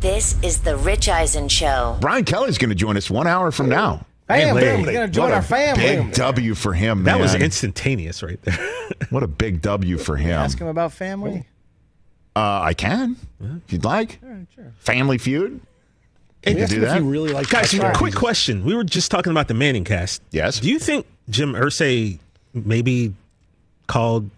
This 0.00 0.36
is 0.42 0.60
the 0.60 0.76
Rich 0.76 1.08
Eisen 1.08 1.48
Show. 1.48 1.98
Brian 2.00 2.24
Kelly's 2.24 2.56
going 2.58 2.70
to 2.70 2.74
join 2.74 2.96
us 2.96 3.10
one 3.10 3.26
hour 3.26 3.50
from 3.50 3.68
now. 3.68 4.06
Family. 4.28 4.64
He's 4.76 4.86
gonna 4.86 5.08
join 5.08 5.24
What 5.24 5.32
our 5.34 5.42
family. 5.42 5.82
Big 5.82 6.12
W 6.12 6.54
for 6.54 6.72
him, 6.72 7.02
man. 7.02 7.16
That 7.16 7.20
was 7.20 7.34
instantaneous 7.34 8.22
right 8.22 8.40
there. 8.42 8.58
What 9.10 9.22
a 9.24 9.26
big 9.26 9.60
W 9.62 9.98
for 9.98 10.16
him. 10.16 10.30
Ask 10.30 10.58
him 10.60 10.68
about 10.68 10.92
family. 10.92 11.46
Uh, 12.36 12.60
I 12.62 12.74
can, 12.74 13.16
if 13.40 13.72
you'd 13.72 13.84
like. 13.84 14.20
Sure. 14.54 14.72
Family 14.78 15.18
Feud. 15.18 15.60
Hey, 16.42 16.52
You 16.52 16.56
can 16.58 16.68
do 16.68 16.76
if 16.76 16.82
that. 16.82 17.00
you 17.00 17.08
really 17.08 17.32
like 17.32 17.48
Guys, 17.48 17.72
That's 17.72 17.82
right. 17.82 17.96
quick 17.96 18.14
question. 18.14 18.64
We 18.64 18.76
were 18.76 18.84
just 18.84 19.10
talking 19.10 19.32
about 19.32 19.48
the 19.48 19.54
Manning 19.54 19.82
cast. 19.84 20.22
Yes. 20.30 20.60
Do 20.60 20.68
you 20.68 20.78
think 20.78 21.06
Jim 21.28 21.54
Irsay 21.54 22.20
maybe 22.54 23.14
called 23.88 24.30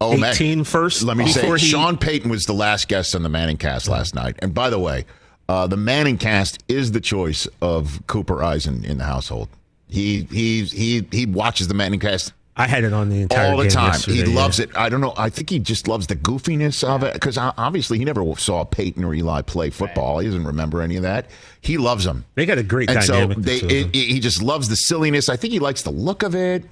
Oh, 0.00 0.16
man. 0.16 0.64
first 0.64 1.02
Let 1.02 1.16
me 1.16 1.26
say, 1.28 1.50
he- 1.50 1.58
Sean 1.58 1.96
Payton 1.96 2.30
was 2.30 2.46
the 2.46 2.52
last 2.52 2.88
guest 2.88 3.14
on 3.14 3.22
the 3.22 3.28
Manning 3.28 3.56
cast 3.56 3.88
last 3.88 4.14
night. 4.14 4.36
And 4.40 4.54
by 4.54 4.70
the 4.70 4.78
way, 4.78 5.06
uh, 5.48 5.66
the 5.66 5.76
Manning 5.76 6.18
cast 6.18 6.62
is 6.68 6.92
the 6.92 7.00
choice 7.00 7.48
of 7.60 8.00
Cooper 8.06 8.42
Eisen 8.42 8.84
in 8.84 8.98
the 8.98 9.04
household. 9.04 9.48
He 9.88 10.24
he 10.30 10.64
he 10.64 11.06
he 11.10 11.24
watches 11.24 11.66
the 11.68 11.74
Manning 11.74 11.98
cast 11.98 12.32
I 12.58 12.66
had 12.66 12.82
it 12.82 12.92
on 12.92 13.08
the 13.08 13.20
entire 13.22 13.52
all 13.52 13.56
the 13.56 13.64
game 13.64 13.70
time. 13.70 14.00
He 14.00 14.18
yeah. 14.20 14.34
loves 14.34 14.58
it. 14.58 14.76
I 14.76 14.88
don't 14.88 15.00
know. 15.00 15.14
I 15.16 15.30
think 15.30 15.48
he 15.48 15.60
just 15.60 15.86
loves 15.86 16.08
the 16.08 16.16
goofiness 16.16 16.82
of 16.82 17.04
it 17.04 17.14
because 17.14 17.38
obviously 17.38 17.98
he 17.98 18.04
never 18.04 18.24
saw 18.34 18.64
Peyton 18.64 19.04
or 19.04 19.14
Eli 19.14 19.42
play 19.42 19.70
football. 19.70 20.18
He 20.18 20.26
doesn't 20.26 20.44
remember 20.44 20.82
any 20.82 20.96
of 20.96 21.02
that. 21.02 21.30
He 21.60 21.78
loves 21.78 22.04
them. 22.04 22.24
They 22.34 22.46
got 22.46 22.58
a 22.58 22.64
great 22.64 22.90
and 22.90 22.98
dynamic. 23.00 23.36
the 23.36 23.42
they, 23.42 23.58
two 23.60 23.66
of 23.66 23.70
them. 23.70 23.90
it, 23.92 23.96
it- 23.96 24.12
he 24.12 24.18
just 24.18 24.42
loves 24.42 24.68
the 24.68 24.74
silliness. 24.74 25.28
I 25.28 25.36
think 25.36 25.52
he 25.52 25.60
likes 25.60 25.82
the 25.82 25.92
look 25.92 26.24
of 26.24 26.34
it. 26.34 26.64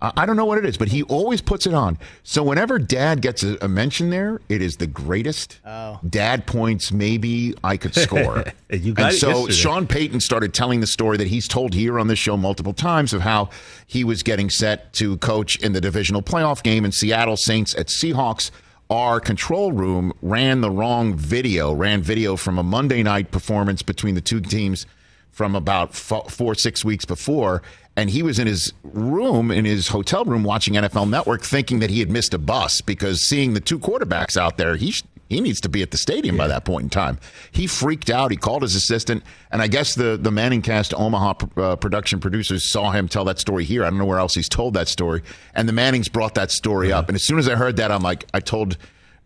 I 0.00 0.12
I 0.16 0.26
don't 0.26 0.36
know 0.36 0.44
what 0.44 0.58
it 0.58 0.66
is, 0.66 0.76
but 0.76 0.88
he 0.88 1.02
always 1.04 1.40
puts 1.40 1.66
it 1.66 1.74
on. 1.74 1.98
So 2.22 2.42
whenever 2.42 2.78
Dad 2.78 3.22
gets 3.22 3.42
a, 3.42 3.56
a 3.62 3.68
mention 3.68 4.10
there, 4.10 4.40
it 4.48 4.62
is 4.62 4.76
the 4.76 4.86
greatest. 4.86 5.58
Oh. 5.64 5.98
Dad 6.08 6.46
points 6.46 6.92
maybe 6.92 7.54
I 7.64 7.76
could 7.76 7.94
score. 7.94 8.44
You 8.72 8.94
got 8.94 9.10
and 9.10 9.18
so 9.18 9.28
yesterday. 9.30 9.52
Sean 9.52 9.86
Payton 9.88 10.20
started 10.20 10.54
telling 10.54 10.78
the 10.78 10.86
story 10.86 11.16
that 11.16 11.26
he's 11.26 11.48
told 11.48 11.74
here 11.74 11.98
on 11.98 12.06
this 12.06 12.20
show 12.20 12.36
multiple 12.36 12.72
times 12.72 13.12
of 13.12 13.20
how 13.20 13.50
he 13.84 14.04
was 14.04 14.22
getting 14.22 14.48
set 14.48 14.92
to 14.92 15.16
coach 15.18 15.56
in 15.56 15.72
the 15.72 15.80
divisional 15.80 16.22
playoff 16.22 16.62
game 16.62 16.84
in 16.84 16.92
Seattle 16.92 17.36
Saints 17.36 17.74
at 17.74 17.88
Seahawks. 17.88 18.52
Our 18.88 19.18
control 19.18 19.72
room 19.72 20.12
ran 20.22 20.60
the 20.60 20.70
wrong 20.70 21.16
video, 21.16 21.72
ran 21.72 22.00
video 22.00 22.36
from 22.36 22.58
a 22.58 22.62
Monday 22.62 23.02
night 23.02 23.32
performance 23.32 23.82
between 23.82 24.14
the 24.14 24.20
two 24.20 24.40
teams 24.40 24.86
from 25.30 25.56
about 25.56 25.94
four, 25.94 26.54
six 26.54 26.84
weeks 26.84 27.04
before. 27.04 27.62
And 28.00 28.08
he 28.08 28.22
was 28.22 28.38
in 28.38 28.46
his 28.46 28.72
room, 28.82 29.50
in 29.50 29.66
his 29.66 29.88
hotel 29.88 30.24
room, 30.24 30.42
watching 30.42 30.72
NFL 30.72 31.10
Network, 31.10 31.42
thinking 31.42 31.80
that 31.80 31.90
he 31.90 31.98
had 31.98 32.10
missed 32.10 32.32
a 32.32 32.38
bus 32.38 32.80
because 32.80 33.20
seeing 33.20 33.52
the 33.52 33.60
two 33.60 33.78
quarterbacks 33.78 34.38
out 34.38 34.56
there, 34.56 34.76
he 34.76 34.92
sh- 34.92 35.02
he 35.28 35.38
needs 35.38 35.60
to 35.60 35.68
be 35.68 35.82
at 35.82 35.90
the 35.90 35.98
stadium 35.98 36.38
by 36.38 36.48
that 36.48 36.64
point 36.64 36.84
in 36.84 36.88
time. 36.88 37.18
He 37.52 37.66
freaked 37.66 38.08
out. 38.08 38.30
He 38.30 38.38
called 38.38 38.62
his 38.62 38.74
assistant, 38.74 39.22
and 39.52 39.60
I 39.60 39.66
guess 39.66 39.94
the 39.94 40.16
the 40.16 40.30
Manning 40.30 40.62
Cast 40.62 40.94
Omaha 40.94 41.34
uh, 41.58 41.76
production 41.76 42.20
producers 42.20 42.64
saw 42.64 42.90
him 42.90 43.06
tell 43.06 43.26
that 43.26 43.38
story 43.38 43.64
here. 43.64 43.84
I 43.84 43.90
don't 43.90 43.98
know 43.98 44.06
where 44.06 44.18
else 44.18 44.34
he's 44.34 44.48
told 44.48 44.72
that 44.74 44.88
story. 44.88 45.22
And 45.54 45.68
the 45.68 45.74
Mannings 45.74 46.08
brought 46.08 46.34
that 46.36 46.50
story 46.50 46.90
up. 46.90 47.10
And 47.10 47.16
as 47.16 47.22
soon 47.22 47.38
as 47.38 47.50
I 47.50 47.54
heard 47.54 47.76
that, 47.76 47.92
I'm 47.92 48.02
like, 48.02 48.24
I 48.32 48.40
told 48.40 48.78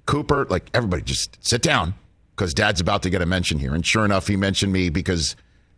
Cooper, 0.07 0.49
like 0.51 0.69
everybody, 0.75 1.03
just 1.03 1.39
sit 1.47 1.63
down 1.63 1.95
because 2.35 2.53
Dad's 2.55 2.81
about 2.81 3.05
to 3.05 3.11
get 3.11 3.23
a 3.23 3.27
mention 3.27 3.61
here. 3.61 3.73
And 3.73 3.87
sure 3.87 4.05
enough, 4.05 4.27
he 4.27 4.37
mentioned 4.37 4.73
me 4.73 4.91
because. 4.91 5.37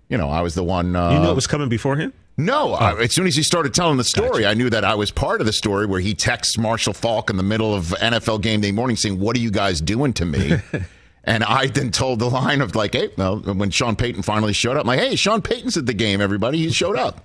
You 0.08 0.16
know, 0.16 0.30
I 0.30 0.40
was 0.40 0.54
the 0.54 0.62
one. 0.62 0.94
Uh, 0.94 1.10
you 1.10 1.18
knew 1.18 1.30
it 1.30 1.34
was 1.34 1.48
coming 1.48 1.68
beforehand? 1.68 2.12
No, 2.38 2.74
I, 2.74 3.00
as 3.00 3.12
soon 3.12 3.26
as 3.26 3.34
he 3.34 3.42
started 3.42 3.72
telling 3.72 3.96
the 3.96 4.04
story, 4.04 4.44
I 4.44 4.52
knew 4.52 4.68
that 4.68 4.84
I 4.84 4.94
was 4.94 5.10
part 5.10 5.40
of 5.40 5.46
the 5.46 5.52
story 5.54 5.86
where 5.86 6.00
he 6.00 6.14
texts 6.14 6.58
Marshall 6.58 6.92
Faulk 6.92 7.30
in 7.30 7.38
the 7.38 7.42
middle 7.42 7.74
of 7.74 7.86
NFL 7.86 8.42
game 8.42 8.60
day 8.60 8.72
morning 8.72 8.96
saying, 8.96 9.18
What 9.18 9.36
are 9.36 9.40
you 9.40 9.50
guys 9.50 9.80
doing 9.80 10.12
to 10.14 10.26
me? 10.26 10.56
and 11.24 11.42
I 11.44 11.68
then 11.68 11.90
told 11.90 12.18
the 12.18 12.28
line 12.28 12.60
of 12.60 12.74
like, 12.74 12.92
Hey, 12.92 13.08
well, 13.16 13.38
when 13.38 13.70
Sean 13.70 13.96
Payton 13.96 14.22
finally 14.22 14.52
showed 14.52 14.76
up, 14.76 14.82
I'm 14.82 14.88
like, 14.88 15.00
Hey, 15.00 15.16
Sean 15.16 15.40
Payton's 15.40 15.78
at 15.78 15.86
the 15.86 15.94
game, 15.94 16.20
everybody. 16.20 16.58
He 16.58 16.70
showed 16.70 16.98
up. 16.98 17.24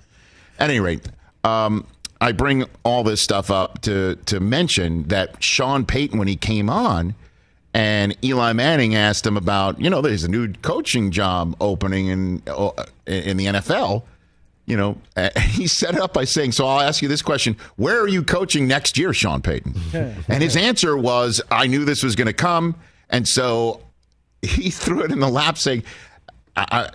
At 0.58 0.70
any 0.70 0.80
rate, 0.80 1.06
um, 1.44 1.86
I 2.20 2.32
bring 2.32 2.64
all 2.84 3.02
this 3.02 3.20
stuff 3.20 3.50
up 3.50 3.82
to 3.82 4.16
to 4.26 4.38
mention 4.38 5.08
that 5.08 5.42
Sean 5.42 5.84
Payton, 5.84 6.18
when 6.18 6.28
he 6.28 6.36
came 6.36 6.70
on, 6.70 7.14
and 7.74 8.16
Eli 8.22 8.52
Manning 8.52 8.94
asked 8.94 9.26
him 9.26 9.36
about, 9.36 9.80
you 9.80 9.90
know, 9.90 10.00
there's 10.00 10.24
a 10.24 10.28
new 10.28 10.52
coaching 10.62 11.10
job 11.10 11.56
opening 11.60 12.06
in 12.06 12.42
uh, 12.46 12.70
in 13.06 13.36
the 13.38 13.46
NFL. 13.46 14.04
You 14.66 14.76
know, 14.76 14.96
he 15.48 15.66
set 15.66 15.94
it 15.94 16.00
up 16.00 16.12
by 16.12 16.24
saying, 16.24 16.52
"So 16.52 16.66
I'll 16.66 16.80
ask 16.80 17.02
you 17.02 17.08
this 17.08 17.22
question: 17.22 17.56
Where 17.76 18.00
are 18.00 18.08
you 18.08 18.22
coaching 18.22 18.66
next 18.66 18.96
year, 18.96 19.12
Sean 19.12 19.42
Payton?" 19.42 19.74
and 20.28 20.42
his 20.42 20.56
answer 20.56 20.96
was, 20.96 21.40
"I 21.50 21.66
knew 21.66 21.84
this 21.84 22.02
was 22.02 22.16
going 22.16 22.26
to 22.26 22.32
come, 22.32 22.76
and 23.10 23.26
so 23.26 23.80
he 24.40 24.70
threw 24.70 25.02
it 25.02 25.12
in 25.12 25.20
the 25.20 25.28
lap, 25.28 25.58
saying." 25.58 25.84
I, 26.54 26.66
I 26.70 26.90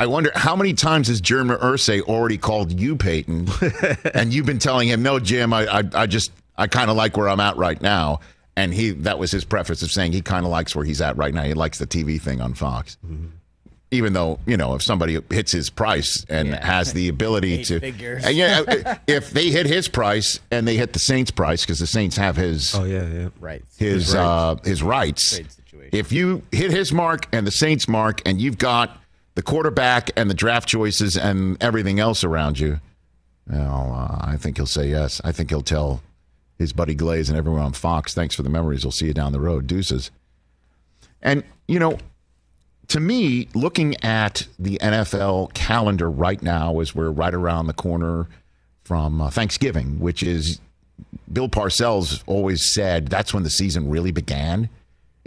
I 0.00 0.06
wonder 0.06 0.30
how 0.34 0.54
many 0.54 0.74
times 0.74 1.08
has 1.08 1.20
Jim 1.20 1.48
Irsay 1.48 2.02
already 2.02 2.38
called 2.38 2.78
you 2.78 2.94
Peyton, 2.96 3.48
and 4.14 4.32
you've 4.32 4.46
been 4.46 4.60
telling 4.60 4.88
him, 4.88 5.02
"No, 5.02 5.18
Jim, 5.18 5.52
I, 5.52 5.66
I, 5.66 5.82
I 5.92 6.06
just, 6.06 6.30
I 6.56 6.68
kind 6.68 6.88
of 6.88 6.96
like 6.96 7.16
where 7.16 7.28
I'm 7.28 7.40
at 7.40 7.56
right 7.56 7.80
now." 7.80 8.20
And 8.56 8.74
he, 8.74 8.90
that 8.90 9.18
was 9.18 9.30
his 9.30 9.44
preface 9.44 9.82
of 9.82 9.92
saying 9.92 10.12
he 10.12 10.20
kind 10.20 10.44
of 10.44 10.50
likes 10.50 10.74
where 10.74 10.84
he's 10.84 11.00
at 11.00 11.16
right 11.16 11.32
now. 11.32 11.42
He 11.44 11.54
likes 11.54 11.78
the 11.78 11.86
TV 11.86 12.20
thing 12.20 12.40
on 12.40 12.54
Fox, 12.54 12.96
mm-hmm. 13.04 13.26
Even 13.90 14.12
though 14.12 14.38
you 14.46 14.56
know 14.56 14.74
if 14.74 14.82
somebody 14.82 15.18
hits 15.30 15.50
his 15.52 15.70
price 15.70 16.24
and 16.28 16.54
has 16.54 16.92
the 16.92 17.08
ability 17.08 17.54
Eight 17.60 17.66
to, 17.66 17.80
figures. 17.80 18.24
and 18.24 18.36
yeah, 18.36 18.98
if 19.06 19.30
they 19.30 19.50
hit 19.50 19.66
his 19.66 19.88
price 19.88 20.40
and 20.50 20.66
they 20.68 20.76
hit 20.76 20.92
the 20.92 20.98
Saints' 20.98 21.30
price 21.30 21.62
because 21.64 21.78
the 21.78 21.86
Saints 21.86 22.16
have 22.16 22.36
his 22.36 22.74
Oh, 22.74 22.84
yeah, 22.84 23.06
yeah. 23.06 23.28
Right. 23.40 23.64
his 23.78 24.14
uh, 24.14 24.56
his 24.64 24.82
rights. 24.82 25.40
If 25.92 26.12
you 26.12 26.42
hit 26.52 26.70
his 26.70 26.92
mark 26.92 27.26
and 27.32 27.46
the 27.46 27.50
Saints' 27.50 27.88
mark, 27.88 28.20
and 28.26 28.40
you've 28.40 28.58
got 28.58 28.98
the 29.36 29.42
quarterback 29.42 30.10
and 30.16 30.28
the 30.28 30.34
draft 30.34 30.68
choices 30.68 31.16
and 31.16 31.56
everything 31.62 31.98
else 32.00 32.24
around 32.24 32.58
you, 32.58 32.80
well, 33.48 33.92
uh, 33.94 34.18
I 34.32 34.36
think 34.36 34.56
he'll 34.58 34.66
say 34.66 34.88
yes. 34.90 35.20
I 35.24 35.32
think 35.32 35.48
he'll 35.48 35.62
tell 35.62 36.02
his 36.58 36.72
buddy 36.74 36.94
Glaze 36.94 37.30
and 37.30 37.38
everyone 37.38 37.62
on 37.62 37.72
Fox, 37.72 38.12
"Thanks 38.12 38.34
for 38.34 38.42
the 38.42 38.50
memories. 38.50 38.84
We'll 38.84 38.92
see 38.92 39.06
you 39.06 39.14
down 39.14 39.32
the 39.32 39.40
road. 39.40 39.66
Deuces." 39.66 40.10
And 41.22 41.42
you 41.66 41.78
know, 41.78 41.96
to 42.88 43.00
me, 43.00 43.48
looking 43.54 44.02
at 44.02 44.46
the 44.58 44.78
NFL 44.82 45.52
calendar 45.54 46.10
right 46.10 46.42
now, 46.42 46.80
as 46.80 46.94
we're 46.94 47.10
right 47.10 47.34
around 47.34 47.66
the 47.66 47.74
corner 47.74 48.26
from 48.82 49.20
uh, 49.20 49.30
Thanksgiving, 49.30 50.00
which 50.00 50.22
is 50.22 50.60
Bill 51.32 51.48
Parcells 51.48 52.22
always 52.26 52.62
said 52.62 53.08
that's 53.08 53.34
when 53.34 53.42
the 53.42 53.50
season 53.50 53.90
really 53.90 54.10
began 54.10 54.68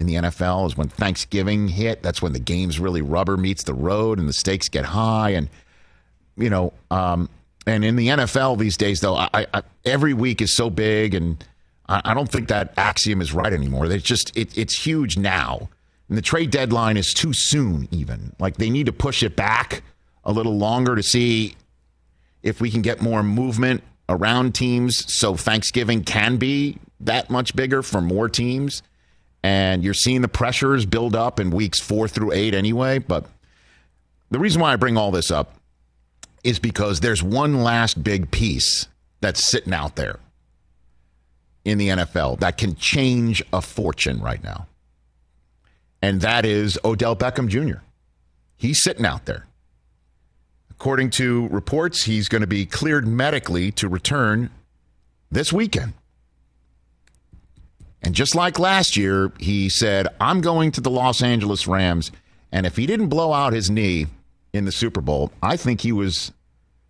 in 0.02 0.08
the 0.08 0.16
NFL 0.16 0.68
is 0.68 0.76
when 0.76 0.90
Thanksgiving 0.90 1.68
hit. 1.68 2.02
That's 2.02 2.22
when 2.22 2.34
the 2.34 2.40
games 2.40 2.80
really 2.80 3.04
rubber 3.04 3.38
meets 3.38 3.64
the 3.64 3.74
road 3.74 4.18
and 4.18 4.28
the 4.28 4.34
stakes 4.34 4.68
get 4.68 4.84
high. 4.84 5.30
And 5.30 5.48
you 6.36 6.50
know, 6.50 6.74
um, 6.90 7.30
and 7.68 7.86
in 7.86 7.96
the 7.96 8.08
NFL 8.08 8.58
these 8.58 8.76
days, 8.76 9.02
though, 9.02 9.16
I, 9.16 9.46
I, 9.54 9.62
every 9.86 10.14
week 10.14 10.42
is 10.42 10.52
so 10.52 10.72
big, 10.72 11.14
and 11.14 11.44
I, 11.88 12.02
I 12.04 12.14
don't 12.16 12.30
think 12.30 12.48
that 12.48 12.74
axiom 12.78 13.22
is 13.22 13.32
right 13.34 13.54
anymore. 13.54 13.86
It's 13.86 14.04
just 14.04 14.36
it, 14.36 14.58
it's 14.58 14.74
huge 14.74 15.18
now, 15.18 15.70
and 16.12 16.18
the 16.18 16.22
trade 16.22 16.52
deadline 16.52 16.98
is 16.98 17.14
too 17.14 17.32
soon. 17.32 17.88
Even 17.90 18.36
like 18.38 18.58
they 18.58 18.70
need 18.70 18.88
to 18.88 18.92
push 18.92 19.24
it 19.24 19.38
back 19.38 19.82
a 20.26 20.32
little 20.34 20.58
longer 20.58 20.94
to 20.98 21.02
see 21.02 21.56
if 22.44 22.60
we 22.60 22.70
can 22.70 22.82
get 22.82 23.02
more 23.02 23.24
movement 23.24 23.82
around 24.10 24.54
teams, 24.54 25.10
so 25.10 25.38
Thanksgiving 25.38 26.04
can 26.04 26.36
be 26.36 26.78
that 27.00 27.30
much 27.30 27.56
bigger 27.56 27.82
for 27.82 28.02
more 28.02 28.28
teams. 28.28 28.84
and 29.42 29.86
you're 29.86 29.94
seeing 29.94 30.22
the 30.22 30.28
pressures 30.28 30.86
build 30.86 31.16
up 31.16 31.40
in 31.40 31.50
weeks 31.50 31.80
four 31.80 32.10
through 32.10 32.34
eight 32.34 32.54
anyway. 32.54 33.00
But 33.00 33.26
the 34.32 34.38
reason 34.38 34.62
why 34.62 34.74
I 34.74 34.76
bring 34.76 34.98
all 34.98 35.12
this 35.12 35.32
up 35.32 35.56
is 36.44 36.60
because 36.60 37.00
there's 37.00 37.24
one 37.24 37.64
last 37.64 38.04
big 38.04 38.32
piece 38.32 38.90
that's 39.22 39.42
sitting 39.42 39.74
out 39.74 39.96
there 39.96 40.20
in 41.64 41.78
the 41.78 41.88
NFL 41.88 42.42
that 42.42 42.58
can 42.58 42.76
change 42.76 43.42
a 43.54 43.62
fortune 43.62 44.20
right 44.20 44.44
now. 44.44 44.68
And 46.02 46.22
that 46.22 46.46
is 46.46 46.80
Odell 46.84 47.16
Beckham 47.16 47.48
Jr. 47.48 47.80
He's 48.58 48.82
sitting 48.82 49.06
out 49.06 49.26
there. 49.26 49.46
According 50.70 51.12
to 51.12 51.48
reports, 51.50 52.04
he's 52.04 52.28
going 52.28 52.42
to 52.42 52.48
be 52.48 52.66
cleared 52.66 53.08
medically 53.08 53.72
to 53.74 53.88
return 53.88 54.50
this 55.30 55.54
weekend. 55.54 55.94
And 58.02 58.16
just 58.16 58.34
like 58.34 58.58
last 58.58 58.98
year, 58.98 59.32
he 59.40 59.70
said, 59.70 60.08
I'm 60.20 60.42
going 60.42 60.72
to 60.72 60.82
the 60.82 60.90
Los 60.90 61.22
Angeles 61.22 61.68
Rams. 61.68 62.12
And 62.52 62.66
if 62.66 62.76
he 62.76 62.88
didn't 62.88 63.10
blow 63.10 63.32
out 63.32 63.54
his 63.54 63.70
knee 63.70 64.08
in 64.54 64.66
the 64.66 64.72
Super 64.72 65.02
Bowl, 65.02 65.32
I 65.42 65.56
think 65.56 65.82
he 65.82 65.92
was 65.92 66.32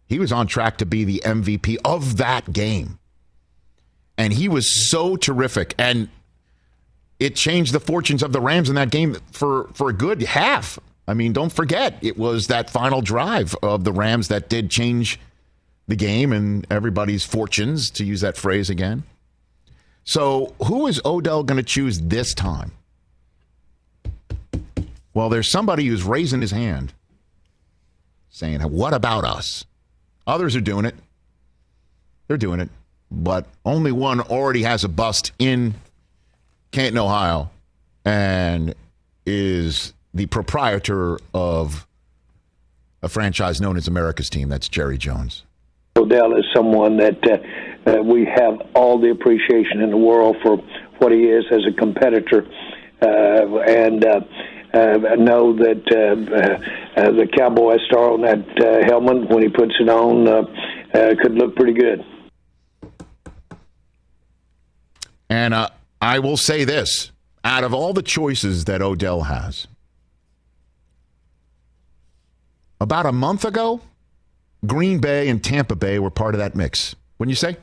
he 0.07 0.19
was 0.19 0.31
on 0.31 0.47
track 0.47 0.77
to 0.79 0.85
be 0.85 1.03
the 1.03 1.21
MVP 1.23 1.77
of 1.85 2.17
that 2.17 2.51
game. 2.51 2.99
And 4.17 4.33
he 4.33 4.49
was 4.49 4.69
so 4.89 5.15
terrific. 5.15 5.73
And 5.77 6.09
it 7.21 7.35
changed 7.35 7.71
the 7.71 7.79
fortunes 7.79 8.23
of 8.23 8.33
the 8.33 8.41
Rams 8.41 8.67
in 8.67 8.73
that 8.75 8.89
game 8.89 9.15
for, 9.31 9.69
for 9.73 9.89
a 9.89 9.93
good 9.93 10.23
half. 10.23 10.79
I 11.07 11.13
mean, 11.13 11.33
don't 11.33 11.53
forget, 11.53 11.99
it 12.01 12.17
was 12.17 12.47
that 12.47 12.71
final 12.71 13.01
drive 13.01 13.55
of 13.61 13.83
the 13.83 13.93
Rams 13.93 14.27
that 14.29 14.49
did 14.49 14.71
change 14.71 15.19
the 15.87 15.95
game 15.95 16.33
and 16.33 16.65
everybody's 16.71 17.23
fortunes, 17.23 17.91
to 17.91 18.03
use 18.03 18.21
that 18.21 18.37
phrase 18.37 18.71
again. 18.71 19.03
So, 20.03 20.55
who 20.65 20.87
is 20.87 20.99
Odell 21.05 21.43
going 21.43 21.57
to 21.57 21.63
choose 21.63 22.01
this 22.01 22.33
time? 22.33 22.71
Well, 25.13 25.29
there's 25.29 25.47
somebody 25.49 25.85
who's 25.85 26.03
raising 26.03 26.41
his 26.41 26.51
hand 26.51 26.91
saying, 28.29 28.61
What 28.61 28.95
about 28.95 29.25
us? 29.25 29.63
Others 30.25 30.55
are 30.55 30.61
doing 30.61 30.85
it. 30.85 30.95
They're 32.27 32.37
doing 32.37 32.61
it. 32.61 32.69
But 33.11 33.45
only 33.63 33.91
one 33.91 34.21
already 34.21 34.63
has 34.63 34.83
a 34.83 34.89
bust 34.89 35.33
in 35.37 35.75
Canton, 36.71 36.97
Ohio, 36.97 37.49
and 38.05 38.73
is 39.25 39.93
the 40.13 40.25
proprietor 40.27 41.19
of 41.33 41.85
a 43.01 43.09
franchise 43.09 43.59
known 43.59 43.77
as 43.77 43.87
America's 43.87 44.29
Team. 44.29 44.49
That's 44.49 44.69
Jerry 44.69 44.97
Jones. 44.97 45.43
Odell 45.97 46.35
is 46.37 46.45
someone 46.55 46.97
that 46.97 47.19
uh, 47.27 47.89
uh, 47.89 48.01
we 48.01 48.25
have 48.25 48.61
all 48.73 48.99
the 48.99 49.09
appreciation 49.09 49.81
in 49.81 49.89
the 49.89 49.97
world 49.97 50.37
for 50.41 50.57
what 50.99 51.11
he 51.11 51.23
is 51.23 51.43
as 51.51 51.61
a 51.67 51.73
competitor, 51.73 52.47
uh, 53.01 53.57
and 53.67 54.05
uh, 54.05 54.21
uh, 54.73 55.15
know 55.17 55.53
that 55.53 55.83
uh, 56.95 57.11
the 57.11 57.27
cowboy 57.35 57.77
star 57.87 58.11
on 58.11 58.21
that 58.21 58.85
helmet 58.87 59.29
when 59.29 59.43
he 59.43 59.49
puts 59.49 59.73
it 59.79 59.89
on 59.89 60.47
could 61.17 61.33
look 61.33 61.55
pretty 61.55 61.73
good. 61.73 62.05
And 65.29 65.53
uh, 65.53 65.69
I 66.01 66.19
will 66.19 66.37
say 66.37 66.63
this: 66.63 67.11
out 67.43 67.63
of 67.63 67.73
all 67.73 67.93
the 67.93 68.01
choices 68.01 68.65
that 68.65 68.81
Odell 68.81 69.21
has, 69.21 69.67
about 72.79 73.05
a 73.05 73.11
month 73.11 73.45
ago, 73.45 73.81
Green 74.65 74.99
Bay 74.99 75.29
and 75.29 75.43
Tampa 75.43 75.75
Bay 75.75 75.99
were 75.99 76.09
part 76.09 76.33
of 76.35 76.39
that 76.39 76.55
mix. 76.55 76.95
Wouldn't 77.19 77.31
you 77.31 77.35
say? 77.35 77.57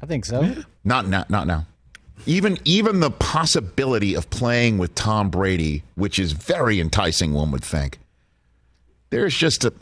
I 0.00 0.06
think 0.06 0.24
so. 0.24 0.54
Not 0.84 1.06
now. 1.06 1.24
Not 1.28 1.46
now. 1.46 1.66
Even 2.26 2.58
even 2.64 3.00
the 3.00 3.10
possibility 3.10 4.14
of 4.14 4.30
playing 4.30 4.78
with 4.78 4.94
Tom 4.94 5.28
Brady, 5.30 5.82
which 5.94 6.18
is 6.18 6.32
very 6.32 6.80
enticing, 6.80 7.32
one 7.32 7.50
would 7.50 7.64
think. 7.64 7.98
There's 9.10 9.36
just 9.36 9.64
a 9.64 9.72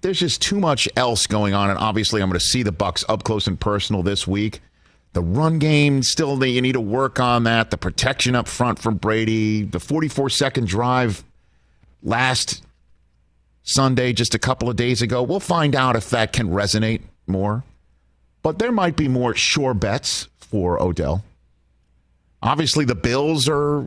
there's 0.00 0.18
just 0.18 0.42
too 0.42 0.58
much 0.58 0.88
else 0.96 1.26
going 1.26 1.54
on, 1.54 1.70
and 1.70 1.78
obviously, 1.78 2.22
I'm 2.22 2.28
going 2.28 2.38
to 2.38 2.44
see 2.44 2.62
the 2.62 2.72
Bucs 2.72 3.04
up 3.08 3.22
close 3.22 3.46
and 3.46 3.60
personal 3.60 4.02
this 4.02 4.26
week. 4.26 4.60
The 5.12 5.22
run 5.22 5.58
game 5.58 6.02
still 6.02 6.42
you 6.44 6.62
need 6.62 6.72
to 6.72 6.80
work 6.80 7.18
on 7.18 7.44
that. 7.44 7.70
The 7.70 7.76
protection 7.76 8.36
up 8.36 8.46
front 8.46 8.78
from 8.78 8.96
Brady. 8.96 9.64
The 9.64 9.80
44 9.80 10.30
second 10.30 10.68
drive 10.68 11.24
last 12.02 12.62
Sunday, 13.62 14.12
just 14.12 14.34
a 14.34 14.38
couple 14.38 14.70
of 14.70 14.76
days 14.76 15.02
ago. 15.02 15.22
We'll 15.22 15.40
find 15.40 15.74
out 15.74 15.96
if 15.96 16.10
that 16.10 16.32
can 16.32 16.50
resonate 16.50 17.02
more. 17.26 17.64
But 18.42 18.58
there 18.58 18.72
might 18.72 18.96
be 18.96 19.08
more 19.08 19.34
sure 19.34 19.74
bets 19.74 20.28
for 20.38 20.80
Odell. 20.80 21.24
Obviously, 22.42 22.84
the 22.84 22.94
Bills 22.94 23.48
are, 23.48 23.86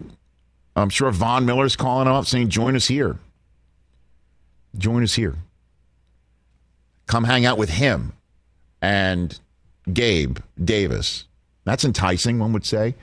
I'm 0.75 0.89
sure 0.89 1.09
Von 1.11 1.45
Miller's 1.45 1.75
calling 1.75 2.07
up 2.07 2.25
saying, 2.25 2.49
join 2.49 2.75
us 2.75 2.87
here. 2.87 3.17
Join 4.77 5.03
us 5.03 5.15
here. 5.15 5.35
Come 7.07 7.23
hang 7.23 7.45
out 7.45 7.57
with 7.57 7.69
him 7.69 8.13
and 8.81 9.39
Gabe 9.91 10.39
Davis. 10.63 11.25
That's 11.65 11.85
enticing, 11.85 12.39
one 12.39 12.53
would 12.53 12.65
say. 12.65 12.95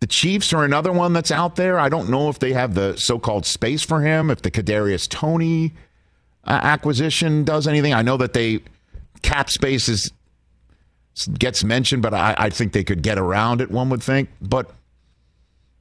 The 0.00 0.06
Chiefs 0.06 0.52
are 0.52 0.64
another 0.64 0.92
one 0.92 1.12
that's 1.12 1.30
out 1.30 1.56
there. 1.56 1.78
I 1.78 1.88
don't 1.88 2.10
know 2.10 2.28
if 2.28 2.38
they 2.38 2.52
have 2.52 2.74
the 2.74 2.96
so 2.96 3.18
called 3.18 3.46
space 3.46 3.82
for 3.82 4.00
him, 4.00 4.30
if 4.30 4.42
the 4.42 4.50
Kadarius 4.50 5.08
Toney 5.08 5.72
uh, 6.44 6.60
acquisition 6.62 7.44
does 7.44 7.66
anything. 7.66 7.94
I 7.94 8.02
know 8.02 8.16
that 8.18 8.32
they 8.32 8.60
cap 9.22 9.50
space 9.50 9.88
is 9.88 10.12
gets 11.38 11.64
mentioned, 11.64 12.02
but 12.02 12.12
I, 12.12 12.34
I 12.36 12.50
think 12.50 12.72
they 12.72 12.84
could 12.84 13.02
get 13.02 13.18
around 13.18 13.60
it. 13.60 13.70
One 13.70 13.88
would 13.90 14.02
think, 14.02 14.28
but 14.42 14.70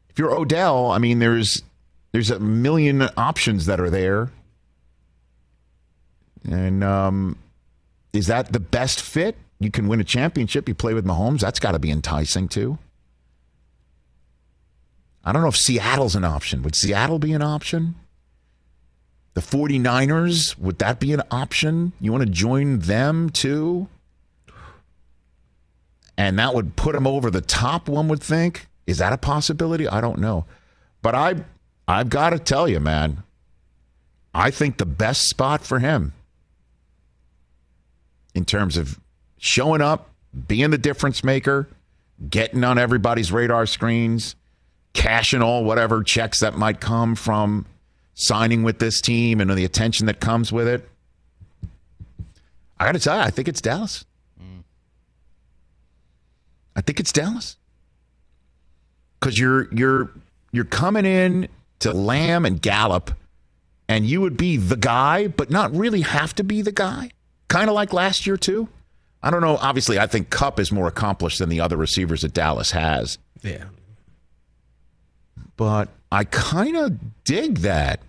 if 0.09 0.19
you're 0.19 0.31
Odell, 0.31 0.91
I 0.91 0.99
mean, 0.99 1.19
there's 1.19 1.63
there's 2.11 2.29
a 2.29 2.39
million 2.39 3.01
options 3.17 3.65
that 3.65 3.79
are 3.79 3.89
there, 3.89 4.31
and 6.49 6.83
um, 6.83 7.37
is 8.13 8.27
that 8.27 8.53
the 8.53 8.59
best 8.59 9.01
fit? 9.01 9.35
You 9.63 9.71
can 9.71 9.87
win 9.87 10.01
a 10.01 10.03
championship. 10.03 10.67
You 10.67 10.75
play 10.75 10.93
with 10.93 11.05
Mahomes. 11.05 11.39
That's 11.39 11.59
got 11.59 11.71
to 11.71 11.79
be 11.79 11.89
enticing 11.89 12.49
too. 12.49 12.77
I 15.23 15.31
don't 15.31 15.41
know 15.41 15.47
if 15.47 15.55
Seattle's 15.55 16.17
an 16.17 16.25
option. 16.25 16.63
Would 16.63 16.75
Seattle 16.75 17.17
be 17.17 17.31
an 17.31 17.41
option? 17.41 17.95
The 19.35 19.41
49ers, 19.41 20.59
would 20.59 20.79
that 20.79 20.99
be 20.99 21.13
an 21.13 21.21
option? 21.31 21.93
You 22.01 22.11
want 22.11 22.25
to 22.25 22.29
join 22.29 22.79
them 22.79 23.29
too? 23.29 23.87
And 26.17 26.37
that 26.37 26.53
would 26.53 26.75
put 26.75 26.93
him 26.93 27.07
over 27.07 27.31
the 27.31 27.41
top, 27.41 27.87
one 27.87 28.09
would 28.09 28.21
think. 28.21 28.67
Is 28.85 28.97
that 28.97 29.13
a 29.13 29.17
possibility? 29.17 29.87
I 29.87 30.01
don't 30.01 30.19
know. 30.19 30.45
But 31.01 31.15
I 31.15 31.45
I've 31.87 32.09
got 32.09 32.31
to 32.31 32.39
tell 32.39 32.67
you, 32.67 32.81
man, 32.81 33.23
I 34.33 34.51
think 34.51 34.77
the 34.77 34.85
best 34.85 35.29
spot 35.29 35.61
for 35.65 35.79
him 35.79 36.11
in 38.35 38.43
terms 38.43 38.75
of 38.75 38.99
showing 39.43 39.81
up, 39.81 40.09
being 40.47 40.69
the 40.69 40.77
difference 40.77 41.21
maker, 41.21 41.67
getting 42.29 42.63
on 42.63 42.77
everybody's 42.77 43.29
radar 43.29 43.65
screens, 43.65 44.37
cashing 44.93 45.41
all 45.41 45.65
whatever 45.65 46.01
checks 46.01 46.39
that 46.39 46.57
might 46.57 46.79
come 46.79 47.13
from 47.13 47.65
signing 48.13 48.63
with 48.63 48.79
this 48.79 49.01
team 49.01 49.41
and 49.41 49.51
the 49.51 49.65
attention 49.65 50.05
that 50.05 50.21
comes 50.21 50.53
with 50.53 50.65
it. 50.65 50.87
I 52.79 52.85
got 52.85 52.93
to 52.93 52.99
tell 52.99 53.17
you, 53.17 53.21
I 53.21 53.31
think 53.31 53.49
it's 53.49 53.59
Dallas. 53.59 54.05
I 56.77 56.81
think 56.81 57.01
it's 57.01 57.11
Dallas 57.11 57.57
because 59.19 59.37
you're 59.37 59.67
you're 59.73 60.09
you're 60.53 60.63
coming 60.63 61.05
in 61.05 61.49
to 61.79 61.91
Lamb 61.91 62.45
and 62.45 62.61
Gallup, 62.61 63.11
and 63.89 64.05
you 64.05 64.21
would 64.21 64.37
be 64.37 64.55
the 64.55 64.77
guy, 64.77 65.27
but 65.27 65.51
not 65.51 65.75
really 65.75 66.01
have 66.01 66.33
to 66.35 66.45
be 66.45 66.61
the 66.61 66.71
guy. 66.71 67.11
Kind 67.49 67.69
of 67.69 67.75
like 67.75 67.91
last 67.91 68.25
year 68.25 68.37
too. 68.37 68.69
I 69.23 69.31
don't 69.31 69.41
know. 69.41 69.57
Obviously, 69.57 69.97
I 69.97 70.05
think 70.05 70.29
Cup 70.29 70.59
is 70.59 70.71
more 70.71 70.87
accomplished 70.87 71.39
than 71.39 71.47
the 71.47 71.61
other 71.61 71.77
receivers 71.77 72.21
that 72.21 72.33
Dallas 72.33 72.71
has. 72.71 73.17
Yeah. 73.41 73.63
But 75.55 75.89
I 76.11 76.25
kind 76.25 76.75
of 76.75 77.23
dig 77.23 77.59
that. 77.59 78.01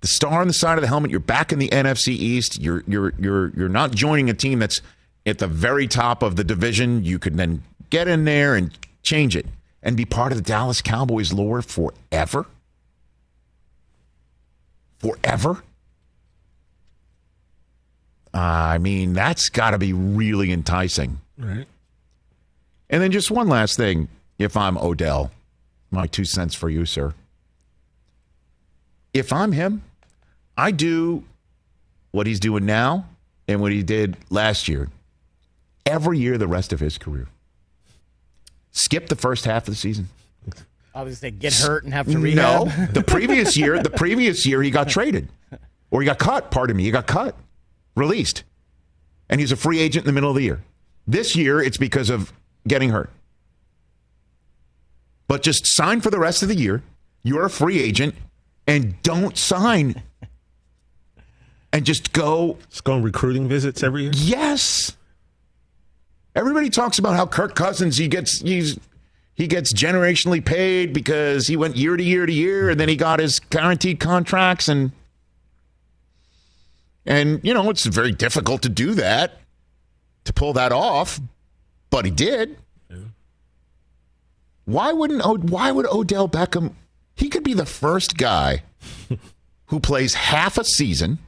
The 0.00 0.08
star 0.08 0.40
on 0.40 0.48
the 0.48 0.54
side 0.54 0.78
of 0.78 0.82
the 0.82 0.88
helmet. 0.88 1.10
You're 1.10 1.20
back 1.20 1.52
in 1.52 1.60
the 1.60 1.68
NFC 1.68 2.08
East. 2.08 2.60
You're 2.60 2.82
you're 2.86 3.14
you're 3.18 3.48
you're 3.56 3.68
not 3.68 3.92
joining 3.92 4.28
a 4.30 4.34
team 4.34 4.58
that's 4.58 4.80
at 5.26 5.38
the 5.38 5.46
very 5.46 5.86
top 5.86 6.22
of 6.22 6.36
the 6.36 6.44
division. 6.44 7.04
You 7.04 7.18
could 7.18 7.36
then 7.36 7.62
get 7.90 8.08
in 8.08 8.24
there 8.24 8.54
and 8.54 8.76
change 9.02 9.36
it 9.36 9.46
and 9.82 9.96
be 9.96 10.04
part 10.04 10.32
of 10.32 10.38
the 10.38 10.44
Dallas 10.44 10.82
Cowboys 10.82 11.32
lore 11.32 11.62
forever. 11.62 12.46
Forever. 14.98 15.62
I 18.34 18.78
mean, 18.78 19.12
that's 19.12 19.48
got 19.48 19.70
to 19.70 19.78
be 19.78 19.92
really 19.92 20.52
enticing. 20.52 21.20
Right. 21.36 21.66
And 22.90 23.02
then 23.02 23.10
just 23.10 23.30
one 23.30 23.48
last 23.48 23.76
thing, 23.76 24.08
if 24.38 24.56
I'm 24.56 24.78
Odell, 24.78 25.30
my 25.90 26.06
two 26.06 26.24
cents 26.24 26.54
for 26.54 26.68
you, 26.68 26.86
sir. 26.86 27.14
If 29.12 29.32
I'm 29.32 29.52
him, 29.52 29.82
I 30.56 30.70
do 30.70 31.24
what 32.10 32.26
he's 32.26 32.40
doing 32.40 32.66
now 32.66 33.06
and 33.46 33.60
what 33.60 33.72
he 33.72 33.82
did 33.82 34.16
last 34.30 34.68
year 34.68 34.88
every 35.88 36.18
year 36.18 36.38
the 36.38 36.46
rest 36.46 36.72
of 36.72 36.80
his 36.80 36.98
career. 36.98 37.26
Skip 38.70 39.08
the 39.08 39.16
first 39.16 39.44
half 39.44 39.66
of 39.66 39.72
the 39.72 39.76
season. 39.76 40.08
I 40.94 41.02
was 41.02 41.18
say 41.18 41.30
get 41.30 41.54
hurt 41.54 41.84
and 41.84 41.92
have 41.92 42.06
to 42.10 42.18
rehab. 42.18 42.66
No, 42.66 42.86
the 42.92 43.02
previous 43.02 43.56
year, 43.56 43.82
the 43.82 43.90
previous 43.90 44.44
year 44.44 44.62
he 44.62 44.70
got 44.70 44.88
traded, 44.88 45.28
or 45.90 46.00
he 46.02 46.06
got 46.06 46.18
cut. 46.18 46.50
Pardon 46.50 46.76
me, 46.76 46.84
he 46.84 46.90
got 46.90 47.06
cut, 47.06 47.36
released, 47.98 48.44
and 49.28 49.40
he's 49.40 49.52
a 49.52 49.56
free 49.56 49.78
agent 49.80 50.04
in 50.04 50.06
the 50.06 50.12
middle 50.12 50.30
of 50.30 50.36
the 50.36 50.42
year. 50.42 50.62
This 51.06 51.36
year, 51.36 51.60
it's 51.60 51.76
because 51.76 52.10
of 52.10 52.32
getting 52.66 52.90
hurt. 52.90 53.10
But 55.26 55.42
just 55.42 55.66
sign 55.66 56.00
for 56.00 56.10
the 56.10 56.18
rest 56.18 56.42
of 56.42 56.48
the 56.48 56.54
year. 56.54 56.82
You're 57.22 57.44
a 57.44 57.50
free 57.50 57.80
agent, 57.80 58.14
and 58.66 59.00
don't 59.02 59.36
sign. 59.36 60.02
And 61.72 61.84
just 61.84 62.12
go. 62.12 62.56
Just 62.70 62.84
go 62.84 62.94
on 62.94 63.02
recruiting 63.02 63.46
visits 63.48 63.82
every 63.82 64.04
year. 64.04 64.12
Yes. 64.14 64.96
Everybody 66.34 66.70
talks 66.70 66.98
about 66.98 67.16
how 67.16 67.26
Kirk 67.26 67.54
Cousins 67.54 67.96
he 67.96 68.06
gets 68.08 68.40
he's 68.40 68.78
he 69.34 69.46
gets 69.46 69.72
generationally 69.72 70.44
paid 70.44 70.92
because 70.92 71.46
he 71.46 71.56
went 71.56 71.76
year 71.76 71.96
to 71.96 72.02
year 72.02 72.26
to 72.26 72.32
year 72.32 72.70
and 72.70 72.78
then 72.78 72.88
he 72.88 72.96
got 72.96 73.18
his 73.18 73.40
guaranteed 73.40 74.00
contracts 74.00 74.68
and 74.68 74.92
and 77.08 77.40
you 77.42 77.52
know 77.52 77.68
it's 77.70 77.84
very 77.86 78.12
difficult 78.12 78.62
to 78.62 78.68
do 78.68 78.94
that 78.94 79.38
to 80.24 80.32
pull 80.32 80.52
that 80.52 80.70
off 80.70 81.18
but 81.90 82.04
he 82.04 82.10
did 82.12 82.56
why 84.64 84.92
wouldn't 84.92 85.44
why 85.44 85.70
would 85.70 85.86
Odell 85.86 86.28
Beckham 86.28 86.72
he 87.16 87.28
could 87.28 87.42
be 87.42 87.54
the 87.54 87.66
first 87.66 88.16
guy 88.16 88.62
who 89.66 89.80
plays 89.80 90.14
half 90.14 90.58
a 90.58 90.64
season 90.64 91.18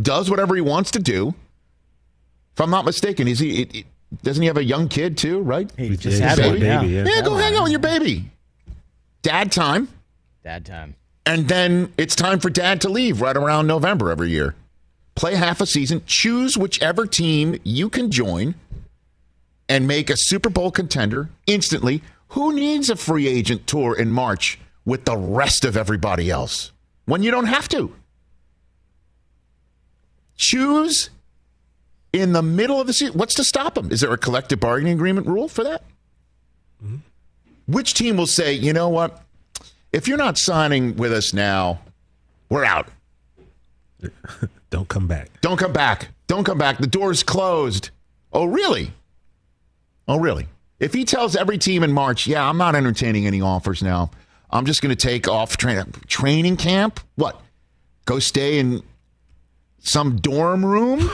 does 0.00 0.28
whatever 0.30 0.54
he 0.54 0.60
wants 0.60 0.90
to 0.92 0.98
do 0.98 1.34
if 2.54 2.60
I'm 2.60 2.70
not 2.70 2.84
mistaken 2.84 3.28
is 3.28 3.38
he 3.38 3.62
it, 3.62 3.76
it, 3.76 3.86
doesn't 4.22 4.40
he 4.42 4.46
have 4.46 4.56
a 4.56 4.64
young 4.64 4.88
kid 4.88 5.18
too 5.18 5.40
right 5.40 5.70
He 5.76 5.96
just 5.96 6.20
Yeah, 6.20 6.28
had 6.30 6.38
he's 6.38 6.46
one. 6.48 6.56
a 6.56 6.64
Yeah. 6.64 6.80
baby, 6.80 6.92
yeah. 6.94 7.04
yeah, 7.06 7.22
go 7.22 7.36
hang 7.36 7.54
out 7.56 7.64
with 7.64 7.72
your 7.72 7.80
baby. 7.80 8.30
Dad 9.22 9.50
time. 9.50 9.88
Dad 10.44 10.64
time. 10.64 10.94
And 11.26 11.48
then 11.48 11.92
it's 11.98 12.14
time 12.14 12.38
for 12.38 12.48
dad 12.48 12.80
to 12.82 12.88
leave 12.88 13.20
right 13.20 13.36
around 13.36 13.66
November 13.66 14.12
every 14.12 14.30
year. 14.30 14.54
Play 15.16 15.34
half 15.34 15.60
a 15.62 15.66
season, 15.66 16.02
choose 16.06 16.56
whichever 16.56 17.06
team 17.06 17.58
you 17.64 17.88
can 17.88 18.10
join, 18.10 18.54
and 19.68 19.88
make 19.88 20.10
a 20.10 20.16
Super 20.16 20.50
Bowl 20.50 20.70
contender 20.70 21.30
instantly. 21.46 22.02
Who 22.28 22.52
needs 22.52 22.90
a 22.90 22.96
free 22.96 23.26
agent 23.26 23.66
tour 23.66 23.96
in 23.96 24.10
March 24.12 24.58
with 24.84 25.06
the 25.06 25.16
rest 25.16 25.64
of 25.64 25.76
everybody 25.76 26.30
else 26.30 26.70
when 27.06 27.22
you 27.22 27.30
don't 27.30 27.46
have 27.46 27.68
to? 27.70 27.94
Choose 30.36 31.08
in 32.12 32.32
the 32.32 32.42
middle 32.42 32.78
of 32.78 32.86
the 32.86 32.92
season. 32.92 33.16
What's 33.16 33.34
to 33.36 33.44
stop 33.44 33.74
them? 33.74 33.90
Is 33.90 34.02
there 34.02 34.12
a 34.12 34.18
collective 34.18 34.60
bargaining 34.60 34.92
agreement 34.92 35.26
rule 35.26 35.48
for 35.48 35.64
that? 35.64 35.82
Mm-hmm. 36.84 36.96
Which 37.66 37.94
team 37.94 38.18
will 38.18 38.26
say, 38.26 38.52
you 38.52 38.74
know 38.74 38.90
what? 38.90 39.22
If 39.92 40.06
you're 40.08 40.18
not 40.18 40.36
signing 40.36 40.96
with 40.96 41.12
us 41.12 41.32
now, 41.32 41.80
we're 42.50 42.64
out. 42.64 42.88
Don't 44.70 44.88
come 44.88 45.06
back. 45.06 45.28
Don't 45.40 45.56
come 45.56 45.72
back. 45.72 46.08
Don't 46.26 46.44
come 46.44 46.58
back. 46.58 46.78
The 46.78 46.86
door's 46.86 47.22
closed. 47.22 47.90
Oh, 48.32 48.44
really? 48.44 48.92
Oh, 50.08 50.18
really? 50.18 50.46
If 50.78 50.92
he 50.92 51.04
tells 51.04 51.36
every 51.36 51.58
team 51.58 51.82
in 51.82 51.92
March, 51.92 52.26
yeah, 52.26 52.46
I'm 52.48 52.58
not 52.58 52.74
entertaining 52.74 53.26
any 53.26 53.40
offers 53.40 53.82
now. 53.82 54.10
I'm 54.50 54.66
just 54.66 54.82
going 54.82 54.94
to 54.94 54.96
take 54.96 55.28
off 55.28 55.56
tra- 55.56 55.86
training 56.06 56.56
camp. 56.56 57.00
What? 57.14 57.40
Go 58.04 58.18
stay 58.18 58.58
in 58.58 58.82
some 59.78 60.16
dorm 60.16 60.64
room? 60.64 60.98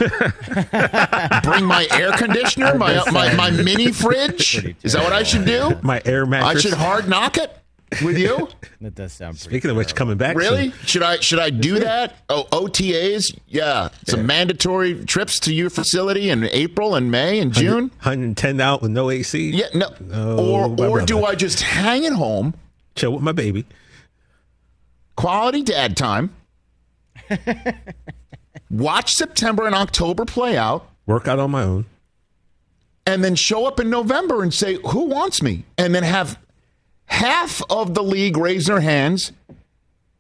Bring 1.43 1.65
my 1.65 1.87
air 1.93 2.13
conditioner, 2.13 2.75
my, 2.79 3.03
my, 3.11 3.33
my 3.35 3.51
mini 3.51 3.93
fridge? 3.93 4.75
Is 4.83 4.95
that 4.95 5.05
what 5.05 5.13
I 5.13 5.23
should 5.23 5.45
do? 5.45 5.79
My 5.83 6.03
air 6.05 6.27
mattress. 6.27 6.65
I 6.65 6.69
should 6.69 6.79
hard 6.79 7.09
knock 7.09 7.39
it 7.39 7.57
with 8.03 8.17
you? 8.19 8.49
That 8.81 8.97
does 8.97 9.13
sound 9.13 9.37
pretty. 9.37 9.49
Speaking 9.51 9.71
of 9.71 9.77
which, 9.77 9.95
coming 9.95 10.17
back. 10.17 10.35
Really? 10.35 10.71
soon. 10.71 10.87
Should 10.87 11.03
I 11.05 11.21
should 11.21 11.39
I 11.39 11.51
do 11.51 11.79
that? 11.79 12.17
Oh, 12.29 12.49
OTAs? 12.51 13.37
Yeah, 13.47 13.91
some 14.09 14.27
mandatory 14.27 15.05
trips 15.05 15.39
to 15.41 15.55
your 15.55 15.71
facility 15.71 16.31
in 16.31 16.43
April 16.51 16.97
and 16.97 17.09
May 17.13 17.39
and 17.39 17.53
June. 17.53 17.91
110 18.03 18.61
out 18.61 18.83
with 18.83 18.91
no 18.91 19.09
AC. 19.11 19.51
Yeah, 19.51 19.67
no. 19.75 19.89
No, 20.01 20.37
or 20.39 20.69
my 20.69 20.87
or 20.89 21.01
do. 21.03 21.25
I 21.25 21.37
just 21.37 21.61
hang 21.61 22.05
at 22.05 22.13
home, 22.13 22.55
Chill 22.97 23.13
with 23.13 23.23
my 23.23 23.31
baby. 23.33 23.67
quality 25.15 25.63
dad 25.63 25.97
time, 25.97 26.35
watch 28.71 29.15
September 29.15 29.67
and 29.67 29.75
October 29.75 30.25
play 30.25 30.57
out, 30.57 30.89
Work 31.07 31.29
out 31.29 31.39
on 31.39 31.51
my 31.51 31.63
own. 31.63 31.87
and 33.07 33.23
then 33.23 33.35
show 33.35 33.67
up 33.67 33.79
in 33.81 33.91
November 33.91 34.43
and 34.43 34.53
say, 34.53 34.79
"Who 34.91 35.05
wants 35.07 35.43
me?" 35.43 35.65
And 35.79 35.95
then 35.95 36.03
have 36.03 36.39
half 37.07 37.63
of 37.71 37.95
the 37.95 38.03
league 38.03 38.37
raise 38.37 38.67
their 38.67 38.81
hands, 38.81 39.33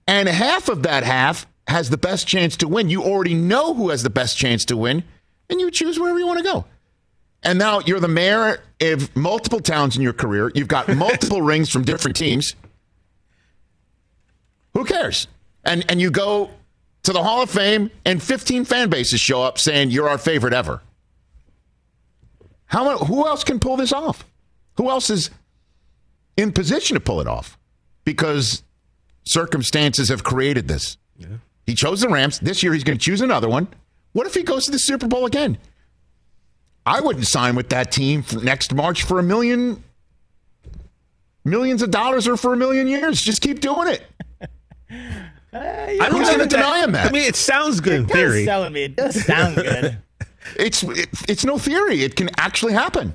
and 0.07 0.29
half 0.29 0.69
of 0.69 0.83
that 0.83 1.05
half 1.05 1.47
has 1.69 1.91
the 1.91 1.97
best 1.97 2.27
chance 2.27 2.57
to 2.59 2.69
win. 2.69 2.91
You 2.91 3.03
already 3.03 3.35
know 3.35 3.75
who 3.75 3.91
has 3.91 4.03
the 4.03 4.11
best 4.11 4.37
chance 4.37 4.65
to 4.67 4.77
win, 4.77 5.05
and 5.49 5.61
you 5.61 5.71
choose 5.71 5.99
wherever 5.99 6.19
you 6.19 6.27
want 6.27 6.39
to 6.39 6.45
go. 6.45 6.65
And 7.43 7.59
now 7.59 7.81
you're 7.81 8.01
the 8.01 8.09
mayor 8.09 8.63
of 8.81 9.15
multiple 9.17 9.61
towns 9.61 9.97
in 9.97 10.03
your 10.03 10.13
career. 10.13 10.51
You've 10.55 10.69
got 10.69 10.89
multiple 10.97 11.43
rings 11.43 11.71
from 11.71 11.83
different 11.83 12.17
teams. 12.17 12.55
Who 14.75 14.85
cares? 14.85 15.27
And 15.65 15.85
and 15.89 16.01
you 16.01 16.11
go 16.11 16.51
to 17.03 17.13
the 17.13 17.23
Hall 17.23 17.43
of 17.43 17.51
Fame, 17.51 17.91
and 18.05 18.23
15 18.23 18.65
fan 18.65 18.89
bases 18.89 19.21
show 19.21 19.43
up 19.43 19.59
saying 19.59 19.91
you're 19.91 20.09
our 20.09 20.19
favorite 20.19 20.53
ever. 20.53 20.81
How 22.67 22.99
who 22.99 23.27
else 23.27 23.45
can 23.45 23.59
pull 23.59 23.77
this 23.77 23.93
off? 23.93 24.25
Who 24.77 24.89
else 24.89 25.11
is 25.11 25.31
in 26.37 26.53
position 26.53 26.95
to 26.95 27.01
pull 27.01 27.21
it 27.21 27.27
off? 27.27 27.59
Because 28.05 28.63
circumstances 29.25 30.09
have 30.09 30.25
created 30.25 30.69
this. 30.69 30.97
He 31.67 31.75
chose 31.75 32.01
the 32.01 32.09
Rams. 32.09 32.41
This 32.41 32.63
year 32.63 32.73
he's 32.73 32.85
going 32.85 32.99
to 32.99 33.05
choose 33.05 33.21
another 33.21 33.49
one. 33.49 33.69
What 34.13 34.27
if 34.27 34.35
he 34.35 34.43
goes 34.43 34.65
to 34.67 34.71
the 34.73 34.79
Super 34.79 35.07
Bowl 35.07 35.27
again? 35.27 35.59
I 36.85 37.01
wouldn't 37.01 37.27
sign 37.27 37.55
with 37.55 37.69
that 37.69 37.93
team 37.93 38.23
for 38.23 38.43
next 38.43 38.75
March 38.75 39.05
for 39.05 39.21
a 39.21 39.23
million 39.23 39.85
millions 41.45 41.83
of 41.83 41.91
dollars 41.91 42.27
or 42.27 42.37
for 42.37 42.53
a 42.53 42.57
million 42.57 42.89
years. 42.89 43.23
Just 43.23 43.43
keep 43.43 43.61
doing 43.61 43.89
it. 43.89 44.03
Uh, 45.55 45.59
I 45.59 46.09
Who's 46.11 46.29
know 46.29 46.39
gonna 46.39 46.47
deny 46.47 46.83
him 46.83 46.93
that? 46.93 47.09
I 47.09 47.13
mean, 47.13 47.25
it 47.25 47.37
sounds 47.37 47.81
good 47.81 47.93
in 47.93 48.07
theory. 48.07 48.23
does 48.23 48.33
theory. 48.33 48.45
sound, 48.47 48.77
it 48.77 48.97
does 48.97 49.25
sound 49.27 49.57
good. 49.57 49.99
It's 50.57 50.83
it, 50.83 51.09
it's 51.29 51.45
no 51.45 51.59
theory. 51.59 52.03
It 52.03 52.17
can 52.17 52.31
actually 52.39 52.73
happen. 52.73 53.13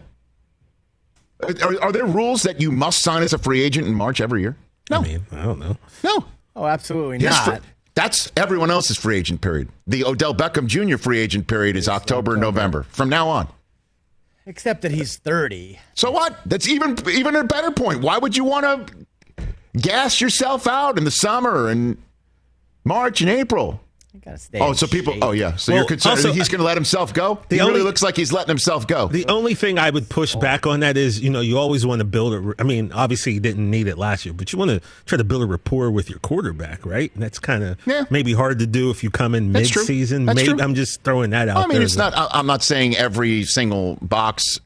Are, 1.44 1.82
are 1.84 1.92
there 1.92 2.06
rules 2.06 2.44
that 2.44 2.60
you 2.60 2.72
must 2.72 3.00
sign 3.04 3.22
as 3.24 3.34
a 3.34 3.38
free 3.38 3.62
agent 3.62 3.88
in 3.88 3.94
March 3.94 4.20
every 4.22 4.42
year? 4.42 4.56
No, 4.90 4.98
I 5.00 5.04
mean, 5.04 5.26
I 5.32 5.44
don't 5.44 5.60
know. 5.60 5.78
no. 6.04 6.26
Oh, 6.56 6.66
absolutely 6.66 7.20
Yes, 7.20 7.46
not. 7.46 7.58
fr- 7.60 7.64
that's 7.94 8.32
everyone 8.38 8.72
else's 8.72 8.98
free 8.98 9.18
agent 9.18 9.42
period. 9.42 9.70
The 9.86 10.04
Odell 10.06 10.34
Beckham 10.34 10.66
Jr. 10.68 10.98
free 10.98 11.20
agent 11.20 11.48
period 11.48 11.76
is 11.76 11.88
October 11.90 12.34
and 12.34 12.42
November 12.42 12.84
from 12.84 13.10
now 13.10 13.28
on. 13.28 13.48
Except 14.46 14.82
that 14.84 14.92
he's 14.92 15.18
30. 15.18 15.78
So 15.94 16.10
what? 16.10 16.40
That's 16.46 16.68
even 16.70 16.98
even 17.10 17.36
a 17.36 17.44
better 17.44 17.70
point. 17.72 18.02
Why 18.02 18.18
would 18.18 18.38
you 18.38 18.46
want 18.46 18.88
to 18.88 19.44
gas 19.78 20.22
yourself 20.22 20.68
out 20.68 20.98
in 20.98 21.04
the 21.04 21.12
summer 21.12 21.68
and 21.70 21.98
March 22.86 23.20
and 23.22 23.30
April? 23.30 23.82
You 24.18 24.22
gotta 24.32 24.38
stay. 24.40 24.60
Oh, 24.60 24.74
so 24.74 24.88
people. 24.88 25.14
shape. 25.14 25.24
Oh, 25.24 25.32
yeah. 25.32 25.56
So 25.58 25.72
Well, 25.72 25.82
you're 25.82 25.88
concerned 25.88 26.18
also, 26.18 26.32
he's 26.34 26.50
going 26.50 26.58
to 26.58 26.66
let 26.66 26.76
himself 26.76 27.14
go? 27.14 27.40
the 27.50 27.58
he 27.58 27.62
really 27.62 27.84
looks 27.84 28.02
like 28.02 28.16
he's 28.16 28.34
letting 28.34 28.48
himself 28.48 28.88
go. 28.88 29.10
The 29.10 29.28
only 29.28 29.54
thing 29.54 29.78
I 29.78 29.92
would 29.92 30.10
push 30.10 30.36
oh. 30.36 30.40
back 30.40 30.66
on 30.66 30.80
that 30.80 30.98
is, 30.98 31.20
you 31.20 31.30
know, 31.30 31.40
you 31.40 31.60
always 31.60 31.86
want 31.86 32.00
to 32.00 32.06
build 32.06 32.34
a. 32.34 32.56
I 32.58 32.64
mean, 32.64 32.92
obviously 32.94 33.34
you 33.34 33.40
didn't 33.40 33.70
need 33.70 33.88
it 33.88 33.96
last 33.96 34.26
year, 34.26 34.34
but 34.34 34.52
you 34.52 34.58
want 34.58 34.72
to 34.72 34.82
try 35.06 35.20
to 35.20 35.24
build 35.24 35.44
a 35.44 35.46
rapport 35.46 35.92
with 35.92 36.10
your 36.10 36.18
quarterback, 36.18 36.84
right? 36.84 37.14
And 37.14 37.22
that's 37.22 37.38
kind 37.38 37.64
of 37.64 37.78
Yeah. 37.86 38.06
maybe 38.10 38.34
hard 38.34 38.58
to 38.58 38.66
do 38.66 38.90
if 38.90 39.04
you 39.04 39.12
come 39.12 39.36
in 39.36 39.54
That's 39.54 39.76
mid-season. 39.76 40.26
That's 40.26 40.36
maybe 40.36 40.54
true. 40.54 40.62
I'm 40.62 40.74
just 40.74 41.04
throwing 41.04 41.30
that 41.30 41.48
out. 41.48 41.58
I 41.58 41.62
mean, 41.68 41.76
there 41.76 41.84
it's 41.84 41.94
as 41.94 41.98
not. 41.98 42.18
I- 42.18 42.40
I'm 42.40 42.48
not 42.48 42.64
saying 42.64 42.98
every 42.98 43.44
single 43.44 44.00
box 44.02 44.60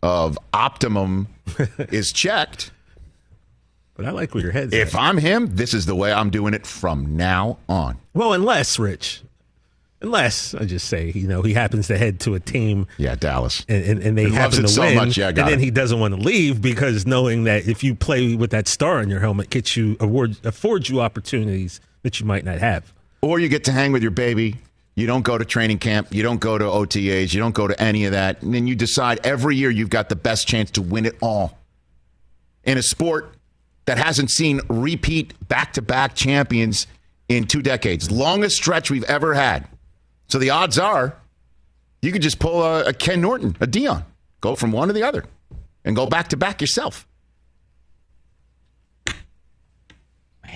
of 0.00 0.38
optimum 0.52 1.26
is 1.78 2.12
checked. 2.12 2.70
But 4.02 4.08
I 4.08 4.12
like 4.12 4.34
where 4.34 4.42
your 4.42 4.52
head's 4.52 4.72
If 4.74 4.94
at. 4.96 5.00
I'm 5.00 5.16
him, 5.18 5.54
this 5.54 5.72
is 5.74 5.86
the 5.86 5.94
way 5.94 6.12
I'm 6.12 6.30
doing 6.30 6.54
it 6.54 6.66
from 6.66 7.16
now 7.16 7.58
on. 7.68 7.98
Well, 8.14 8.32
unless 8.32 8.78
Rich, 8.80 9.22
unless 10.00 10.54
I 10.54 10.64
just 10.64 10.88
say, 10.88 11.12
you 11.14 11.28
know, 11.28 11.42
he 11.42 11.54
happens 11.54 11.86
to 11.86 11.96
head 11.96 12.18
to 12.20 12.34
a 12.34 12.40
team 12.40 12.88
Yeah, 12.98 13.14
Dallas. 13.14 13.64
and, 13.68 13.84
and, 13.84 14.02
and 14.02 14.18
they 14.18 14.24
He 14.24 14.30
loves 14.30 14.56
happen 14.56 14.62
to 14.62 14.68
so 14.68 14.82
win, 14.82 14.96
much. 14.96 15.16
Yeah, 15.16 15.28
and 15.28 15.36
got 15.36 15.48
then 15.48 15.60
it. 15.60 15.64
he 15.64 15.70
doesn't 15.70 16.00
want 16.00 16.14
to 16.16 16.20
leave 16.20 16.60
because 16.60 17.06
knowing 17.06 17.44
that 17.44 17.68
if 17.68 17.84
you 17.84 17.94
play 17.94 18.34
with 18.34 18.50
that 18.50 18.66
star 18.66 18.98
on 18.98 19.08
your 19.08 19.20
helmet, 19.20 19.50
gets 19.50 19.76
you 19.76 19.96
award 20.00 20.36
affords 20.44 20.88
you 20.90 21.00
opportunities 21.00 21.80
that 22.02 22.18
you 22.18 22.26
might 22.26 22.44
not 22.44 22.58
have. 22.58 22.92
Or 23.20 23.38
you 23.38 23.48
get 23.48 23.62
to 23.64 23.72
hang 23.72 23.92
with 23.92 24.02
your 24.02 24.10
baby. 24.10 24.56
You 24.96 25.06
don't 25.06 25.22
go 25.22 25.38
to 25.38 25.44
training 25.44 25.78
camp. 25.78 26.08
You 26.10 26.24
don't 26.24 26.40
go 26.40 26.58
to 26.58 26.64
OTAs. 26.64 27.32
You 27.32 27.38
don't 27.40 27.54
go 27.54 27.68
to 27.68 27.80
any 27.80 28.04
of 28.04 28.12
that. 28.12 28.42
And 28.42 28.52
then 28.52 28.66
you 28.66 28.74
decide 28.74 29.20
every 29.24 29.54
year 29.56 29.70
you've 29.70 29.88
got 29.90 30.08
the 30.08 30.16
best 30.16 30.48
chance 30.48 30.72
to 30.72 30.82
win 30.82 31.06
it 31.06 31.16
all. 31.22 31.56
In 32.64 32.76
a 32.78 32.82
sport 32.82 33.34
that 33.84 33.98
hasn't 33.98 34.30
seen 34.30 34.60
repeat 34.68 35.34
back 35.48 35.72
to 35.74 35.82
back 35.82 36.14
champions 36.14 36.86
in 37.28 37.46
two 37.46 37.62
decades, 37.62 38.10
longest 38.10 38.56
stretch 38.56 38.90
we've 38.90 39.04
ever 39.04 39.34
had. 39.34 39.66
So 40.28 40.38
the 40.38 40.50
odds 40.50 40.78
are 40.78 41.16
you 42.02 42.10
could 42.10 42.22
just 42.22 42.38
pull 42.38 42.62
a, 42.62 42.84
a 42.86 42.92
Ken 42.92 43.20
Norton, 43.20 43.56
a 43.60 43.66
Deion, 43.66 44.04
go 44.40 44.54
from 44.56 44.72
one 44.72 44.88
to 44.88 44.94
the 44.94 45.04
other 45.04 45.24
and 45.84 45.94
go 45.96 46.06
back 46.06 46.28
to 46.28 46.36
back 46.36 46.60
yourself. 46.60 47.06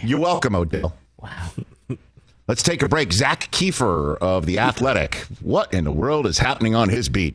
You're 0.02 0.20
welcome, 0.20 0.54
Odell. 0.54 0.94
Wow. 1.18 1.48
Let's 2.48 2.62
take 2.62 2.82
a 2.82 2.88
break. 2.88 3.12
Zak 3.12 3.50
Keefer 3.50 4.16
of 4.18 4.44
The 4.44 4.58
Athletic. 4.58 5.26
What 5.40 5.72
in 5.72 5.84
the 5.84 5.92
world 5.92 6.26
is 6.26 6.38
happening 6.38 6.74
on 6.74 6.90
his 6.90 7.08
beat? 7.08 7.34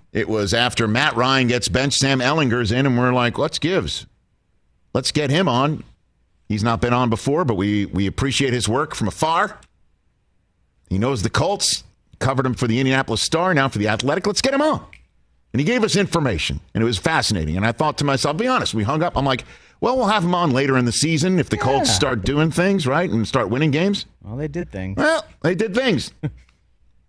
it 0.13 0.27
was 0.27 0.53
after 0.53 0.87
Matt 0.87 1.15
Ryan 1.15 1.47
gets 1.47 1.69
benched, 1.69 1.99
Sam 1.99 2.19
Ehlinger's 2.19 2.71
in, 2.71 2.85
and 2.85 2.97
we're 2.97 3.13
like, 3.13 3.37
let's 3.37 3.59
gives. 3.59 4.05
Let's 4.93 5.11
get 5.11 5.29
him 5.29 5.47
on. 5.47 5.83
He's 6.49 6.63
not 6.63 6.81
been 6.81 6.93
on 6.93 7.09
before, 7.09 7.45
but 7.45 7.55
we, 7.55 7.85
we 7.85 8.07
appreciate 8.07 8.53
his 8.53 8.67
work 8.67 8.93
from 8.93 9.07
afar. 9.07 9.57
He 10.89 10.97
knows 10.97 11.23
the 11.23 11.29
Colts, 11.29 11.85
covered 12.19 12.45
him 12.45 12.55
for 12.55 12.67
the 12.67 12.77
Indianapolis 12.77 13.21
Star, 13.21 13.53
now 13.53 13.69
for 13.69 13.79
the 13.79 13.87
Athletic. 13.87 14.27
Let's 14.27 14.41
get 14.41 14.53
him 14.53 14.61
on. 14.61 14.85
And 15.53 15.61
he 15.61 15.65
gave 15.65 15.83
us 15.83 15.95
information, 15.95 16.59
and 16.73 16.81
it 16.81 16.85
was 16.85 16.97
fascinating. 16.97 17.55
And 17.55 17.65
I 17.65 17.71
thought 17.71 17.97
to 17.99 18.03
myself, 18.03 18.35
be 18.35 18.47
honest, 18.47 18.73
we 18.73 18.83
hung 18.83 19.03
up. 19.03 19.15
I'm 19.15 19.25
like, 19.25 19.45
well, 19.79 19.95
we'll 19.95 20.07
have 20.07 20.23
him 20.23 20.35
on 20.35 20.51
later 20.51 20.77
in 20.77 20.83
the 20.85 20.91
season 20.91 21.39
if 21.39 21.49
the 21.49 21.55
yeah. 21.55 21.63
Colts 21.63 21.89
start 21.89 22.23
doing 22.23 22.51
things, 22.51 22.85
right, 22.85 23.09
and 23.09 23.25
start 23.25 23.49
winning 23.49 23.71
games. 23.71 24.05
Well, 24.21 24.35
they 24.35 24.47
did 24.49 24.71
things. 24.71 24.97
Well, 24.97 25.25
they 25.41 25.55
did 25.55 25.73
things. 25.73 26.11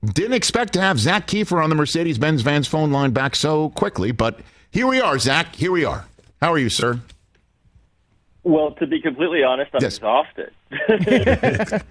Didn't 0.05 0.33
expect 0.33 0.73
to 0.73 0.81
have 0.81 0.99
Zak 0.99 1.29
Keefer 1.29 1.63
on 1.63 1.71
the 1.71 1.77
Mercedes 1.77 2.19
Benz 2.19 2.43
Vans 2.43 2.67
phone 2.67 2.91
line 2.91 3.13
back 3.13 3.37
so 3.37 3.71
quickly, 3.71 4.11
but 4.11 4.41
here 4.71 4.89
we 4.89 5.01
are, 5.01 5.17
Zak. 5.19 5.55
Here 5.55 5.71
we 5.71 5.85
are. 5.85 6.07
How 6.41 6.53
are 6.53 6.59
you, 6.59 6.69
sir? 6.69 7.01
Well, 8.43 8.73
to 8.73 8.87
be 8.89 9.01
completely 9.01 9.45
honest, 9.45 9.71
I'm 9.73 9.81
yes. 9.81 9.99
exhausted. 9.99 10.53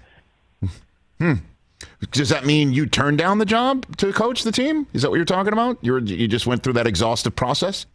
hmm. 1.18 1.34
Does 2.10 2.28
that 2.28 2.44
mean 2.44 2.74
you 2.74 2.84
turned 2.84 3.16
down 3.16 3.38
the 3.38 3.46
job 3.46 3.96
to 3.96 4.12
coach 4.12 4.42
the 4.42 4.52
team? 4.52 4.86
Is 4.92 5.00
that 5.02 5.10
what 5.10 5.16
you're 5.16 5.24
talking 5.24 5.54
about? 5.54 5.78
You 5.80 5.98
you 5.98 6.28
just 6.28 6.46
went 6.46 6.62
through 6.62 6.74
that 6.74 6.86
exhaustive 6.86 7.34
process? 7.34 7.86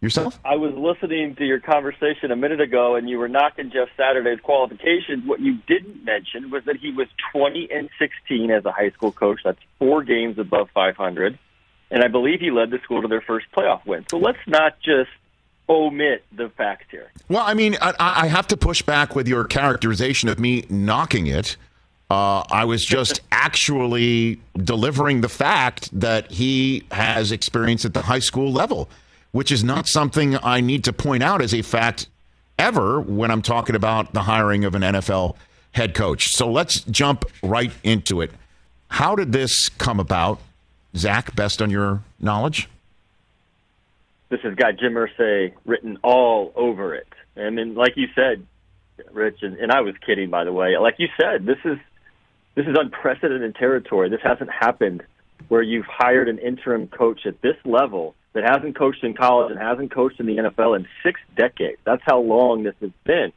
Yourself? 0.00 0.38
I 0.44 0.56
was 0.56 0.74
listening 0.74 1.36
to 1.36 1.44
your 1.44 1.60
conversation 1.60 2.30
a 2.30 2.36
minute 2.36 2.60
ago, 2.60 2.96
and 2.96 3.08
you 3.08 3.18
were 3.18 3.28
knocking 3.28 3.70
Jeff 3.70 3.88
Saturday's 3.96 4.40
qualifications. 4.40 5.26
What 5.26 5.40
you 5.40 5.58
didn't 5.66 6.04
mention 6.04 6.50
was 6.50 6.64
that 6.64 6.76
he 6.76 6.92
was 6.92 7.08
20 7.32 7.68
and 7.72 7.88
16 7.98 8.50
as 8.50 8.64
a 8.64 8.72
high 8.72 8.90
school 8.90 9.12
coach. 9.12 9.40
That's 9.44 9.58
four 9.78 10.02
games 10.02 10.38
above 10.38 10.68
500, 10.74 11.38
and 11.90 12.02
I 12.02 12.08
believe 12.08 12.40
he 12.40 12.50
led 12.50 12.70
the 12.70 12.78
school 12.84 13.02
to 13.02 13.08
their 13.08 13.22
first 13.22 13.46
playoff 13.56 13.84
win. 13.86 14.04
So 14.10 14.18
let's 14.18 14.38
not 14.46 14.78
just 14.80 15.10
omit 15.68 16.24
the 16.32 16.48
facts 16.50 16.86
here. 16.90 17.10
Well, 17.28 17.42
I 17.44 17.54
mean, 17.54 17.76
I, 17.80 17.94
I 17.98 18.26
have 18.28 18.46
to 18.48 18.56
push 18.56 18.82
back 18.82 19.16
with 19.16 19.26
your 19.26 19.44
characterization 19.44 20.28
of 20.28 20.38
me 20.38 20.64
knocking 20.68 21.26
it. 21.26 21.56
Uh, 22.08 22.44
I 22.50 22.64
was 22.64 22.84
just 22.84 23.20
actually 23.32 24.40
delivering 24.56 25.22
the 25.22 25.28
fact 25.28 25.88
that 25.98 26.30
he 26.30 26.84
has 26.92 27.32
experience 27.32 27.84
at 27.84 27.94
the 27.94 28.02
high 28.02 28.20
school 28.20 28.52
level 28.52 28.88
which 29.36 29.52
is 29.52 29.62
not 29.62 29.86
something 29.86 30.34
I 30.42 30.62
need 30.62 30.82
to 30.84 30.94
point 30.94 31.22
out 31.22 31.42
as 31.42 31.52
a 31.52 31.60
fact 31.60 32.06
ever 32.58 33.02
when 33.02 33.30
I'm 33.30 33.42
talking 33.42 33.76
about 33.76 34.14
the 34.14 34.22
hiring 34.22 34.64
of 34.64 34.74
an 34.74 34.80
NFL 34.80 35.36
head 35.72 35.92
coach. 35.92 36.34
So 36.34 36.50
let's 36.50 36.80
jump 36.84 37.26
right 37.42 37.70
into 37.84 38.22
it. 38.22 38.30
How 38.88 39.14
did 39.14 39.32
this 39.32 39.68
come 39.68 40.00
about, 40.00 40.40
Zak, 40.96 41.36
Best 41.36 41.60
on 41.60 41.68
your 41.68 42.02
knowledge. 42.18 42.70
This 44.30 44.40
has 44.40 44.54
got 44.54 44.78
Jim 44.78 44.94
Irsay 44.94 45.52
written 45.66 45.98
all 46.02 46.50
over 46.56 46.94
it. 46.94 47.08
I 47.36 47.50
mean, 47.50 47.74
like 47.74 47.92
you 47.98 48.06
said, 48.14 48.46
Rich, 49.12 49.42
and, 49.42 49.58
and 49.58 49.70
I 49.70 49.82
was 49.82 49.94
kidding, 50.06 50.30
by 50.30 50.44
the 50.44 50.52
way. 50.54 50.78
Like 50.78 50.94
you 50.96 51.08
said, 51.20 51.44
this 51.44 51.58
is 51.66 51.76
this 52.54 52.66
is 52.66 52.74
unprecedented 52.74 53.54
territory. 53.56 54.08
This 54.08 54.22
hasn't 54.22 54.50
happened 54.50 55.02
where 55.48 55.60
you've 55.60 55.84
hired 55.84 56.30
an 56.30 56.38
interim 56.38 56.88
coach 56.88 57.26
at 57.26 57.42
this 57.42 57.56
level 57.66 58.14
that 58.36 58.44
hasn't 58.44 58.76
coached 58.76 59.02
in 59.02 59.14
college 59.14 59.50
and 59.50 59.58
hasn't 59.58 59.90
coached 59.90 60.20
in 60.20 60.26
the 60.26 60.36
NFL 60.36 60.76
in 60.76 60.86
six 61.02 61.18
decades. 61.36 61.78
That's 61.84 62.02
how 62.04 62.20
long 62.20 62.62
this 62.62 62.74
has 62.80 62.90
been. 63.04 63.32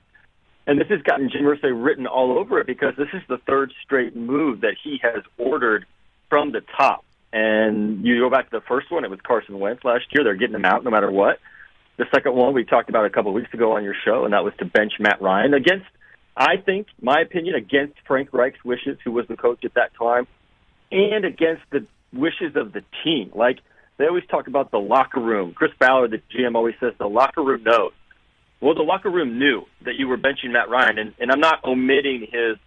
And 0.68 0.80
this 0.80 0.90
has 0.90 1.02
gotten 1.02 1.30
Jim 1.30 1.44
Irsay 1.44 1.72
written 1.74 2.06
all 2.06 2.38
over 2.38 2.60
it 2.60 2.68
because 2.68 2.94
this 2.98 3.08
is 3.14 3.22
the 3.28 3.38
third 3.48 3.74
straight 3.84 4.16
move 4.16 4.62
that 4.62 4.76
he 4.84 5.00
has 5.02 5.24
ordered 5.38 5.86
from 6.30 6.52
the 6.52 6.62
top. 6.78 7.06
And 7.32 8.06
you 8.06 8.20
go 8.20 8.30
back 8.30 8.50
to 8.50 8.60
the 8.60 8.66
first 8.68 8.92
one, 8.92 9.06
it 9.06 9.10
was 9.10 9.20
Carson 9.22 9.58
Wentz 9.58 9.84
last 9.84 10.06
year. 10.12 10.24
They're 10.24 10.36
getting 10.36 10.56
him 10.56 10.66
out 10.66 10.84
no 10.84 10.92
matter 10.92 11.10
what. 11.10 11.40
The 11.98 12.06
second 12.14 12.36
one 12.36 12.54
we 12.54 12.66
talked 12.66 12.90
about 12.90 13.06
a 13.06 13.10
couple 13.10 13.32
of 13.32 13.36
weeks 13.36 13.54
ago 13.54 13.72
on 13.76 13.84
your 13.84 13.96
show, 14.06 14.26
and 14.26 14.34
that 14.34 14.44
was 14.44 14.54
to 14.60 14.66
bench 14.66 14.94
Matt 15.00 15.22
Ryan 15.22 15.54
against, 15.54 15.88
I 16.36 16.58
think, 16.58 16.88
my 17.02 17.22
opinion, 17.22 17.56
against 17.56 17.96
Frank 18.06 18.30
Reich's 18.34 18.64
wishes, 18.64 18.98
who 19.04 19.12
was 19.12 19.28
the 19.28 19.38
coach 19.38 19.64
at 19.64 19.74
that 19.76 19.92
time, 19.98 20.28
and 20.92 21.26
against 21.26 21.64
the 21.72 21.86
wishes 22.14 22.56
of 22.56 22.74
the 22.74 22.84
team. 23.04 23.32
Like, 23.34 23.60
they 24.00 24.08
always 24.08 24.26
talk 24.32 24.48
about 24.48 24.72
the 24.72 24.80
locker 24.80 25.20
room. 25.20 25.54
Chris 25.54 25.72
Ballard, 25.78 26.12
the 26.12 26.22
GM, 26.34 26.56
always 26.56 26.76
says 26.80 26.94
the 26.98 27.08
locker 27.08 27.44
room 27.44 27.64
knows. 27.64 27.92
Well, 28.62 28.74
the 28.74 28.82
locker 28.82 29.10
room 29.10 29.38
knew 29.38 29.66
that 29.84 29.96
you 29.96 30.08
were 30.08 30.18
benching 30.18 30.52
Matt 30.52 30.70
Ryan, 30.70 30.98
and, 30.98 31.14
and 31.20 31.32
I'm 31.32 31.42
not 31.42 31.64
omitting 31.66 32.22
his 32.32 32.58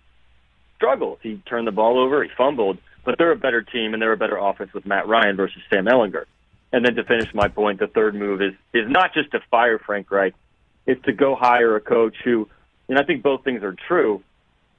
struggles. 0.77 1.19
He 1.23 1.43
turned 1.49 1.67
the 1.67 1.73
ball 1.73 1.99
over, 1.99 2.23
he 2.23 2.29
fumbled, 2.37 2.79
but 3.05 3.17
they're 3.17 3.33
a 3.33 3.37
better 3.37 3.63
team 3.63 3.95
and 3.95 4.03
they're 4.03 4.13
a 4.13 4.17
better 4.17 4.37
offense 4.37 4.73
with 4.75 4.85
Matt 4.85 5.09
Ryan 5.09 5.37
versus 5.37 5.63
Sam 5.73 5.87
Ehlinger. 5.87 6.25
And 6.71 6.85
then 6.85 6.95
to 6.97 7.05
finish 7.05 7.33
my 7.35 7.49
point, 7.49 7.81
the 7.81 7.87
third 7.87 8.15
move 8.15 8.41
is 8.41 8.53
is 8.73 8.89
not 8.89 9.13
just 9.15 9.31
to 9.33 9.41
fire 9.51 9.79
Frank 9.79 10.11
Reich, 10.11 10.35
it's 10.87 11.03
to 11.05 11.13
go 11.13 11.35
hire 11.35 11.77
a 11.77 11.81
coach 11.81 12.17
who, 12.25 12.49
and 12.89 12.99
I 12.99 13.05
think 13.05 13.23
both 13.23 13.45
things 13.45 13.63
are 13.63 13.77
true. 13.89 14.23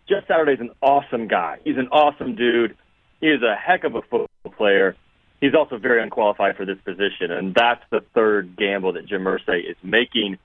Jeff 0.10 0.28
Saturday's 0.28 0.60
an 0.60 0.72
awesome 0.82 1.28
guy. 1.28 1.60
He's 1.64 1.78
an 1.78 1.90
awesome 1.90 2.36
dude. 2.36 2.76
He 3.22 3.28
is 3.28 3.42
a 3.42 3.56
heck 3.56 3.84
of 3.84 3.96
a 3.96 4.02
football 4.02 4.52
player 4.58 4.96
he's 5.44 5.54
also 5.54 5.78
very 5.78 6.02
unqualified 6.02 6.56
for 6.56 6.66
this 6.66 6.78
position, 6.86 7.30
and 7.30 7.54
that's 7.54 7.84
the 7.90 8.00
third 8.14 8.56
gamble 8.56 8.94
that 8.94 9.06
Jim 9.06 9.26
Irsay 9.26 9.70
is 9.70 9.76
making. 9.84 10.38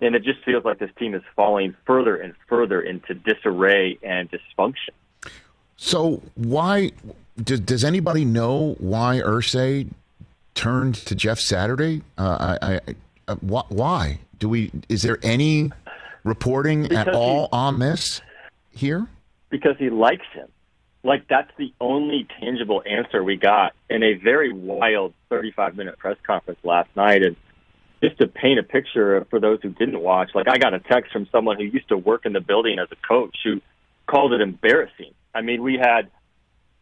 And 0.00 0.16
it 0.16 0.24
just 0.24 0.42
feels 0.44 0.64
like 0.64 0.80
this 0.80 0.90
team 0.98 1.14
is 1.14 1.22
falling 1.36 1.76
further 1.86 2.16
and 2.16 2.34
further 2.48 2.80
into 2.80 3.14
disarray 3.14 3.98
and 4.02 4.28
dysfunction. 4.28 4.90
So 5.76 6.22
why 6.34 6.90
does, 7.40 7.60
does 7.60 7.84
anybody 7.84 8.24
know 8.24 8.74
why 8.78 9.20
Irsay 9.24 9.88
turned 10.54 10.96
to 10.96 11.14
Jeff 11.14 11.38
Saturday? 11.38 12.02
Uh, 12.18 12.56
I, 12.60 12.74
I, 12.74 12.94
uh, 13.28 13.36
why 13.36 14.18
do 14.40 14.48
we? 14.48 14.72
Is 14.88 15.02
there 15.02 15.18
any 15.22 15.70
reporting 16.24 16.82
because 16.82 16.98
at 16.98 17.14
all 17.14 17.44
he, 17.44 17.48
on 17.52 17.78
this 17.78 18.20
here? 18.70 19.06
Because 19.50 19.76
he 19.78 19.90
likes 19.90 20.26
him. 20.32 20.48
Like 21.02 21.26
that's 21.28 21.50
the 21.56 21.72
only 21.80 22.26
tangible 22.40 22.82
answer 22.84 23.24
we 23.24 23.36
got 23.36 23.72
in 23.88 24.02
a 24.02 24.14
very 24.14 24.52
wild 24.52 25.14
35 25.30 25.76
minute 25.76 25.98
press 25.98 26.16
conference 26.26 26.60
last 26.62 26.90
night. 26.94 27.22
And 27.22 27.36
just 28.02 28.18
to 28.18 28.26
paint 28.26 28.58
a 28.58 28.62
picture 28.62 29.26
for 29.30 29.40
those 29.40 29.60
who 29.62 29.70
didn't 29.70 30.00
watch, 30.00 30.30
like 30.34 30.48
I 30.48 30.58
got 30.58 30.74
a 30.74 30.80
text 30.80 31.12
from 31.12 31.26
someone 31.32 31.56
who 31.56 31.64
used 31.64 31.88
to 31.88 31.96
work 31.96 32.26
in 32.26 32.32
the 32.32 32.40
building 32.40 32.78
as 32.78 32.88
a 32.90 33.06
coach 33.06 33.36
who 33.44 33.60
called 34.06 34.32
it 34.32 34.40
embarrassing. 34.40 35.14
I 35.34 35.40
mean, 35.42 35.62
we 35.62 35.78
had 35.78 36.10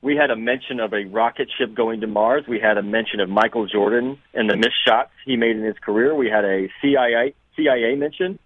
we 0.01 0.17
had 0.17 0.31
a 0.31 0.37
mention 0.37 0.81
of 0.81 0.93
a 0.93 1.05
rocket 1.05 1.49
ship 1.59 1.75
going 1.75 2.01
to 2.01 2.07
Mars. 2.07 2.45
We 2.49 2.61
had 2.61 2.79
a 2.79 2.83
mention 2.83 3.21
of 3.21 3.29
Michael 3.29 3.67
Jordan 3.67 4.19
and 4.33 4.49
the 4.49 4.57
missed 4.57 4.85
shots 4.87 5.11
he 5.25 5.37
made 5.37 5.57
in 5.57 5.63
his 5.63 5.77
career. 5.81 6.15
We 6.15 6.31
had 6.31 6.45
a 6.45 6.69
CIA 6.81 7.35
CIA 7.57 7.97
mention, 7.97 8.39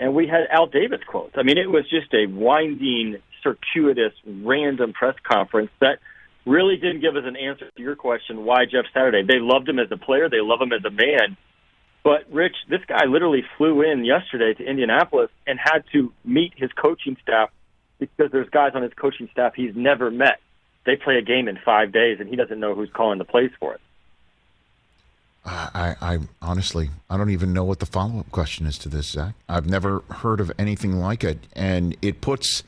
and 0.00 0.14
we 0.14 0.26
had 0.26 0.48
Al 0.50 0.66
Davis 0.66 1.00
quotes. 1.06 1.34
I 1.36 1.42
mean, 1.42 1.58
it 1.58 1.70
was 1.70 1.88
just 1.88 2.12
a 2.12 2.26
winding, 2.26 3.18
circuitous, 3.42 4.12
random 4.26 4.92
press 4.92 5.14
conference 5.22 5.70
that 5.80 5.98
really 6.44 6.76
didn't 6.76 7.00
give 7.00 7.16
us 7.16 7.24
an 7.26 7.36
answer 7.36 7.70
to 7.76 7.82
your 7.82 7.96
question. 7.96 8.44
Why 8.44 8.64
Jeff 8.64 8.84
Saturday? 8.94 9.22
They 9.22 9.38
loved 9.40 9.68
him 9.68 9.78
as 9.78 9.88
a 9.90 9.96
player. 9.96 10.28
They 10.28 10.40
love 10.40 10.60
him 10.60 10.72
as 10.72 10.84
a 10.84 10.90
man. 10.90 11.36
But 12.04 12.32
Rich, 12.32 12.54
this 12.68 12.82
guy 12.86 13.06
literally 13.06 13.42
flew 13.56 13.82
in 13.82 14.04
yesterday 14.04 14.54
to 14.54 14.64
Indianapolis 14.64 15.30
and 15.46 15.58
had 15.58 15.82
to 15.92 16.12
meet 16.24 16.52
his 16.56 16.70
coaching 16.72 17.16
staff 17.22 17.50
because 17.98 18.30
there's 18.30 18.48
guys 18.50 18.72
on 18.74 18.82
his 18.82 18.92
coaching 18.94 19.28
staff 19.32 19.54
he's 19.54 19.74
never 19.74 20.10
met. 20.10 20.40
They 20.84 20.94
play 20.94 21.16
a 21.16 21.22
game 21.22 21.48
in 21.48 21.58
five 21.64 21.90
days, 21.92 22.20
and 22.20 22.28
he 22.28 22.36
doesn't 22.36 22.60
know 22.60 22.76
who's 22.76 22.90
calling 22.94 23.18
the 23.18 23.24
plays 23.24 23.50
for 23.58 23.74
it. 23.74 23.80
I, 25.44 25.94
I 26.00 26.18
honestly, 26.42 26.90
I 27.08 27.16
don't 27.16 27.30
even 27.30 27.52
know 27.52 27.64
what 27.64 27.78
the 27.78 27.86
follow 27.86 28.18
up 28.18 28.30
question 28.30 28.66
is 28.66 28.78
to 28.78 28.88
this, 28.88 29.06
Zak. 29.06 29.34
I've 29.48 29.68
never 29.68 30.02
heard 30.10 30.40
of 30.40 30.50
anything 30.58 30.96
like 30.96 31.22
it, 31.22 31.38
and 31.54 31.96
it 32.02 32.20
puts, 32.20 32.64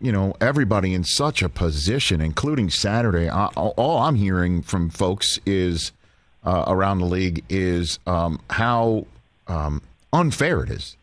you 0.00 0.12
know, 0.12 0.34
everybody 0.40 0.94
in 0.94 1.04
such 1.04 1.42
a 1.42 1.48
position, 1.48 2.20
including 2.20 2.70
Saturday. 2.70 3.28
I, 3.28 3.46
all 3.46 3.98
I'm 3.98 4.14
hearing 4.14 4.62
from 4.62 4.90
folks 4.90 5.38
is 5.46 5.92
uh, 6.44 6.64
around 6.66 6.98
the 6.98 7.06
league 7.06 7.44
is 7.48 7.98
um, 8.06 8.40
how 8.50 9.06
um, 9.48 9.82
unfair 10.12 10.62
it 10.62 10.70
is 10.70 10.96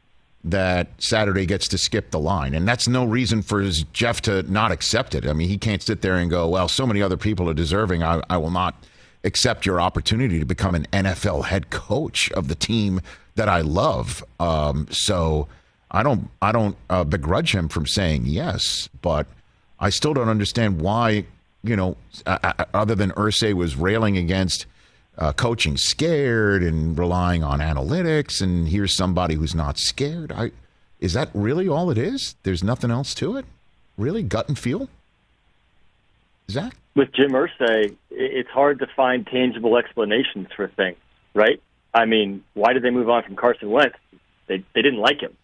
that 0.43 0.89
Saturday 0.97 1.45
gets 1.45 1.67
to 1.69 1.77
skip 1.77 2.12
the 2.12 2.19
line. 2.19 2.53
And 2.53 2.67
that's 2.67 2.88
no 2.88 3.06
reason 3.06 3.41
for 3.41 3.63
Jeff 3.93 4.21
to 4.23 4.43
not 4.51 4.71
accept 4.71 5.15
it. 5.15 5.25
I 5.25 5.34
mean, 5.34 5.47
he 5.47 5.58
can't 5.58 5.82
sit 5.82 6.01
there 6.01 6.17
and 6.17 6.29
go, 6.29 6.49
well, 6.49 6.67
so 6.67 6.86
many 6.86 7.01
other 7.01 7.17
people 7.17 7.49
are 7.49 7.53
deserving. 7.53 8.03
I, 8.03 8.21
I 8.29 8.38
will 8.38 8.51
not 8.51 8.75
accept 9.23 9.65
your 9.65 9.79
opportunity 9.79 10.39
to 10.39 10.45
become 10.45 10.75
an 10.75 10.86
NFL 10.91 11.45
head 11.45 11.69
coach 11.69 12.29
of 12.32 12.49
the 12.49 12.56
team 12.56 12.99
that 13.36 13.47
I 13.47 13.62
love. 13.62 14.23
Um, 14.39 14.88
so 14.91 15.47
I 15.93 16.03
don't, 16.03 16.29
I 16.41 16.51
don't 16.51 16.75
uh, 16.89 17.03
begrudge 17.03 17.53
him 17.53 17.69
from 17.69 17.86
saying 17.86 18.23
yes, 18.25 18.89
but 19.01 19.27
I 19.79 19.89
still 19.89 20.13
don't 20.13 20.29
understand 20.29 20.82
why, 20.82 21.25
you 21.63 21.75
know, 21.75 21.97
uh, 22.25 22.53
other 22.73 22.95
than 22.95 23.12
Irsay 23.12 23.53
was 23.53 23.75
railing 23.75 24.17
against 24.17 24.65
uh, 25.17 25.34
coaching 25.34 25.77
scared 25.77 26.63
and 26.63 26.97
relying 26.97 27.43
on 27.43 27.60
analytics, 27.60 28.41
and 28.41 28.67
here's 28.67 28.95
somebody 28.95 29.36
who's 29.36 29.53
not 29.53 29.77
scared. 29.77 30.32
I 30.32 30.51
is 30.99 31.13
that 31.13 31.29
really 31.34 31.67
all 31.67 31.91
it 31.91 31.97
is? 31.97 32.36
There's 32.43 32.63
nothing 32.63 32.89
else 32.89 33.13
to 33.15 33.36
it. 33.36 33.45
Really, 33.97 34.23
gut 34.23 34.47
and 34.47 34.58
feel. 34.58 34.88
Zak, 36.49 36.73
with 36.95 37.12
Jim 37.12 37.32
Irsay, 37.32 37.95
it's 38.10 38.49
hard 38.49 38.79
to 38.79 38.88
find 38.95 39.27
tangible 39.27 39.77
explanations 39.77 40.47
for 40.56 40.67
things, 40.69 40.97
right? 41.34 41.62
I 41.93 42.06
mean, 42.06 42.43
why 42.53 42.73
did 42.73 42.84
they 42.84 42.89
move 42.89 43.10
on 43.10 43.23
from 43.23 43.36
Carson 43.36 43.69
Wentz? 43.69 43.97
They 44.47 44.63
they 44.73 44.82
didn't 44.82 44.99
like 44.99 45.21
him. 45.21 45.36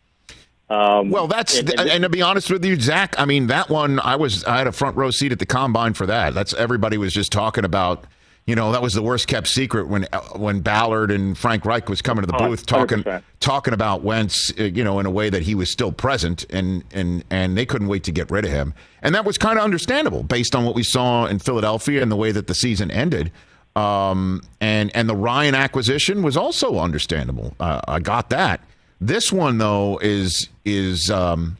Um, 0.69 1.09
well, 1.09 1.27
that's 1.27 1.57
and, 1.57 1.69
and, 1.79 1.89
and, 1.89 2.03
to 2.03 2.09
be 2.09 2.21
honest 2.21 2.51
with 2.51 2.63
you, 2.63 2.79
Zak. 2.79 3.19
I 3.19 3.25
mean, 3.25 3.47
that 3.47 3.69
one 3.69 3.99
I 3.99 4.15
was 4.15 4.43
I 4.45 4.59
had 4.59 4.67
a 4.67 4.71
front 4.71 4.95
row 4.95 5.09
seat 5.09 5.31
at 5.31 5.39
the 5.39 5.45
combine 5.45 5.93
for 5.93 6.05
that. 6.05 6.35
That's 6.35 6.53
everybody 6.53 6.97
was 6.97 7.11
just 7.11 7.31
talking 7.31 7.65
about 7.65 8.05
you 8.45 8.53
know 8.53 8.71
that 8.71 8.81
was 8.81 8.93
the 8.93 9.01
worst 9.01 9.27
kept 9.27 9.47
secret 9.47 9.87
when 9.87 10.07
when 10.35 10.61
Ballard 10.61 11.09
and 11.09 11.35
Frank 11.35 11.65
Reich 11.65 11.89
was 11.89 12.03
coming 12.03 12.23
to 12.23 12.27
the 12.27 12.35
oh, 12.35 12.49
booth 12.49 12.67
talking 12.67 13.03
100%. 13.03 13.23
talking 13.39 13.73
about 13.73 14.03
Wentz, 14.03 14.53
uh, 14.59 14.63
you 14.63 14.83
know, 14.83 14.99
in 14.99 15.07
a 15.07 15.11
way 15.11 15.31
that 15.31 15.41
he 15.41 15.55
was 15.55 15.71
still 15.71 15.91
present, 15.91 16.45
and 16.51 16.83
and 16.91 17.23
and 17.31 17.57
they 17.57 17.65
couldn't 17.65 17.87
wait 17.87 18.03
to 18.03 18.11
get 18.11 18.29
rid 18.29 18.45
of 18.45 18.51
him, 18.51 18.75
and 19.01 19.15
that 19.15 19.25
was 19.25 19.39
kind 19.39 19.57
of 19.57 19.65
understandable 19.65 20.21
based 20.21 20.55
on 20.55 20.65
what 20.65 20.75
we 20.75 20.83
saw 20.83 21.25
in 21.25 21.39
Philadelphia 21.39 22.01
and 22.01 22.11
the 22.11 22.15
way 22.15 22.31
that 22.31 22.45
the 22.45 22.55
season 22.55 22.91
ended. 22.91 23.31
Um, 23.75 24.41
and 24.61 24.91
and 24.95 25.09
the 25.09 25.15
Ryan 25.15 25.55
acquisition 25.55 26.21
was 26.21 26.37
also 26.37 26.77
understandable. 26.77 27.55
Uh, 27.59 27.81
I 27.87 27.99
got 27.99 28.29
that. 28.29 28.61
This 29.01 29.31
one 29.31 29.57
though 29.57 29.99
is 30.01 30.49
is 30.65 31.09
um, 31.09 31.57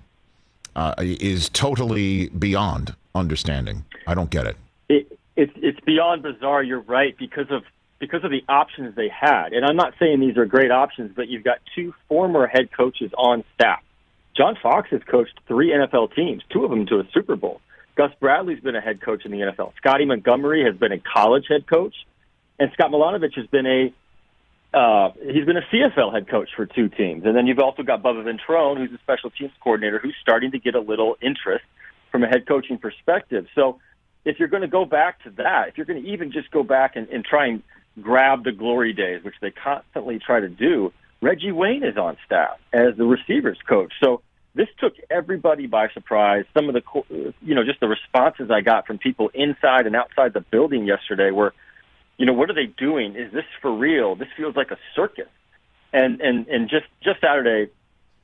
uh, 0.75 0.93
is 0.99 1.49
totally 1.49 2.29
beyond 2.29 2.95
understanding. 3.15 3.85
I 4.07 4.13
don't 4.13 4.29
get 4.29 4.45
it. 4.45 4.57
it 4.89 5.19
it's 5.35 5.53
it's 5.55 5.79
beyond 5.81 6.23
bizarre. 6.23 6.63
You're 6.63 6.81
right 6.81 7.17
because 7.17 7.47
of 7.49 7.63
because 7.99 8.23
of 8.23 8.31
the 8.31 8.43
options 8.49 8.95
they 8.95 9.09
had, 9.09 9.53
and 9.53 9.65
I'm 9.65 9.75
not 9.75 9.93
saying 9.99 10.19
these 10.19 10.37
are 10.37 10.45
great 10.45 10.71
options, 10.71 11.11
but 11.15 11.27
you've 11.27 11.43
got 11.43 11.59
two 11.75 11.93
former 12.07 12.47
head 12.47 12.69
coaches 12.75 13.11
on 13.17 13.43
staff. 13.55 13.81
John 14.35 14.57
Fox 14.61 14.89
has 14.91 15.01
coached 15.03 15.37
three 15.47 15.71
NFL 15.71 16.15
teams, 16.15 16.43
two 16.49 16.63
of 16.63 16.69
them 16.69 16.85
to 16.87 16.99
a 16.99 17.03
Super 17.13 17.35
Bowl. 17.35 17.61
Gus 17.95 18.11
Bradley's 18.21 18.61
been 18.61 18.75
a 18.75 18.81
head 18.81 19.01
coach 19.01 19.25
in 19.25 19.31
the 19.31 19.39
NFL. 19.39 19.73
Scotty 19.75 20.05
Montgomery 20.05 20.63
has 20.63 20.75
been 20.77 20.93
a 20.93 20.99
college 20.99 21.45
head 21.49 21.67
coach, 21.67 21.95
and 22.57 22.71
Scott 22.73 22.91
Milanovich 22.91 23.35
has 23.35 23.47
been 23.47 23.65
a 23.65 23.93
uh, 24.73 25.09
he's 25.25 25.45
been 25.45 25.57
a 25.57 25.65
CFL 25.73 26.13
head 26.13 26.27
coach 26.29 26.49
for 26.55 26.65
two 26.65 26.89
teams. 26.89 27.25
And 27.25 27.35
then 27.35 27.47
you've 27.47 27.59
also 27.59 27.83
got 27.83 28.03
Bubba 28.03 28.23
Ventrone, 28.23 28.77
who's 28.77 28.91
a 28.91 29.01
special 29.01 29.31
teams 29.31 29.51
coordinator, 29.63 29.99
who's 29.99 30.15
starting 30.21 30.51
to 30.51 30.59
get 30.59 30.75
a 30.75 30.79
little 30.79 31.15
interest 31.21 31.65
from 32.11 32.23
a 32.23 32.27
head 32.27 32.47
coaching 32.47 32.77
perspective. 32.77 33.47
So 33.55 33.79
if 34.25 34.37
you're 34.39 34.47
going 34.47 34.61
to 34.61 34.67
go 34.67 34.85
back 34.85 35.23
to 35.23 35.31
that, 35.31 35.69
if 35.69 35.77
you're 35.77 35.85
going 35.85 36.03
to 36.03 36.09
even 36.09 36.31
just 36.31 36.51
go 36.51 36.63
back 36.63 36.95
and, 36.95 37.07
and 37.09 37.25
try 37.25 37.47
and 37.47 37.63
grab 37.99 38.43
the 38.43 38.51
glory 38.51 38.93
days, 38.93 39.23
which 39.23 39.35
they 39.41 39.51
constantly 39.51 40.19
try 40.19 40.39
to 40.39 40.49
do, 40.49 40.93
Reggie 41.21 41.51
Wayne 41.51 41.83
is 41.83 41.97
on 41.97 42.17
staff 42.25 42.59
as 42.71 42.95
the 42.95 43.05
receivers 43.05 43.57
coach. 43.67 43.91
So 44.01 44.21
this 44.53 44.67
took 44.79 44.93
everybody 45.09 45.67
by 45.67 45.89
surprise. 45.89 46.45
Some 46.53 46.69
of 46.69 46.75
the, 46.75 47.33
you 47.41 47.55
know, 47.55 47.63
just 47.63 47.79
the 47.79 47.87
responses 47.87 48.51
I 48.51 48.61
got 48.61 48.87
from 48.87 48.99
people 48.99 49.29
inside 49.33 49.85
and 49.85 49.95
outside 49.95 50.33
the 50.33 50.41
building 50.41 50.85
yesterday 50.85 51.31
were, 51.31 51.53
you 52.19 52.25
know, 52.25 52.33
what 52.33 52.49
are 52.51 52.53
they 52.53 52.67
doing? 52.67 53.15
Is 53.15 53.31
this 53.31 53.45
for 53.61 53.73
real? 53.73 54.13
This 54.13 54.27
feels 54.37 54.55
like 54.55 54.69
a 54.71 54.77
circus. 54.95 55.29
And 55.91 56.21
and 56.21 56.47
and 56.47 56.69
just 56.69 56.85
just 57.01 57.21
Saturday 57.21 57.71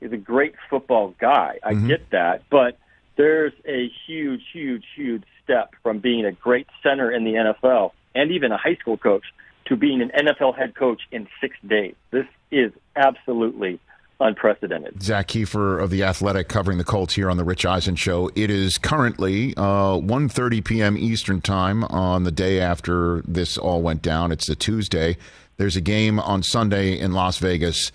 is 0.01 0.11
a 0.11 0.17
great 0.17 0.53
football 0.69 1.15
guy. 1.19 1.57
I 1.63 1.73
mm-hmm. 1.73 1.87
get 1.87 2.09
that, 2.11 2.43
but 2.51 2.77
there's 3.15 3.53
a 3.65 3.89
huge, 4.05 4.43
huge, 4.53 4.83
huge 4.95 5.23
step 5.43 5.73
from 5.81 5.99
being 5.99 6.25
a 6.25 6.33
great 6.33 6.67
center 6.83 7.09
in 7.09 7.23
the 7.23 7.33
NFL 7.33 7.93
and 8.13 8.31
even 8.31 8.51
a 8.51 8.57
high 8.57 8.75
school 8.75 8.97
coach 8.97 9.23
to 9.67 9.75
being 9.75 10.01
an 10.01 10.11
NFL 10.11 10.55
head 10.55 10.75
coach 10.75 11.01
in 11.11 11.27
six 11.41 11.55
days. 11.65 11.95
This 12.11 12.27
is 12.51 12.71
absolutely 12.95 13.79
unprecedented. 14.19 15.01
Zak 15.01 15.27
Keefer 15.27 15.79
of 15.79 15.89
the 15.89 16.03
Athletic 16.03 16.47
covering 16.47 16.77
the 16.77 16.83
Colts 16.83 17.15
here 17.15 17.29
on 17.29 17.37
the 17.37 17.43
Rich 17.43 17.65
Eisen 17.65 17.95
Show. 17.95 18.29
It 18.35 18.49
is 18.49 18.77
currently 18.77 19.53
uh, 19.57 19.97
1.30 19.99 20.63
p.m. 20.63 20.97
Eastern 20.97 21.41
Time 21.41 21.83
on 21.85 22.23
the 22.23 22.31
day 22.31 22.59
after 22.59 23.21
this 23.27 23.57
all 23.57 23.81
went 23.81 24.01
down. 24.01 24.31
It's 24.31 24.47
a 24.49 24.55
Tuesday. 24.55 25.17
There's 25.57 25.75
a 25.75 25.81
game 25.81 26.19
on 26.19 26.43
Sunday 26.43 26.97
in 26.97 27.13
Las 27.13 27.37
Vegas. 27.37 27.91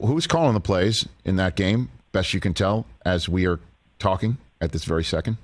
Who's 0.00 0.26
calling 0.26 0.54
the 0.54 0.60
plays 0.60 1.08
in 1.24 1.36
that 1.36 1.56
game? 1.56 1.90
Best 2.12 2.34
you 2.34 2.40
can 2.40 2.54
tell 2.54 2.86
as 3.04 3.28
we 3.28 3.46
are 3.46 3.60
talking 3.98 4.36
at 4.60 4.72
this 4.72 4.84
very 4.84 5.04
second? 5.04 5.38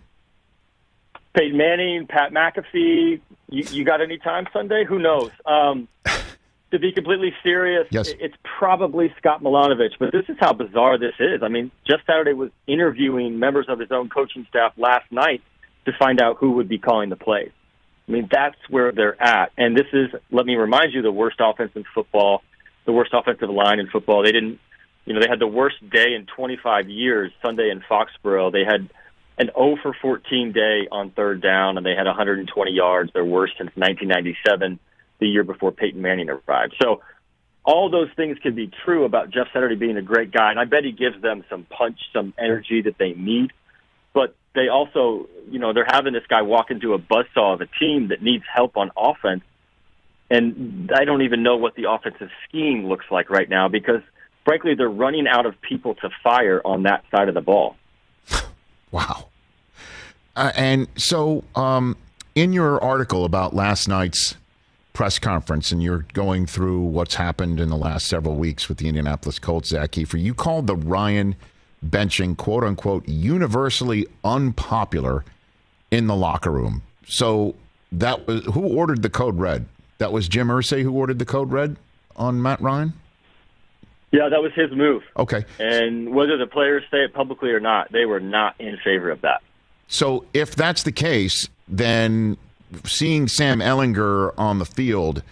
Peyton 1.35 1.57
Manning, 1.57 2.07
Pat 2.07 2.33
McAfee. 2.33 3.21
You, 3.51 3.65
you 3.71 3.85
got 3.85 4.01
any 4.01 4.19
time 4.19 4.47
Sunday? 4.53 4.85
Who 4.85 4.99
knows? 4.99 5.31
Um, 5.47 5.89
to 6.71 6.79
be 6.79 6.93
completely 6.93 7.33
serious, 7.43 7.87
yes. 7.91 8.13
it's 8.21 8.35
probably 8.59 9.13
Scott 9.19 9.43
Milanovich. 9.43 9.93
But 9.99 10.13
this 10.13 10.25
is 10.29 10.37
how 10.39 10.53
bizarre 10.53 10.99
this 10.99 11.15
is. 11.19 11.43
I 11.43 11.49
mean, 11.49 11.71
Jeff 11.89 12.01
Saturday 12.07 12.35
was 12.35 12.51
interviewing 12.67 13.39
members 13.39 13.67
of 13.69 13.79
his 13.79 13.91
own 13.91 14.09
coaching 14.09 14.47
staff 14.51 14.73
last 14.77 15.11
night 15.11 15.43
to 15.87 15.93
find 15.99 16.21
out 16.21 16.37
who 16.39 16.53
would 16.53 16.69
be 16.69 16.79
calling 16.79 17.09
the 17.09 17.17
plays. 17.17 17.51
I 18.07 18.13
mean, 18.13 18.29
that's 18.31 18.57
where 18.69 18.93
they're 18.93 19.21
at. 19.23 19.53
And 19.57 19.77
this 19.77 19.87
is, 19.93 20.09
let 20.31 20.47
me 20.47 20.57
remind 20.57 20.93
you, 20.93 21.03
the 21.03 21.13
worst 21.13 21.37
offense 21.41 21.73
in 21.75 21.85
football, 21.95 22.43
the 22.87 22.93
worst 22.93 23.13
offensive 23.13 23.51
line 23.51 23.81
in 23.81 23.89
football. 23.89 24.23
They 24.23 24.33
didn't, 24.33 24.59
you 25.05 25.15
know, 25.15 25.21
they 25.21 25.29
had 25.29 25.39
the 25.39 25.47
worst 25.47 25.77
day 25.91 26.15
in 26.15 26.27
25 26.37 26.89
years 26.89 27.33
Sunday 27.45 27.71
in 27.71 27.83
Foxborough. 27.89 28.53
They 28.53 28.65
had 28.65 28.89
an 29.39 29.51
0 29.55 29.77
for 29.83 29.95
14 30.01 30.53
day 30.53 30.89
on 30.91 31.11
third 31.11 31.43
down, 31.43 31.77
and 31.77 31.87
they 31.87 31.95
had 31.95 32.07
120 32.07 32.73
yards, 32.73 33.13
their 33.13 33.25
worst 33.25 33.55
since 33.59 33.71
1997, 33.75 34.79
the 35.19 35.27
year 35.27 35.45
before 35.45 35.73
Peyton 35.73 36.01
Manning 36.01 36.31
arrived. 36.31 36.77
So 36.81 37.03
all 37.65 37.91
those 37.91 38.09
things 38.17 38.39
can 38.39 38.55
be 38.55 38.71
true 38.85 39.05
about 39.05 39.31
Jeff 39.31 39.49
Saturday 39.53 39.75
being 39.75 39.97
a 39.97 40.03
great 40.03 40.31
guy, 40.31 40.51
and 40.51 40.59
I 40.59 40.65
bet 40.65 40.85
he 40.85 40.93
gives 40.93 41.21
them 41.21 41.45
some 41.51 41.65
punch, 41.65 42.01
some 42.13 42.33
energy 42.39 42.83
that 42.83 42.97
they 42.99 43.13
need. 43.13 43.53
But 44.15 44.35
they 44.55 44.69
also, 44.69 45.29
you 45.51 45.59
know, 45.59 45.73
they're 45.73 45.87
having 45.87 46.15
this 46.15 46.27
guy 46.29 46.43
walk 46.43 46.71
into 46.71 46.95
a 46.95 46.99
buzzsaw 46.99 47.55
of 47.55 47.61
a 47.61 47.67
team 47.67 48.09
that 48.09 48.23
needs 48.23 48.45
help 48.53 48.77
on 48.77 48.91
offense. 48.97 49.43
And 50.31 50.91
I 50.95 51.05
don't 51.05 51.23
even 51.23 51.43
know 51.43 51.57
what 51.57 51.75
the 51.75 51.91
offensive 51.91 52.31
scheme 52.49 52.87
looks 52.87 53.07
like 53.11 53.31
right 53.31 53.49
now 53.49 53.69
because, 53.69 54.01
frankly, 54.45 54.75
they're 54.75 54.89
running 54.89 55.27
out 55.29 55.47
of 55.47 55.61
people 55.61 55.95
to 55.97 56.11
fire 56.23 56.61
on 56.65 56.85
that 56.85 57.05
side 57.11 57.29
of 57.29 57.35
the 57.35 57.41
ball. 57.41 57.77
Wow. 58.91 59.29
Uh, 60.35 60.51
and 60.57 60.89
so, 60.97 61.45
um, 61.55 61.95
in 62.35 62.55
your 62.55 62.83
article 62.83 63.27
about 63.27 63.55
last 63.55 63.87
night's 63.87 64.35
press 64.99 65.17
conference, 65.17 65.71
and 65.71 65.81
you're 65.81 66.05
going 66.13 66.45
through 66.45 66.81
what's 66.81 67.15
happened 67.15 67.61
in 67.61 67.69
the 67.69 67.77
last 67.77 68.09
several 68.09 68.35
weeks 68.35 68.69
with 68.69 68.79
the 68.79 68.89
Indianapolis 68.89 69.39
Colts, 69.39 69.69
Zak 69.69 69.93
Keefer, 69.93 70.21
you 70.21 70.35
called 70.35 70.67
the 70.67 70.75
Ryan 70.75 71.37
benching, 71.87 72.37
quote 72.37 72.65
unquote, 72.65 73.09
universally 73.09 74.09
unpopular 74.25 75.25
in 75.93 76.09
the 76.09 76.17
locker 76.17 76.51
room. 76.51 76.83
So 77.07 77.55
that 77.93 78.27
was 78.27 78.45
who 78.47 78.77
ordered 78.77 79.03
the 79.03 79.09
code 79.09 79.39
red? 79.39 79.67
That 79.99 80.11
was 80.11 80.27
Jim 80.27 80.49
Irsay 80.49 80.83
who 80.83 80.91
ordered 80.91 81.21
the 81.21 81.25
code 81.25 81.53
red 81.53 81.77
on 82.17 82.43
Matt 82.43 82.61
Ryan. 82.61 82.93
Yeah, 84.11 84.29
that 84.29 84.43
was 84.43 84.51
his 84.55 84.73
move. 84.73 85.05
Okay. 85.17 85.45
And 85.61 86.13
whether 86.13 86.37
the 86.37 86.49
players 86.49 86.83
say 86.91 87.05
it 87.05 87.15
publicly 87.15 87.51
or 87.51 87.61
not, 87.61 87.93
they 87.93 88.05
were 88.05 88.19
not 88.19 88.57
in 88.59 88.77
favor 88.83 89.13
of 89.13 89.21
that. 89.21 89.43
So 89.87 90.25
if 90.35 90.57
that's 90.57 90.83
the 90.83 90.91
case, 90.91 91.49
then 91.69 92.37
seeing 92.85 93.29
Sam 93.29 93.61
Ehlinger 93.61 94.33
on 94.39 94.59
the 94.59 94.67
field 94.67 95.23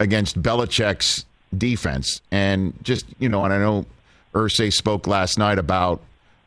against 0.00 0.42
Belichick's 0.42 1.24
defense, 1.56 2.20
and 2.30 2.74
just 2.82 3.06
you 3.18 3.28
know, 3.28 3.44
and 3.44 3.52
I 3.52 3.58
know 3.58 3.86
Irsay 4.34 4.72
spoke 4.72 5.06
last 5.06 5.38
night 5.38 5.58
about 5.58 6.02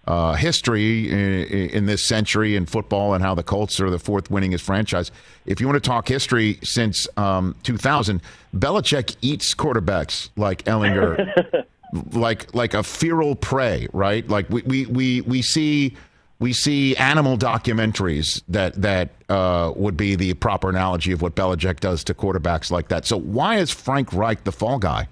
uh, 0.07 0.33
history 0.33 1.11
in, 1.11 1.69
in, 1.69 1.85
this 1.85 2.03
century 2.03 2.55
in 2.55 2.65
football 2.65 3.13
and 3.13 3.21
how 3.21 3.35
the 3.35 3.43
Colts 3.43 3.79
are 3.81 3.89
the 3.89 3.99
fourth 3.99 4.29
winningest 4.29 4.61
franchise. 4.61 5.11
If 5.45 5.59
you 5.59 5.67
want 5.67 5.83
to 5.83 5.87
talk 5.87 6.07
history 6.07 6.59
since 6.63 7.07
um, 7.17 7.55
2000, 7.63 8.21
Belichick 8.55 9.17
eats 9.21 9.53
quarterbacks 9.53 10.29
like 10.37 10.63
Ehlinger, 10.63 11.65
like 12.13 12.53
like 12.55 12.73
a 12.73 12.83
feral 12.83 13.35
prey, 13.35 13.87
right? 13.91 14.27
Like 14.27 14.49
we 14.49 14.61
we 14.63 14.85
we, 14.85 15.21
we 15.21 15.41
see. 15.41 15.95
We 16.39 16.53
see 16.53 16.95
animal 16.97 17.37
documentaries 17.37 18.43
that 18.47 18.79
that 18.81 19.09
uh, 19.27 19.73
would 19.75 19.97
be 19.97 20.15
the 20.15 20.35
proper 20.35 20.69
analogy 20.69 21.11
of 21.11 21.21
what 21.21 21.35
Belichick 21.35 21.79
does 21.79 22.03
to 22.05 22.13
quarterbacks 22.13 22.69
like 22.69 22.89
that. 22.89 23.05
So 23.05 23.17
why 23.17 23.57
is 23.57 23.71
Frank 23.71 24.13
Reich 24.13 24.43
the 24.43 24.51
fall 24.51 24.77
guy 24.77 25.07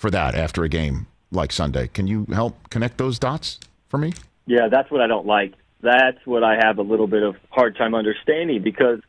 for 0.00 0.10
that 0.10 0.34
after 0.34 0.64
a 0.64 0.68
game 0.68 1.06
like 1.30 1.52
Sunday. 1.52 1.88
Can 1.88 2.06
you 2.06 2.26
help 2.32 2.70
connect 2.70 2.96
those 2.96 3.18
dots 3.18 3.60
for 3.88 3.98
me? 3.98 4.14
Yeah, 4.46 4.68
that's 4.68 4.90
what 4.90 5.02
I 5.02 5.06
don't 5.06 5.26
like. 5.26 5.52
That's 5.82 6.18
what 6.24 6.42
I 6.42 6.56
have 6.56 6.78
a 6.78 6.82
little 6.82 7.06
bit 7.06 7.22
of 7.22 7.36
hard 7.50 7.76
time 7.76 7.94
understanding 7.94 8.62
because 8.62 9.00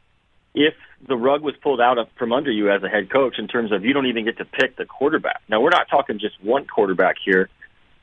if 0.54 0.74
the 1.08 1.16
rug 1.16 1.42
was 1.42 1.56
pulled 1.64 1.80
out 1.80 1.98
from 2.18 2.34
under 2.34 2.52
you 2.52 2.70
as 2.70 2.84
a 2.84 2.90
head 2.90 3.10
coach 3.10 3.40
in 3.40 3.48
terms 3.48 3.72
of 3.72 3.86
you 3.86 3.94
don't 3.94 4.06
even 4.06 4.26
get 4.26 4.38
to 4.38 4.46
pick 4.46 4.76
the 4.76 4.86
quarterback. 4.86 5.42
Now 5.48 5.62
we're 5.62 5.70
not 5.70 5.88
talking 5.90 6.20
just 6.20 6.36
one 6.44 6.68
quarterback 6.68 7.16
here. 7.24 7.50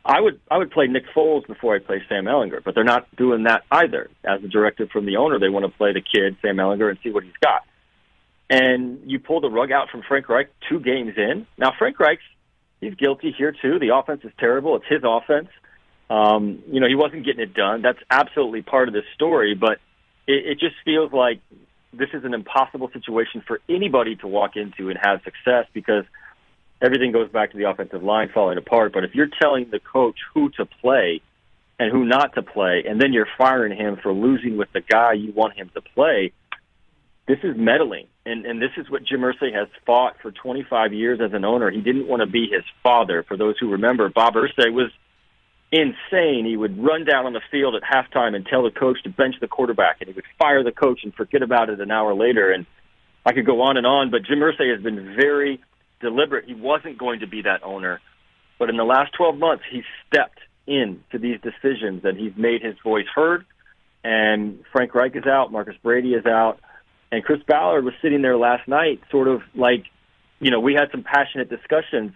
I 0.09 0.23
would 0.23 0.41
I 0.51 0.57
would 0.57 0.71
play 0.71 0.87
Nick 0.87 1.05
Foles 1.15 1.47
before 1.47 1.77
I 1.77 1.81
play 1.81 2.03
Sam 2.09 2.25
Ehlinger, 2.25 2.65
but 2.65 2.75
they're 2.75 2.83
not 2.83 3.15
doing 3.15 3.43
that 3.43 3.65
either. 3.71 4.09
As 4.25 4.43
a 4.43 4.49
directive 4.49 4.89
from 4.91 5.05
the 5.05 5.19
owner, 5.19 5.39
they 5.39 5.51
want 5.51 5.67
to 5.67 5.77
play 5.77 5.93
the 5.93 6.01
kid 6.01 6.37
Sam 6.41 6.57
Ehlinger 6.57 6.89
and 6.89 6.99
see 7.05 7.11
what 7.11 7.25
he's 7.25 7.37
got. 7.43 7.65
And 8.49 9.03
you 9.05 9.19
pull 9.19 9.43
the 9.43 9.51
rug 9.51 9.71
out 9.71 9.91
from 9.91 10.03
Frank 10.09 10.31
Reich 10.31 10.49
two 10.67 10.81
games 10.81 11.13
in. 11.19 11.47
Now 11.59 11.73
Frank 11.79 12.01
Reich's 12.01 12.25
he's 12.81 12.95
guilty 12.95 13.35
here 13.37 13.53
too. 13.53 13.79
The 13.79 13.95
offense 13.95 14.23
is 14.25 14.33
terrible. 14.39 14.77
It's 14.77 14.87
his 14.89 15.03
offense. 15.05 15.49
Um, 16.09 16.63
you 16.73 16.81
know, 16.81 16.89
he 16.89 16.95
wasn't 16.95 17.27
getting 17.27 17.43
it 17.43 17.53
done. 17.53 17.83
That's 17.83 17.99
absolutely 18.11 18.63
part 18.63 18.89
of 18.89 18.95
this 18.95 19.05
story, 19.15 19.55
but 19.55 19.79
it, 20.27 20.47
it 20.47 20.59
just 20.59 20.77
feels 20.87 21.13
like 21.13 21.41
this 21.93 22.09
is 22.15 22.25
an 22.25 22.33
impossible 22.33 22.91
situation 22.95 23.43
for 23.47 23.61
anybody 23.69 24.17
to 24.17 24.27
walk 24.27 24.57
into 24.57 24.89
and 24.89 24.99
have 25.03 25.21
success 25.23 25.67
because 25.75 26.05
everything 26.81 27.13
goes 27.13 27.31
back 27.31 27.53
to 27.53 27.59
the 27.59 27.69
offensive 27.69 28.03
line 28.03 28.31
falling 28.33 28.59
apart. 28.59 28.93
But 28.93 29.05
if 29.05 29.15
you're 29.15 29.31
telling 29.41 29.69
the 29.71 29.81
coach 29.81 30.17
who 30.35 30.51
to 30.51 30.67
play 30.67 31.21
and 31.79 31.93
who 31.93 32.05
not 32.05 32.35
to 32.35 32.43
play, 32.43 32.85
and 32.89 33.01
then 33.01 33.13
you're 33.13 33.29
firing 33.37 33.77
him 33.77 33.97
for 34.03 34.13
losing 34.13 34.57
with 34.57 34.69
the 34.73 34.81
guy 34.81 35.13
you 35.13 35.33
want 35.33 35.57
him 35.57 35.71
to 35.75 35.81
play, 35.81 36.33
this 37.27 37.39
is 37.43 37.57
meddling. 37.57 38.07
And, 38.27 38.45
and 38.47 38.61
this 38.61 38.71
is 38.77 38.91
what 38.91 39.05
Jim 39.05 39.21
Irsay 39.21 39.55
has 39.55 39.69
fought 39.87 40.17
for 40.21 40.33
25 40.33 40.93
years 40.93 41.21
as 41.21 41.33
an 41.33 41.45
owner. 41.45 41.71
He 41.71 41.81
didn't 41.81 42.09
want 42.09 42.21
to 42.21 42.27
be 42.27 42.49
his 42.51 42.65
father. 42.83 43.23
For 43.23 43.37
those 43.37 43.57
who 43.59 43.71
remember, 43.71 44.09
Bob 44.09 44.35
Irsay 44.35 44.73
was 44.73 44.91
insane. 45.71 46.45
He 46.47 46.57
would 46.57 46.83
run 46.83 47.05
down 47.05 47.27
on 47.27 47.33
the 47.33 47.43
field 47.51 47.75
at 47.75 47.83
halftime 47.83 48.35
and 48.35 48.47
tell 48.47 48.63
the 48.63 48.71
coach 48.71 49.03
to 49.05 49.11
bench 49.11 49.37
the 49.41 49.49
quarterback, 49.49 49.99
and 50.01 50.09
he 50.09 50.15
would 50.15 50.25
fire 50.39 50.65
the 50.65 50.73
coach 50.73 51.01
and 51.05 51.15
forget 51.15 51.43
about 51.43 51.69
it 51.69 51.81
an 51.81 51.91
hour 51.91 52.15
later. 52.15 52.51
And 52.51 52.67
I 53.25 53.33
could 53.33 53.47
go 53.47 53.61
on 53.63 53.77
and 53.77 53.87
on, 53.87 54.11
but 54.11 54.25
Jim 54.25 54.41
Irsay 54.41 54.73
has 54.73 54.83
been 54.83 55.15
very 55.15 55.61
deliberate. 56.01 56.47
He 56.47 56.55
wasn't 56.55 56.99
going 56.99 57.21
to 57.21 57.27
be 57.27 57.43
that 57.43 57.63
owner, 57.63 58.01
but 58.59 58.71
in 58.71 58.77
the 58.77 58.85
last 58.85 59.13
12 59.15 59.39
months, 59.39 59.65
he's 59.71 59.85
stepped 60.07 60.41
in 60.67 61.03
to 61.11 61.19
these 61.19 61.39
decisions 61.41 62.05
and 62.05 62.19
he's 62.19 62.37
made 62.37 62.63
his 62.63 62.77
voice 62.83 63.07
heard. 63.15 63.45
And 64.05 64.65
Frank 64.73 64.95
Reich 64.95 65.17
is 65.17 65.27
out, 65.27 65.51
Marcus 65.51 65.77
Brady 65.83 66.15
is 66.15 66.27
out. 66.27 66.61
And 67.11 67.25
Chris 67.25 67.41
Ballard 67.47 67.85
was 67.85 67.95
sitting 68.03 68.23
there 68.23 68.37
last 68.37 68.69
night, 68.69 69.01
sort 69.11 69.29
of 69.29 69.43
like, 69.55 69.85
you 70.41 70.51
know, 70.51 70.61
we 70.61 70.75
had 70.75 70.91
some 70.91 71.03
passionate 71.03 71.49
discussions. 71.49 72.13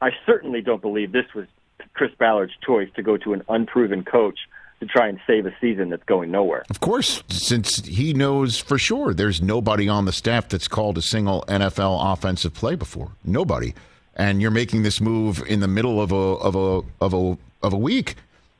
I 0.00 0.10
certainly 0.26 0.62
don't 0.62 0.80
believe 0.80 1.12
this 1.12 1.26
was 1.34 1.46
Chris 1.94 2.12
Ballard's 2.18 2.52
choice 2.64 2.88
to 2.96 3.02
go 3.02 3.16
to 3.16 3.32
an 3.32 3.42
unproven 3.48 4.04
coach 4.04 4.38
to 4.80 4.86
try 4.86 5.08
and 5.08 5.18
save 5.26 5.46
a 5.46 5.54
season 5.60 5.90
that's 5.90 6.04
going 6.04 6.30
nowhere. 6.30 6.64
Of 6.70 6.80
course, 6.80 7.22
since 7.28 7.84
he 7.84 8.14
knows 8.14 8.58
for 8.58 8.78
sure 8.78 9.12
there's 9.12 9.42
nobody 9.42 9.88
on 9.88 10.04
the 10.04 10.12
staff 10.12 10.48
that's 10.48 10.68
called 10.68 10.98
a 10.98 11.02
single 11.02 11.44
NFL 11.48 12.12
offensive 12.12 12.54
play 12.54 12.74
before. 12.74 13.12
Nobody. 13.24 13.74
And 14.14 14.40
you're 14.40 14.50
making 14.50 14.82
this 14.82 15.00
move 15.00 15.42
in 15.46 15.60
the 15.60 15.68
middle 15.68 16.00
of 16.00 16.12
a 16.12 16.14
of 16.14 16.54
a 16.54 16.82
of 17.00 17.14
a 17.14 17.38
of 17.62 17.72
a 17.72 17.78
week. 17.78 18.16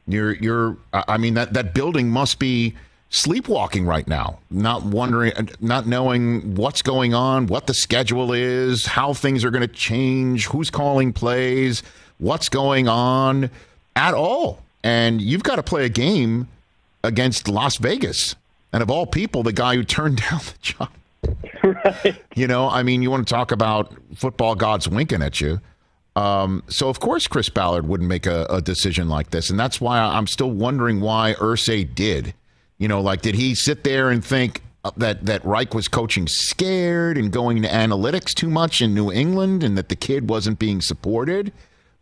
You're 0.07 0.35
you're 0.35 0.77
I 0.93 1.19
mean 1.19 1.35
that 1.35 1.55
that 1.55 1.75
building 1.75 2.11
must 2.11 2.39
be 2.39 2.75
sleepwalking 3.11 3.87
right 3.87 4.07
now, 4.07 4.39
not 4.51 4.85
wondering, 4.85 5.33
not 5.61 5.87
knowing 5.87 6.55
what's 6.55 6.83
going 6.83 7.15
on, 7.15 7.47
what 7.47 7.67
the 7.67 7.75
schedule 7.75 8.33
is, 8.33 8.87
how 8.87 9.15
things 9.15 9.45
are 9.45 9.51
going 9.51 9.67
to 9.67 9.75
change, 9.75 10.47
who's 10.47 10.71
calling 10.71 11.13
plays, 11.13 11.83
what's 12.19 12.49
going 12.49 12.87
on 12.87 13.51
at 13.97 14.15
all. 14.15 14.63
And 14.83 15.21
you've 15.21 15.43
got 15.43 15.57
to 15.57 15.63
play 15.63 15.85
a 15.85 15.89
game 15.89 16.49
against 17.03 17.49
Las 17.49 17.77
Vegas. 17.79 18.37
And 18.73 18.83
of 18.83 18.91
all 18.91 19.07
people, 19.07 19.43
the 19.43 19.53
guy 19.53 19.75
who 19.75 19.85
turned 19.85 20.17
down 20.31 20.41
the 20.41 20.55
job. 20.61 20.91
right. 21.63 22.23
You 22.35 22.47
know, 22.47 22.69
I 22.69 22.83
mean, 22.83 23.03
you 23.03 23.11
want 23.11 23.27
to 23.27 23.35
talk 23.35 23.51
about 23.53 23.95
football 24.15 24.55
gods 24.55 24.89
winking 24.89 25.23
at 25.23 25.41
you. 25.41 25.61
Um, 26.17 26.65
so, 26.69 26.89
of 26.89 26.99
course, 27.01 27.29
Chris 27.29 27.49
Ballard 27.49 27.87
wouldn't 27.87 28.09
make 28.09 28.27
a, 28.27 28.45
a, 28.51 28.61
decision 28.61 29.09
like 29.09 29.31
this. 29.31 29.51
And 29.51 29.61
that's 29.61 29.81
why 29.81 30.01
I'm 30.01 30.27
still 30.27 30.51
wondering 30.51 31.01
why 31.01 31.35
Irsay 31.39 31.95
did. 31.95 32.35
You 32.79 32.89
know, 32.89 33.01
like 33.01 33.23
did 33.23 33.37
he 33.37 33.55
sit 33.55 33.85
there 33.85 34.11
and 34.11 34.25
think 34.25 34.63
that 34.97 35.27
that 35.27 35.45
Reich 35.45 35.75
was 35.75 35.87
coaching 35.87 36.27
scared 36.27 37.19
and 37.19 37.31
going 37.31 37.63
to 37.63 37.69
analytics 37.69 38.35
too 38.35 38.49
much 38.49 38.81
in 38.81 38.95
New 38.95 39.13
England, 39.13 39.63
and 39.63 39.79
that 39.79 39.89
the 39.91 39.97
kid 39.97 40.29
wasn't 40.29 40.59
being 40.59 40.81
supported 40.81 41.53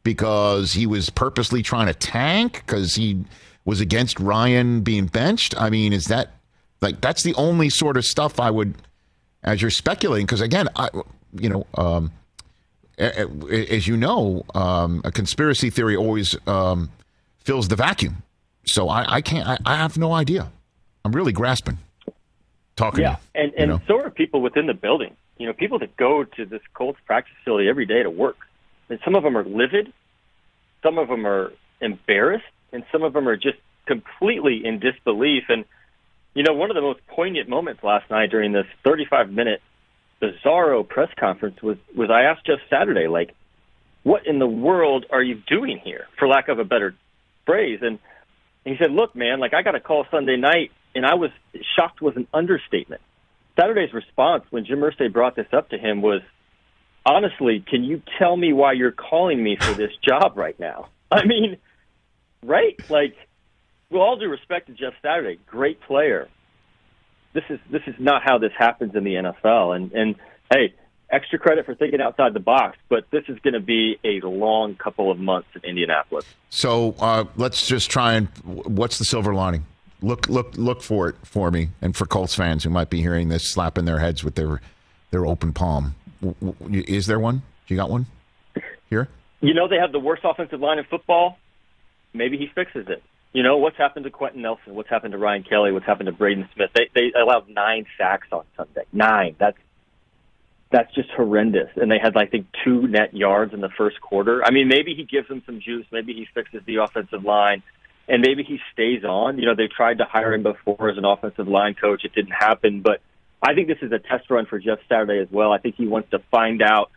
because 0.07 0.73
he 0.73 0.87
was 0.87 1.11
purposely 1.11 1.63
trying 1.63 1.89
to 1.89 1.93
tank 1.93 2.63
because 2.65 2.95
he 2.95 3.25
was 3.65 3.81
against 3.81 4.21
Ryan 4.21 4.83
being 4.83 5.07
benched? 5.07 5.61
I 5.61 5.69
mean, 5.69 5.93
is 5.93 6.05
that 6.07 6.31
like 6.81 7.01
that's 7.01 7.25
the 7.25 7.35
only 7.35 7.71
sort 7.71 7.97
of 7.97 8.05
stuff 8.05 8.39
I 8.39 8.53
would, 8.53 8.77
as 9.43 9.61
you're 9.61 9.73
speculating? 9.73 10.25
Because 10.25 10.41
again, 10.41 10.69
I, 10.77 10.89
you 11.33 11.49
know. 11.49 11.67
Um, 11.75 12.13
as 12.99 13.87
you 13.87 13.95
know, 13.95 14.43
um, 14.55 15.03
a 15.05 15.13
conspiracy 15.13 15.69
theory 15.69 15.97
always 15.97 16.35
um, 16.47 16.89
fills 17.41 17.69
the 17.69 17.77
vacuum. 17.77 18.23
So 18.65 18.89
I, 18.89 19.17
I 19.17 19.21
can't. 19.21 19.47
I, 19.47 19.59
I, 19.67 19.77
have 19.77 19.99
no 19.99 20.15
idea. 20.15 20.51
I'm 21.05 21.13
really 21.13 21.33
grasping. 21.33 21.77
Talking. 22.75 23.03
Yeah, 23.03 23.17
and 23.35 23.53
and 23.59 23.69
know. 23.69 23.81
so 23.87 24.01
are 24.01 24.09
people 24.09 24.41
within 24.41 24.67
the 24.67 24.73
building. 24.73 25.15
You 25.37 25.47
know, 25.47 25.53
people 25.53 25.79
that 25.81 25.95
go 25.99 26.25
to 26.25 26.47
this 26.47 26.63
Colts 26.73 26.99
practice 27.05 27.35
facility 27.45 27.69
every 27.69 27.85
day 27.85 28.03
to 28.03 28.09
work. 28.09 28.39
And 28.89 28.99
some 29.05 29.15
of 29.15 29.23
them 29.23 29.37
are 29.37 29.45
livid, 29.45 29.93
some 30.83 30.99
of 30.99 31.09
them 31.09 31.27
are 31.27 31.53
embarrassed, 31.81 32.45
and 32.73 32.85
some 32.93 33.03
of 33.03 33.13
them 33.13 33.29
are 33.29 33.37
just 33.37 33.59
completely 33.87 34.63
in 34.65 34.79
disbelief. 34.79 35.45
And 35.49 35.65
you 36.35 36.43
know, 36.43 36.53
one 36.53 36.71
of 36.71 36.75
the 36.75 36.83
most 36.83 37.01
poignant 37.07 37.49
moments 37.49 37.83
last 37.83 38.11
night 38.11 38.31
during 38.31 38.53
this 38.53 38.67
35 38.85 39.31
minute 39.31 39.63
bizarro 40.21 40.87
press 40.87 41.09
conference 41.19 41.63
was 41.63 41.79
was 41.97 42.11
I 42.11 42.23
asked 42.23 42.47
Jeff 42.47 42.59
Saturday, 42.71 43.09
like, 43.09 43.35
what 44.03 44.27
in 44.27 44.39
the 44.39 44.47
world 44.47 45.07
are 45.11 45.23
you 45.23 45.43
doing 45.49 45.81
here, 45.83 46.07
for 46.19 46.29
lack 46.29 46.49
of 46.49 46.59
a 46.59 46.65
better 46.65 46.95
phrase? 47.45 47.81
And 47.83 47.99
he 48.65 48.77
said, 48.79 48.91
look, 48.93 49.17
man, 49.17 49.41
like 49.41 49.55
I 49.55 49.63
got 49.63 49.75
a 49.75 49.81
call 49.81 50.07
Sunday 50.11 50.37
night 50.37 50.73
and 50.95 51.05
I 51.07 51.15
was 51.15 51.31
shocked 51.77 52.01
was 52.01 52.17
an 52.17 52.27
understatement. 52.33 53.01
Saturday's 53.59 53.93
response 53.93 54.45
when 54.51 54.65
Jim 54.65 54.81
Irsay 54.81 55.13
brought 55.13 55.37
this 55.37 55.47
up 55.53 55.71
to 55.71 55.79
him 55.79 56.03
was, 56.03 56.21
honestly, 57.07 57.65
can 57.67 57.85
you 57.85 58.03
tell 58.19 58.37
me 58.37 58.53
why 58.53 58.73
you're 58.73 58.93
calling 58.93 59.43
me 59.43 59.57
for 59.59 59.73
this 59.73 59.93
job 60.07 60.37
right 60.37 60.59
now? 60.59 60.89
I 61.11 61.25
mean, 61.25 61.57
right? 62.43 62.79
Like, 62.91 63.15
with 63.91 64.01
all 64.01 64.19
due 64.19 64.29
respect 64.29 64.67
to 64.67 64.75
Jeff 64.75 64.93
Saturday, 65.01 65.39
great 65.47 65.81
player. 65.81 66.29
This 67.33 67.45
is 67.49 67.61
this 67.71 67.83
is 67.87 67.95
not 67.99 68.23
how 68.25 68.39
this 68.39 68.53
happens 68.59 68.95
in 68.95 69.05
the 69.05 69.15
NFL. 69.15 69.77
And 69.77 69.93
and 69.93 70.17
hey, 70.51 70.75
extra 71.11 71.39
credit 71.39 71.67
for 71.67 71.75
thinking 71.75 72.01
outside 72.01 72.35
the 72.35 72.41
box, 72.41 72.79
but 72.89 73.05
this 73.11 73.25
is 73.29 73.39
going 73.41 73.55
to 73.55 73.61
be 73.61 73.99
a 74.05 74.27
long 74.27 74.75
couple 74.75 75.11
of 75.11 75.19
months 75.19 75.49
in 75.55 75.63
Indianapolis. 75.63 76.25
So 76.51 76.95
uh, 76.99 77.25
let's 77.37 77.67
just 77.67 77.91
try 77.91 78.15
and 78.15 78.29
what's 78.45 78.99
the 78.99 79.05
silver 79.05 79.35
lining? 79.35 79.67
Look 80.03 80.29
look 80.29 80.57
look 80.57 80.83
for 80.83 81.09
it 81.09 81.17
for 81.25 81.51
me 81.51 81.69
and 81.81 81.95
for 81.95 82.07
Colts 82.07 82.35
fans 82.35 82.65
who 82.65 82.71
might 82.71 82.91
be 82.91 83.01
hearing 83.01 83.29
this, 83.29 83.49
slapping 83.49 83.85
their 83.85 83.99
heads 83.99 84.25
with 84.25 84.35
their 84.35 84.61
their 85.11 85.27
open 85.27 85.53
palm. 85.53 85.95
Is 86.71 87.07
there 87.07 87.19
one? 87.19 87.43
You 87.69 87.77
got 87.77 87.91
one 87.91 88.07
here? 88.89 89.09
You 89.41 89.55
know 89.55 89.69
they 89.69 89.77
have 89.77 89.93
the 89.93 90.01
worst 90.01 90.23
offensive 90.25 90.61
line 90.61 90.79
in 90.79 90.85
football. 90.85 91.39
Maybe 92.15 92.39
he 92.39 92.49
fixes 92.55 92.87
it. 92.89 93.03
You 93.33 93.43
know 93.43 93.59
what's 93.59 93.77
happened 93.77 94.05
to 94.05 94.11
Quenton 94.11 94.43
Nelson? 94.43 94.75
What's 94.75 94.89
happened 94.89 95.13
to 95.13 95.19
Ryan 95.19 95.43
Kelly? 95.43 95.73
What's 95.73 95.85
happened 95.85 96.07
to 96.07 96.13
Braden 96.13 96.49
Smith? 96.55 96.71
They 96.75 96.89
they 96.95 97.13
allowed 97.21 97.49
nine 97.49 97.87
sacks 97.99 98.29
on 98.33 98.45
Sunday. 98.57 98.85
Nine. 98.93 99.37
That's 99.39 99.59
that's 100.71 100.93
just 100.95 101.11
horrendous. 101.11 101.71
And 101.77 101.91
they 101.91 101.99
had, 102.03 102.17
I 102.17 102.27
think, 102.27 102.47
two 102.65 102.89
net 102.89 103.15
yards 103.15 103.55
in 103.55 103.61
the 103.61 103.69
first 103.69 104.01
quarter. 104.01 104.45
I 104.45 104.51
mean, 104.51 104.69
maybe 104.69 104.95
he 104.95 105.05
gives 105.05 105.29
them 105.29 105.43
some 105.47 105.61
juice. 105.61 105.87
Maybe 105.93 106.13
he 106.13 106.27
fixes 106.35 106.63
the 106.67 106.77
offensive 106.77 107.25
line, 107.25 107.63
and 108.09 108.21
maybe 108.21 108.43
he 108.43 108.59
stays 108.73 109.05
on. 109.05 109.39
You 109.39 109.47
know, 109.47 109.55
they 109.55 109.69
tried 109.69 109.99
to 109.99 110.05
hire 110.05 110.35
him 110.35 110.43
before 110.43 110.89
as 110.91 110.99
an 110.99 111.05
offensive 111.05 111.47
line 111.47 111.75
coach. 111.75 112.05
It 112.05 112.15
didn't 112.15 112.33
happen, 112.33 112.81
but 112.81 113.01
I 113.43 113.55
think 113.55 113.69
this 113.69 113.79
is 113.83 113.93
a 113.93 113.99
test 113.99 114.31
run 114.31 114.47
for 114.47 114.59
Jeff 114.59 114.79
Saturday 114.89 115.21
as 115.21 115.29
well. 115.31 115.53
I 115.53 115.59
think 115.59 115.77
he 115.77 115.87
wants 115.87 116.11
to 116.11 116.19
find 116.31 116.63
out 116.63 116.91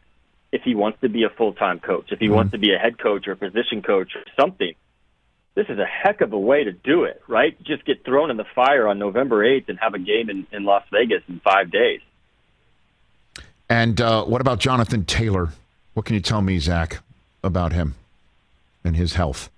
if 0.52 0.62
he 0.63 0.75
wants 0.75 0.99
to 1.02 1.10
be 1.10 1.23
a 1.23 1.30
full 1.30 1.54
time 1.54 1.80
coach, 1.80 2.12
if 2.12 2.19
he 2.19 2.25
mm-hmm. 2.25 2.36
wants 2.36 2.52
to 2.54 2.58
be 2.58 2.73
a 2.73 2.78
head 2.78 2.97
coach 2.97 3.28
or 3.28 3.34
a 3.34 3.36
position 3.36 3.82
coach 3.82 4.13
or 4.15 4.23
something. 4.39 4.73
This 5.56 5.67
is 5.67 5.80
a 5.80 5.86
heck 5.86 6.21
of 6.21 6.32
a 6.32 6.39
way 6.39 6.63
to 6.63 6.71
do 6.71 7.04
it, 7.04 7.21
right? 7.28 7.62
Just 7.63 7.84
get 7.84 8.06
thrown 8.06 8.32
in 8.32 8.38
the 8.38 8.45
fire 8.56 8.88
on 8.88 8.97
November 8.97 9.43
8th 9.43 9.67
and 9.67 9.80
have 9.80 9.93
a 9.93 9.99
game 9.99 10.30
in, 10.30 10.47
in 10.52 10.63
Las 10.63 10.84
Vegas 10.91 11.21
in 11.28 11.41
five 11.41 11.69
days. 11.69 11.99
And 13.67 13.99
uh, 13.99 14.23
what 14.23 14.41
about 14.41 14.60
Jonathan 14.60 15.06
Taylor? 15.06 15.49
What 15.95 16.06
can 16.06 16.15
you 16.15 16.21
tell 16.21 16.41
me, 16.41 16.60
Zak, 16.60 16.99
about 17.43 17.73
him 17.73 17.95
and 18.84 18.95
his 18.95 19.15
health? 19.15 19.49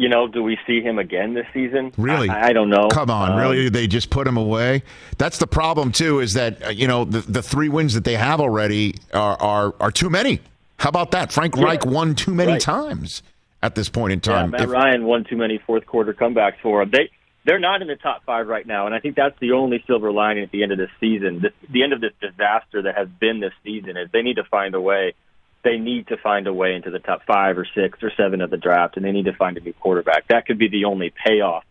You 0.00 0.08
know, 0.08 0.26
do 0.26 0.42
we 0.42 0.58
see 0.66 0.80
him 0.80 0.98
again 0.98 1.34
this 1.34 1.44
season? 1.52 1.92
Really? 1.98 2.30
I, 2.30 2.48
I 2.48 2.52
don't 2.54 2.70
know. 2.70 2.88
Come 2.88 3.10
on, 3.10 3.32
um, 3.32 3.38
really? 3.38 3.68
They 3.68 3.86
just 3.86 4.08
put 4.08 4.26
him 4.26 4.38
away. 4.38 4.82
That's 5.18 5.36
the 5.36 5.46
problem 5.46 5.92
too. 5.92 6.20
Is 6.20 6.32
that 6.32 6.64
uh, 6.64 6.70
you 6.70 6.88
know 6.88 7.04
the, 7.04 7.20
the 7.20 7.42
three 7.42 7.68
wins 7.68 7.92
that 7.92 8.04
they 8.04 8.16
have 8.16 8.40
already 8.40 8.94
are 9.12 9.36
are, 9.38 9.74
are 9.78 9.90
too 9.90 10.08
many. 10.08 10.40
How 10.78 10.88
about 10.88 11.10
that? 11.10 11.32
Frank 11.32 11.54
yeah. 11.54 11.64
Reich 11.64 11.84
won 11.84 12.14
too 12.14 12.32
many 12.32 12.52
right. 12.52 12.60
times 12.62 13.22
at 13.62 13.74
this 13.74 13.90
point 13.90 14.14
in 14.14 14.20
time. 14.20 14.46
Yeah, 14.46 14.58
Matt 14.58 14.60
if, 14.62 14.70
Ryan 14.70 15.04
won 15.04 15.24
too 15.28 15.36
many 15.36 15.58
fourth 15.58 15.84
quarter 15.84 16.14
comebacks 16.14 16.60
for 16.62 16.80
him. 16.80 16.90
They 16.90 17.10
they're 17.44 17.58
not 17.58 17.82
in 17.82 17.88
the 17.88 17.96
top 17.96 18.24
five 18.24 18.46
right 18.46 18.66
now, 18.66 18.86
and 18.86 18.94
I 18.94 19.00
think 19.00 19.16
that's 19.16 19.38
the 19.38 19.52
only 19.52 19.84
silver 19.86 20.10
lining 20.12 20.44
at 20.44 20.50
the 20.50 20.62
end 20.62 20.72
of 20.72 20.78
this 20.78 20.90
season. 20.98 21.40
This, 21.42 21.52
the 21.68 21.82
end 21.82 21.92
of 21.92 22.00
this 22.00 22.12
disaster 22.22 22.82
that 22.82 22.96
has 22.96 23.08
been 23.08 23.40
this 23.40 23.52
season 23.62 23.98
is 23.98 24.08
they 24.12 24.22
need 24.22 24.36
to 24.36 24.44
find 24.44 24.74
a 24.74 24.80
way. 24.80 25.14
They 25.62 25.78
need 25.78 26.08
to 26.08 26.16
find 26.16 26.46
a 26.46 26.52
way 26.52 26.74
into 26.74 26.90
the 26.90 26.98
top 26.98 27.22
five 27.26 27.58
or 27.58 27.66
six 27.74 28.02
or 28.02 28.10
seven 28.16 28.40
of 28.40 28.50
the 28.50 28.56
draft, 28.56 28.96
and 28.96 29.04
they 29.04 29.12
need 29.12 29.26
to 29.26 29.34
find 29.34 29.56
a 29.56 29.60
new 29.60 29.74
quarterback. 29.74 30.28
That 30.28 30.46
could 30.46 30.58
be 30.58 30.68
the 30.68 30.86
only 30.86 31.12
payoff 31.24 31.64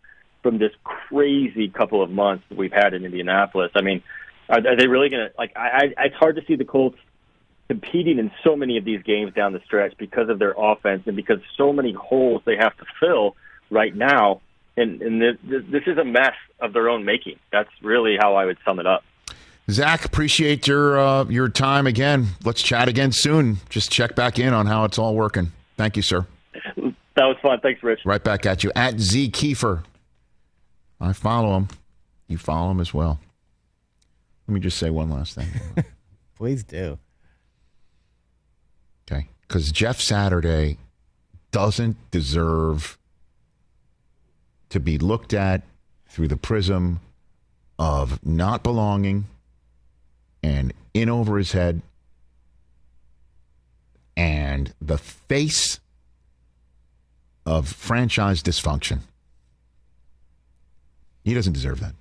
from 0.43 0.59
this 0.59 0.71
crazy 0.83 1.69
couple 1.69 2.03
of 2.03 2.09
months 2.09 2.45
that 2.49 2.57
we've 2.57 2.71
had 2.71 2.93
in 2.93 3.03
Indianapolis. 3.03 3.71
I 3.75 3.81
mean, 3.81 4.03
are, 4.47 4.59
are 4.59 4.75
they 4.75 4.87
really 4.87 5.09
going 5.09 5.27
to 5.27 5.33
like? 5.37 5.53
I, 5.55 5.91
I, 5.97 6.05
it's 6.05 6.15
hard 6.15 6.35
to 6.35 6.45
see 6.45 6.55
the 6.55 6.65
Colts 6.65 6.97
competing 7.67 8.19
in 8.19 8.31
so 8.43 8.55
many 8.55 8.77
of 8.77 8.85
these 8.85 9.01
games 9.03 9.33
down 9.33 9.53
the 9.53 9.61
stretch 9.65 9.95
because 9.97 10.29
of 10.29 10.39
their 10.39 10.53
offense 10.57 11.03
and 11.05 11.15
because 11.15 11.39
so 11.57 11.71
many 11.71 11.93
holes 11.93 12.41
they 12.45 12.55
have 12.57 12.75
to 12.77 12.85
fill 12.99 13.35
right 13.69 13.95
now 13.95 14.41
and 14.79 15.01
and 15.01 15.21
this, 15.21 15.35
this 15.43 15.83
is 15.85 15.97
a 15.97 16.03
mess 16.03 16.33
of 16.59 16.73
their 16.73 16.89
own 16.89 17.05
making. 17.05 17.37
That's 17.51 17.69
really 17.81 18.17
how 18.19 18.35
I 18.35 18.45
would 18.45 18.57
sum 18.65 18.79
it 18.79 18.87
up. 18.87 19.03
Zak, 19.69 20.05
appreciate 20.05 20.67
your 20.67 20.99
uh, 20.99 21.23
your 21.25 21.49
time 21.49 21.87
again. 21.87 22.27
Let's 22.43 22.61
chat 22.61 22.87
again 22.87 23.11
soon. 23.11 23.57
Just 23.69 23.91
check 23.91 24.15
back 24.15 24.39
in 24.39 24.53
on 24.53 24.65
how 24.65 24.83
it's 24.85 24.97
all 24.97 25.15
working. 25.15 25.51
Thank 25.77 25.95
you, 25.95 26.01
sir. 26.01 26.25
That 27.15 27.25
was 27.25 27.37
fun. 27.41 27.59
Thanks, 27.59 27.83
Rich. 27.83 28.01
Right 28.05 28.23
back 28.23 28.45
at 28.45 28.63
you 28.63 28.71
at 28.75 28.99
Z 28.99 29.31
Keefer. 29.31 29.83
I 31.01 31.13
follow 31.13 31.55
him. 31.57 31.67
You 32.27 32.37
follow 32.37 32.71
him 32.71 32.79
as 32.79 32.93
well. 32.93 33.19
Let 34.47 34.53
me 34.53 34.59
just 34.59 34.77
say 34.77 34.89
one 34.89 35.09
last 35.09 35.35
thing. 35.35 35.47
Please 36.37 36.63
do. 36.63 36.97
Okay, 39.09 39.27
because 39.41 39.71
Jeff 39.71 39.99
Saturday 39.99 40.77
doesn't 41.51 41.97
deserve 42.11 42.97
to 44.69 44.79
be 44.79 44.97
looked 44.97 45.33
at 45.33 45.63
through 46.07 46.27
the 46.27 46.37
prism 46.37 46.99
of 47.77 48.25
not 48.25 48.63
belonging 48.63 49.25
and 50.43 50.73
in 50.93 51.09
over 51.09 51.37
his 51.37 51.51
head 51.51 51.81
and 54.15 54.73
the 54.81 54.97
face 54.97 55.79
of 57.45 57.67
franchise 57.67 58.43
dysfunction. 58.43 58.99
He 61.23 61.33
doesn't 61.33 61.53
deserve 61.53 61.79
that. 61.79 61.93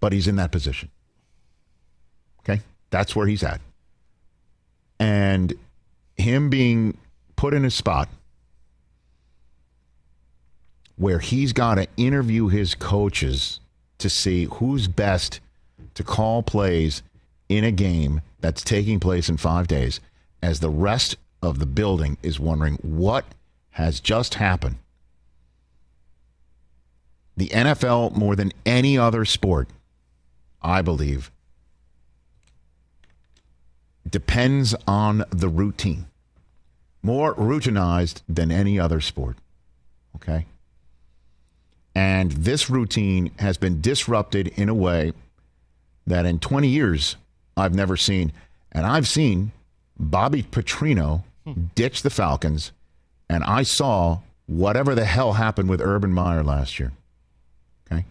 But 0.00 0.12
he's 0.12 0.26
in 0.26 0.36
that 0.36 0.52
position. 0.52 0.90
Okay? 2.40 2.62
That's 2.90 3.14
where 3.14 3.26
he's 3.26 3.42
at. 3.42 3.60
And 4.98 5.54
him 6.16 6.50
being 6.50 6.96
put 7.36 7.54
in 7.54 7.64
a 7.64 7.70
spot 7.70 8.08
where 10.96 11.20
he's 11.20 11.52
got 11.52 11.76
to 11.76 11.86
interview 11.96 12.48
his 12.48 12.74
coaches 12.74 13.60
to 13.98 14.10
see 14.10 14.48
who's 14.52 14.88
best 14.88 15.40
to 15.94 16.02
call 16.02 16.42
plays 16.42 17.02
in 17.48 17.64
a 17.64 17.72
game 17.72 18.20
that's 18.40 18.62
taking 18.62 19.00
place 19.00 19.28
in 19.28 19.36
five 19.36 19.66
days, 19.66 20.00
as 20.42 20.60
the 20.60 20.70
rest 20.70 21.16
of 21.42 21.58
the 21.58 21.66
building 21.66 22.16
is 22.22 22.38
wondering 22.38 22.76
what 22.82 23.24
has 23.70 24.00
just 24.00 24.34
happened. 24.34 24.76
The 27.36 27.48
NFL, 27.48 28.16
more 28.16 28.34
than 28.34 28.52
any 28.66 28.98
other 28.98 29.24
sport, 29.24 29.68
I 30.60 30.82
believe, 30.82 31.30
depends 34.08 34.74
on 34.86 35.24
the 35.30 35.48
routine. 35.48 36.06
More 37.02 37.34
routinized 37.34 38.22
than 38.28 38.50
any 38.50 38.78
other 38.78 39.00
sport. 39.00 39.36
Okay? 40.16 40.46
And 41.94 42.32
this 42.32 42.68
routine 42.68 43.30
has 43.38 43.56
been 43.56 43.80
disrupted 43.80 44.48
in 44.48 44.68
a 44.68 44.74
way 44.74 45.12
that 46.08 46.26
in 46.26 46.38
20 46.38 46.68
years 46.68 47.16
I've 47.56 47.74
never 47.74 47.96
seen. 47.96 48.32
And 48.72 48.86
I've 48.86 49.08
seen 49.08 49.52
Bobby 49.98 50.42
Petrino 50.42 51.24
ditch 51.74 52.02
the 52.02 52.10
Falcons, 52.10 52.72
and 53.28 53.42
I 53.44 53.62
saw 53.62 54.20
whatever 54.46 54.94
the 54.94 55.04
hell 55.04 55.34
happened 55.34 55.68
with 55.68 55.80
Urban 55.80 56.12
Meyer 56.12 56.42
last 56.42 56.78
year. 56.78 56.92
Okay? 57.90 58.04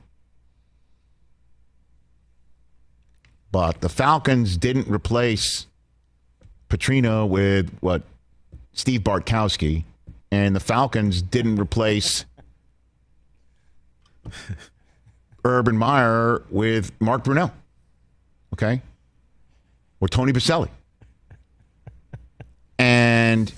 But 3.52 3.82
the 3.82 3.90
Falcons 3.90 4.58
didn't 4.58 4.88
replace 4.88 5.68
Petrino 6.70 7.28
with 7.28 7.76
what? 7.80 8.04
Steve 8.74 9.02
Bartkowski. 9.02 9.84
And 10.32 10.56
the 10.56 10.60
Falcons 10.60 11.22
didn't 11.22 11.60
replace 11.60 12.26
Urban 15.46 15.78
Meyer 15.78 16.44
with 16.50 16.92
Mark 17.00 17.24
Brunell. 17.24 17.52
Okay? 18.58 18.82
Or 20.00 20.08
Tony 20.08 20.34
Boselli. 20.34 20.70
and 22.80 23.54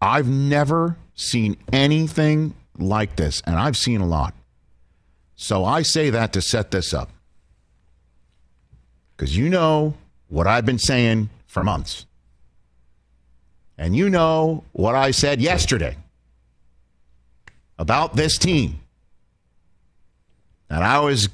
I've 0.00 0.28
never 0.28 0.96
seen 1.14 1.56
anything 1.72 2.54
like 2.78 3.16
this, 3.16 3.42
and 3.46 3.56
I've 3.56 3.76
seen 3.76 4.02
a 4.02 4.06
lot. 4.06 4.34
So 5.34 5.64
I 5.64 5.82
say 5.82 6.10
that 6.10 6.34
to 6.34 6.42
set 6.42 6.70
this 6.70 6.92
up. 6.92 7.10
Because 9.16 9.36
you 9.36 9.48
know 9.48 9.94
what 10.28 10.46
I've 10.46 10.66
been 10.66 10.78
saying 10.78 11.30
for 11.46 11.64
months. 11.64 12.04
And 13.78 13.96
you 13.96 14.10
know 14.10 14.64
what 14.72 14.94
I 14.94 15.10
said 15.10 15.40
yesterday 15.40 15.96
about 17.78 18.16
this 18.16 18.36
team. 18.36 18.80
And 20.68 20.82
I 20.82 21.00
was 21.00 21.28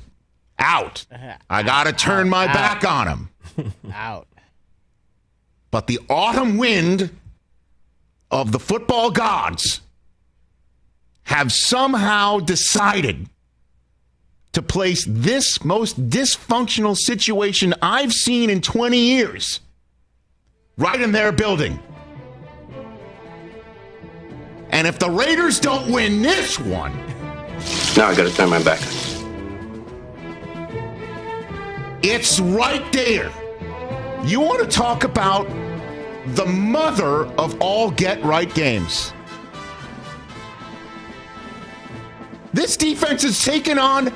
out. 0.62 1.04
I 1.50 1.62
got 1.62 1.84
to 1.84 1.92
turn 1.92 2.28
my 2.28 2.46
out. 2.46 2.54
back 2.54 2.84
on 2.84 3.08
him. 3.08 3.72
out. 3.92 4.28
But 5.70 5.86
the 5.86 5.98
autumn 6.08 6.56
wind 6.58 7.10
of 8.30 8.52
the 8.52 8.58
football 8.58 9.10
gods 9.10 9.80
have 11.24 11.52
somehow 11.52 12.38
decided 12.40 13.28
to 14.52 14.62
place 14.62 15.04
this 15.08 15.64
most 15.64 16.10
dysfunctional 16.10 16.96
situation 16.96 17.74
I've 17.80 18.12
seen 18.12 18.50
in 18.50 18.60
20 18.60 18.98
years 18.98 19.60
right 20.76 21.00
in 21.00 21.12
their 21.12 21.32
building. 21.32 21.78
And 24.70 24.86
if 24.86 24.98
the 24.98 25.10
Raiders 25.10 25.60
don't 25.60 25.90
win 25.90 26.22
this 26.22 26.58
one, 26.58 26.92
Now 27.96 28.08
I 28.08 28.14
gotta 28.16 28.34
turn 28.34 28.50
my 28.50 28.62
back. 28.62 28.80
It's 32.02 32.40
right 32.40 32.92
there. 32.92 33.30
You 34.24 34.40
want 34.40 34.60
to 34.60 34.68
talk 34.68 35.04
about 35.04 35.48
the 36.34 36.46
mother 36.46 37.26
of 37.38 37.60
all 37.60 37.90
get 37.90 38.22
right 38.22 38.52
games. 38.54 39.12
This 42.52 42.76
defense 42.76 43.24
is 43.24 43.42
taking 43.42 43.78
on 43.78 44.12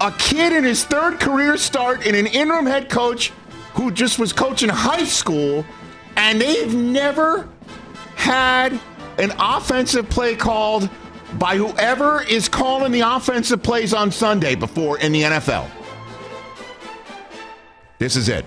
a 0.00 0.12
kid 0.12 0.52
in 0.52 0.64
his 0.64 0.84
third 0.84 1.20
career 1.20 1.56
start 1.56 2.04
in 2.04 2.14
an 2.14 2.26
interim 2.26 2.66
head 2.66 2.88
coach 2.88 3.32
who 3.74 3.90
just 3.90 4.18
was 4.18 4.32
coaching 4.32 4.68
high 4.68 5.04
school, 5.04 5.64
and 6.16 6.40
they've 6.40 6.74
never 6.74 7.48
had 8.16 8.78
an 9.18 9.32
offensive 9.38 10.08
play 10.08 10.34
called 10.34 10.90
by 11.38 11.56
whoever 11.56 12.22
is 12.22 12.48
calling 12.48 12.92
the 12.92 13.00
offensive 13.00 13.62
plays 13.62 13.94
on 13.94 14.10
Sunday 14.10 14.54
before 14.54 14.98
in 14.98 15.12
the 15.12 15.22
NFL. 15.22 15.70
This 17.98 18.16
is 18.16 18.28
it. 18.28 18.44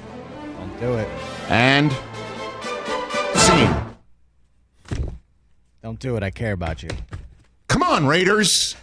Don't 0.58 0.80
do 0.80 0.94
it. 0.96 1.08
And 1.50 1.92
scene. 3.36 3.76
Don't 5.82 6.00
do 6.00 6.16
it. 6.16 6.24
I 6.24 6.30
care 6.30 6.54
about 6.54 6.84
you. 6.84 6.90
Come 7.68 7.84
on, 7.84 8.06
Raiders. 8.06 8.76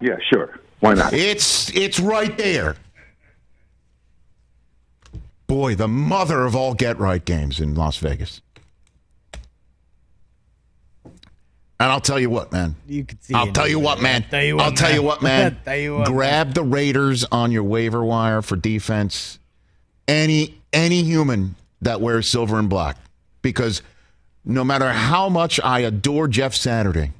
Yeah, 0.00 0.16
sure. 0.32 0.60
Why 0.80 0.94
not? 0.94 1.12
It's 1.12 1.74
it's 1.74 1.98
right 1.98 2.36
there. 2.36 2.76
Boy, 5.46 5.74
the 5.74 5.88
mother 5.88 6.44
of 6.44 6.54
all 6.54 6.74
get 6.74 6.98
right 6.98 7.24
games 7.24 7.60
in 7.60 7.74
Las 7.74 7.96
Vegas. 7.98 8.40
And 11.80 11.90
I'll 11.90 12.00
tell 12.00 12.20
you 12.20 12.30
what, 12.30 12.52
man. 12.52 12.76
You 12.86 13.04
could 13.04 13.22
see. 13.22 13.34
I'll 13.34 13.52
tell 13.52 13.68
you 13.68 13.78
what, 13.78 14.00
man. 14.00 14.22
I'll 14.22 14.30
tell 14.30 14.44
you 14.44 14.56
what, 14.56 14.64
I'll 14.64 14.72
tell 14.72 14.94
you 14.94 15.02
what, 15.02 15.22
man. 15.22 15.58
tell 15.64 15.76
you 15.76 15.96
what, 15.96 16.06
Grab 16.06 16.54
the 16.54 16.62
Raiders 16.62 17.24
on 17.24 17.50
your 17.50 17.64
waiver 17.64 18.04
wire 18.04 18.42
for 18.42 18.56
defense. 18.56 19.38
Any 20.06 20.60
any 20.72 21.02
human 21.02 21.56
that 21.82 22.00
wears 22.00 22.28
silver 22.28 22.58
and 22.58 22.68
black, 22.68 22.96
because 23.42 23.82
no 24.44 24.64
matter 24.64 24.90
how 24.90 25.28
much 25.28 25.58
I 25.62 25.80
adore 25.80 26.28
Jeff 26.28 26.54
Saturday, 26.54 27.12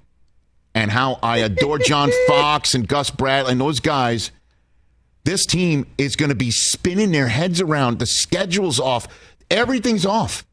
and 0.74 0.90
how 0.90 1.18
I 1.22 1.38
adore 1.38 1.78
John 1.78 2.10
Fox 2.26 2.74
and 2.74 2.86
Gus 2.86 3.10
Bradley 3.10 3.52
and 3.52 3.60
those 3.60 3.80
guys, 3.80 4.30
this 5.24 5.46
team 5.46 5.86
is 5.96 6.16
going 6.16 6.28
to 6.30 6.34
be 6.34 6.50
spinning 6.50 7.12
their 7.12 7.28
heads 7.28 7.60
around. 7.60 7.98
The 7.98 8.06
schedule's 8.06 8.80
off. 8.80 9.06
Everything's 9.50 10.04
off. 10.04 10.44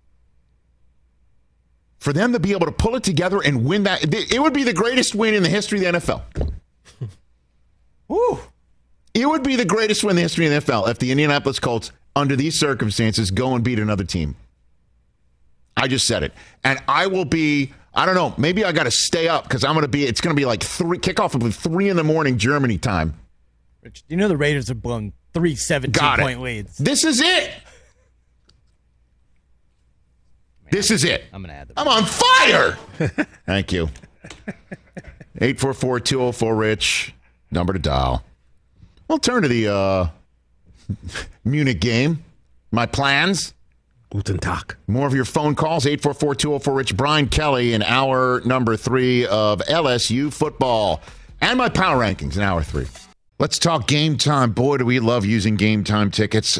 For 2.00 2.14
them 2.14 2.34
to 2.34 2.40
be 2.40 2.52
able 2.52 2.66
to 2.66 2.72
pull 2.72 2.96
it 2.96 3.04
together 3.04 3.42
and 3.44 3.66
win 3.66 3.84
that, 3.84 4.14
it 4.14 4.42
would 4.42 4.54
be 4.54 4.64
the 4.64 4.74
greatest 4.74 5.14
win 5.14 5.34
in 5.34 5.44
the 5.44 5.50
history 5.50 5.86
of 5.86 5.94
the 5.94 6.00
NFL. 6.00 6.22
Woo. 8.08 8.40
It 9.14 9.28
would 9.28 9.44
be 9.44 9.58
the 9.58 9.66
greatest 9.66 10.06
win 10.06 10.12
in 10.12 10.16
the 10.16 10.22
history 10.22 10.46
of 10.46 10.66
the 10.66 10.72
NFL 10.72 10.88
if 10.88 10.98
the 10.98 11.12
Indianapolis 11.12 11.60
Colts, 11.60 11.92
under 12.16 12.36
these 12.36 12.60
circumstances, 12.60 13.32
go 13.32 13.56
and 13.56 13.64
beat 13.64 13.80
another 13.80 14.04
team. 14.04 14.36
I 15.78 15.88
just 15.88 16.06
said 16.08 16.24
it. 16.24 16.34
And 16.64 16.80
I 16.88 17.08
will 17.08 17.26
be, 17.26 17.74
I 17.94 18.06
don't 18.06 18.16
know, 18.16 18.34
maybe 18.38 18.64
I 18.66 18.72
got 18.72 18.84
to 18.84 18.92
stay 18.92 19.28
up 19.28 19.44
because 19.44 19.64
I'm 19.64 19.74
going 19.74 19.84
to 19.84 19.88
be, 19.90 20.06
it's 20.06 20.22
going 20.22 20.36
to 20.36 20.40
be 20.40 20.46
like 20.46 20.62
three, 20.64 20.98
kickoff 20.98 21.34
will 21.34 21.48
be 21.48 21.52
three 21.52 21.90
in 21.90 21.96
the 21.96 22.04
morning 22.04 22.38
Germany 22.38 22.78
time. 22.78 23.14
Rich, 23.82 24.04
you 24.08 24.18
know 24.18 24.28
the 24.28 24.38
Raiders 24.38 24.68
have 24.68 24.82
blown 24.82 25.14
three 25.34 25.56
17 25.56 25.92
Got 25.92 26.20
it. 26.20 26.24
point 26.24 26.42
leads. 26.42 26.78
This 26.78 27.04
is 27.04 27.20
it. 27.22 27.52
This 30.70 30.90
is 30.92 31.04
it. 31.04 31.26
I'm 31.34 31.42
gonna 31.42 31.54
add 31.54 31.68
the 31.68 31.74
I'm 31.78 31.88
on 31.88 32.06
fire. 32.06 32.78
Thank 33.46 33.74
you. 33.74 33.90
844-204-RICH, 35.40 37.14
number 37.50 37.74
to 37.74 37.80
dial. 37.80 38.24
We'll 39.08 39.18
turn 39.20 39.42
to 39.42 39.48
the 39.50 39.68
uh, 39.68 40.08
Munich 41.44 41.80
game. 41.80 42.24
My 42.72 42.86
plans. 42.86 43.54
Guten 44.12 44.38
Tag. 44.40 44.76
More 44.88 45.08
of 45.08 45.14
your 45.14 45.26
phone 45.26 45.56
calls, 45.56 45.86
844-204-RICH. 45.86 46.98
Brian 46.98 47.30
Kelly 47.30 47.74
in 47.74 47.82
hour 47.82 48.42
number 48.46 48.76
three 48.76 49.26
of 49.28 49.62
LSU 49.62 50.34
football. 50.34 51.02
And 51.40 51.58
my 51.58 51.70
power 51.70 51.98
rankings 52.04 52.36
in 52.36 52.44
hour 52.44 52.62
three. 52.62 52.88
Let's 53.40 53.58
talk 53.58 53.88
game 53.88 54.18
time. 54.18 54.52
Boy, 54.52 54.78
do 54.78 54.86
we 54.86 55.00
love 55.00 55.26
using 55.26 55.56
game 55.56 55.84
time 55.84 56.12
tickets 56.12 56.60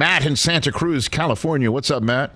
Matt 0.00 0.24
in 0.24 0.34
Santa 0.34 0.72
Cruz, 0.72 1.08
California. 1.08 1.70
What's 1.70 1.90
up, 1.90 2.02
Matt? 2.02 2.34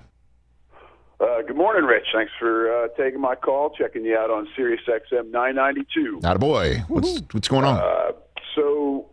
Uh, 1.19 1.41
good 1.47 1.55
morning, 1.55 1.83
Rich. 1.83 2.05
Thanks 2.13 2.31
for 2.37 2.71
uh, 2.71 2.89
taking 2.89 3.19
my 3.19 3.33
call. 3.33 3.71
Checking 3.71 4.05
you 4.05 4.15
out 4.15 4.29
on 4.29 4.47
Sirius 4.55 4.81
XM 4.87 5.31
992. 5.31 6.19
Not 6.21 6.35
a 6.35 6.39
boy. 6.39 6.83
What's 6.89 7.23
what's 7.31 7.47
going 7.47 7.65
on? 7.65 7.79
Uh, 7.79 8.11
so, 8.55 9.07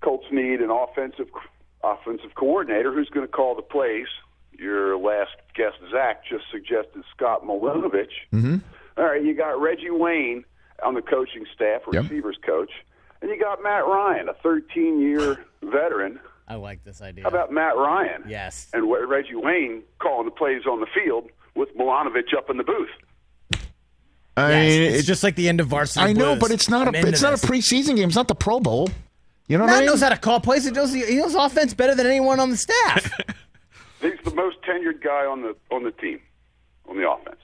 Colts 0.00 0.26
need 0.30 0.60
an 0.60 0.70
offensive 0.70 1.26
offensive 1.82 2.36
coordinator 2.36 2.94
who's 2.94 3.08
going 3.08 3.26
to 3.26 3.32
call 3.32 3.56
the 3.56 3.62
plays. 3.62 4.06
Your 4.56 4.96
last 4.96 5.32
guest, 5.56 5.74
Zak, 5.90 6.24
just 6.24 6.44
suggested 6.52 7.02
Scott 7.16 7.42
Milanovich. 7.44 8.14
Mm-hmm. 8.32 8.58
All 8.96 9.04
right, 9.06 9.24
you 9.24 9.34
got 9.34 9.60
Reggie 9.60 9.90
Wayne 9.90 10.44
on 10.84 10.94
the 10.94 11.02
coaching 11.02 11.46
staff, 11.52 11.80
Yep. 11.92 12.04
receivers 12.04 12.38
coach, 12.46 12.70
and 13.22 13.28
you 13.28 13.40
got 13.40 13.60
Matt 13.60 13.84
Ryan, 13.86 14.28
a 14.28 14.34
13-year 14.34 15.44
veteran. 15.64 16.20
I 16.48 16.56
like 16.56 16.84
this 16.84 17.00
idea. 17.00 17.24
How 17.24 17.28
about 17.30 17.52
Matt 17.52 17.76
Ryan? 17.76 18.24
Yes. 18.26 18.68
And 18.72 18.90
Reggie 18.90 19.34
Wayne 19.36 19.82
calling 20.00 20.24
the 20.26 20.30
plays 20.32 20.62
on 20.66 20.80
the 20.80 20.86
field 20.94 21.30
with 21.54 21.74
Milanovich 21.76 22.34
up 22.36 22.50
in 22.50 22.56
the 22.56 22.64
booth. 22.64 22.88
I 24.36 24.50
Yes, 24.50 24.70
mean, 24.72 24.82
it's 24.82 24.98
it- 25.00 25.06
just 25.06 25.22
like 25.22 25.36
the 25.36 25.48
end 25.48 25.60
of 25.60 25.68
varsity. 25.68 26.04
I 26.06 26.12
know, 26.12 26.30
Blues. 26.32 26.38
but 26.40 26.50
it's 26.50 26.68
not 26.68 26.88
I'm 26.88 26.94
a 26.94 26.98
it's 26.98 27.22
not 27.22 27.32
this. 27.32 27.44
a 27.44 27.46
preseason 27.46 27.96
game. 27.96 28.08
It's 28.08 28.16
not 28.16 28.28
the 28.28 28.34
Pro 28.34 28.60
Bowl. 28.60 28.88
You 29.48 29.58
know 29.58 29.64
what 29.64 29.70
I 29.70 29.74
Matt 29.74 29.80
mean? 29.80 29.86
knows 29.90 30.00
how 30.00 30.08
to 30.08 30.16
call 30.16 30.40
plays. 30.40 30.64
He 30.64 30.70
knows, 30.70 30.92
he 30.92 31.16
knows 31.16 31.34
offense 31.34 31.74
better 31.74 31.94
than 31.94 32.06
anyone 32.06 32.40
on 32.40 32.48
the 32.50 32.56
staff. 32.56 33.04
He's 34.00 34.12
the 34.24 34.34
most 34.34 34.56
tenured 34.62 35.02
guy 35.02 35.26
on 35.26 35.42
the 35.42 35.54
on 35.70 35.84
the 35.84 35.90
team, 35.92 36.18
on 36.88 36.96
the 36.96 37.08
offense. 37.08 37.40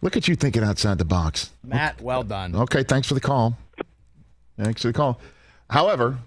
Look 0.00 0.16
at 0.16 0.28
you 0.28 0.36
thinking 0.36 0.62
outside 0.62 0.98
the 0.98 1.04
box. 1.04 1.50
Matt, 1.64 2.00
well 2.00 2.22
done. 2.22 2.54
Okay, 2.54 2.84
thanks 2.84 3.08
for 3.08 3.14
the 3.14 3.20
call. 3.20 3.58
Thanks 4.56 4.82
for 4.82 4.88
the 4.88 4.94
call. 4.94 5.18
However, 5.68 6.18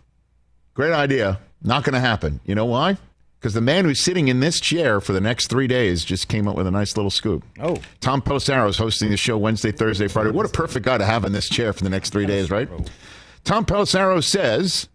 great 0.74 0.94
idea. 0.94 1.40
Not 1.64 1.84
going 1.84 1.94
to 1.94 2.00
happen. 2.00 2.40
You 2.46 2.56
know 2.56 2.66
why? 2.66 2.98
because 3.42 3.56
the 3.56 3.62
man 3.62 3.86
who's 3.86 4.00
sitting 4.00 4.28
in 4.28 4.40
this 4.40 4.60
chair 4.60 5.02
for 5.02 5.14
the 5.14 5.20
next 5.20 5.48
three 5.48 5.66
days 5.66 6.06
just 6.06 6.28
came 6.28 6.48
up 6.48 6.56
with 6.56 6.68
a 6.68 6.72
nice 6.72 6.96
little 6.96 7.10
scoop. 7.10 7.44
Oh. 7.60 7.78
Tom 8.00 8.22
Pelissero 8.22 8.70
is 8.70 8.78
hosting 8.78 9.10
the 9.10 9.18
show 9.18 9.36
Wednesday, 9.36 9.72
Thursday, 9.72 10.08
Friday. 10.08 10.30
What 10.30 10.46
a 10.46 10.50
perfect 10.50 10.86
guy 10.86 11.00
to 11.00 11.06
have 11.06 11.26
in 11.26 11.32
this 11.32 11.50
chair 11.50 11.74
for 11.74 11.84
the 11.84 11.90
next 11.90 12.12
three 12.12 12.28
days, 12.28 12.52
right? 12.52 12.70
Tom 13.44 13.66
Pelissero 13.66 14.24
says 14.24 14.90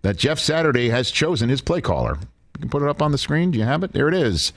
that 0.00 0.16
Jeff 0.16 0.38
Saturday 0.38 0.88
has 0.88 1.10
chosen 1.10 1.50
his 1.50 1.60
play 1.60 1.82
caller. 1.82 2.18
You 2.56 2.60
can 2.60 2.68
put 2.70 2.82
it 2.82 2.88
up 2.88 3.00
on 3.02 3.12
the 3.12 3.18
screen. 3.18 3.50
Do 3.50 3.58
you 3.58 3.64
have 3.64 3.82
it? 3.82 3.92
There 3.92 4.08
it 4.08 4.14
is. 4.14 4.52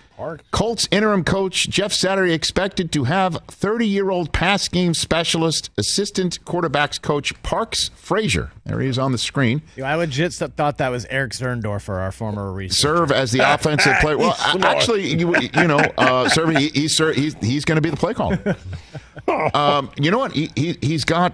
Colts 0.51 0.87
interim 0.91 1.23
coach 1.23 1.69
Jeff 1.69 1.91
Saturday 1.91 2.33
expected 2.33 2.91
to 2.93 3.03
have 3.05 3.37
30 3.47 3.87
year 3.87 4.09
old 4.09 4.31
pass 4.31 4.67
game 4.67 4.93
specialist, 4.93 5.69
assistant 5.77 6.43
quarterbacks 6.45 7.01
coach 7.01 7.33
Parks 7.43 7.89
Frazier. 7.95 8.51
There 8.65 8.79
he 8.79 8.87
is 8.87 8.97
on 8.97 9.11
the 9.11 9.17
screen. 9.17 9.61
Yo, 9.75 9.85
I 9.85 9.95
legit 9.95 10.33
thought 10.33 10.77
that 10.77 10.89
was 10.89 11.05
Eric 11.05 11.31
Sterndorfer, 11.33 11.95
our 11.95 12.11
former 12.11 12.51
researcher. 12.51 12.97
serve 12.97 13.11
as 13.11 13.31
the 13.31 13.39
offensive 13.53 13.95
player. 14.01 14.17
Well, 14.17 14.35
actually, 14.63 15.07
you, 15.13 15.35
you 15.35 15.67
know, 15.67 15.79
uh, 15.97 16.29
serve, 16.29 16.55
he, 16.55 16.69
he's 16.69 16.97
he's 16.97 17.33
he's 17.35 17.65
going 17.65 17.75
to 17.77 17.81
be 17.81 17.89
the 17.89 17.97
play 17.97 18.13
caller. 18.13 18.55
Um, 19.55 19.89
you 19.97 20.11
know 20.11 20.19
what? 20.19 20.33
He, 20.33 20.51
he 20.55 20.77
he's 20.81 21.03
got 21.03 21.33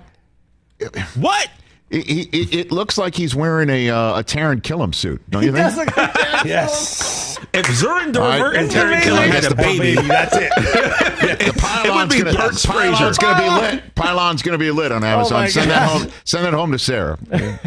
what? 1.16 1.50
He, 1.92 2.02
he, 2.02 2.22
it, 2.22 2.54
it 2.56 2.72
looks 2.72 2.98
like 2.98 3.16
he's 3.16 3.36
wearing 3.36 3.70
a 3.70 3.90
uh, 3.90 4.20
a 4.20 4.24
Taran 4.24 4.62
Killam 4.62 4.96
suit. 4.96 5.22
Don't 5.30 5.44
you 5.44 5.52
think? 5.52 5.76
yes. 6.46 7.38
If 7.54 7.66
I- 7.66 7.70
Zurendorfer 7.70 8.56
and 8.56 8.66
it's 8.66 8.74
Terry 8.74 8.94
amazing. 8.94 9.12
Killam 9.14 9.28
had 9.28 9.44
a 9.44 9.50
the 9.50 9.56
baby, 9.56 9.96
baby. 9.96 10.08
that's 10.08 10.36
it. 10.38 10.52
The 11.22 11.54
pylon's 11.60 12.16
be 12.16 12.24
gonna, 12.24 12.36
Parks 12.38 12.66
pylon's 12.66 13.18
Frazier. 13.18 13.22
gonna 13.22 13.44
be 13.44 13.62
lit. 13.78 13.96
Pylon's 13.96 14.42
gonna 14.42 14.58
be 14.58 14.72
lit 14.72 14.92
on 14.92 15.04
Amazon. 15.04 15.42
my 15.42 15.48
send 15.50 15.70
that 15.70 15.90
home. 15.90 16.12
Send 16.24 16.46
that 16.46 16.54
home 16.54 16.72
to 16.72 16.80
Sarah. 16.80 17.20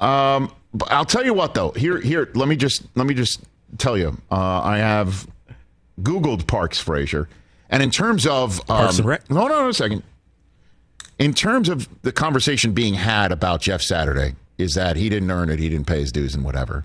um, 0.00 0.52
but 0.74 0.90
I'll 0.90 1.04
tell 1.04 1.24
you 1.24 1.34
what 1.34 1.54
though. 1.54 1.70
Here, 1.72 2.00
here. 2.00 2.30
Let 2.34 2.48
me 2.48 2.56
just 2.56 2.84
let 2.96 3.06
me 3.06 3.14
just 3.14 3.40
tell 3.78 3.96
you. 3.96 4.16
Uh, 4.30 4.34
I 4.62 4.78
have 4.78 5.26
Googled 6.00 6.46
Parks 6.46 6.78
Frazier, 6.78 7.28
and 7.70 7.82
in 7.82 7.90
terms 7.90 8.26
of 8.26 8.58
um, 8.60 8.66
Parks 8.78 8.98
and 8.98 9.06
Rec? 9.08 9.30
No, 9.30 9.46
no, 9.48 9.60
no, 9.60 9.68
a 9.68 9.74
second. 9.74 10.02
In 11.22 11.32
terms 11.32 11.68
of 11.68 11.88
the 12.02 12.10
conversation 12.10 12.72
being 12.72 12.94
had 12.94 13.30
about 13.30 13.60
Jeff 13.60 13.80
Saturday, 13.80 14.34
is 14.58 14.74
that 14.74 14.96
he 14.96 15.08
didn't 15.08 15.30
earn 15.30 15.50
it, 15.50 15.60
he 15.60 15.68
didn't 15.68 15.86
pay 15.86 16.00
his 16.00 16.10
dues, 16.10 16.34
and 16.34 16.44
whatever. 16.44 16.84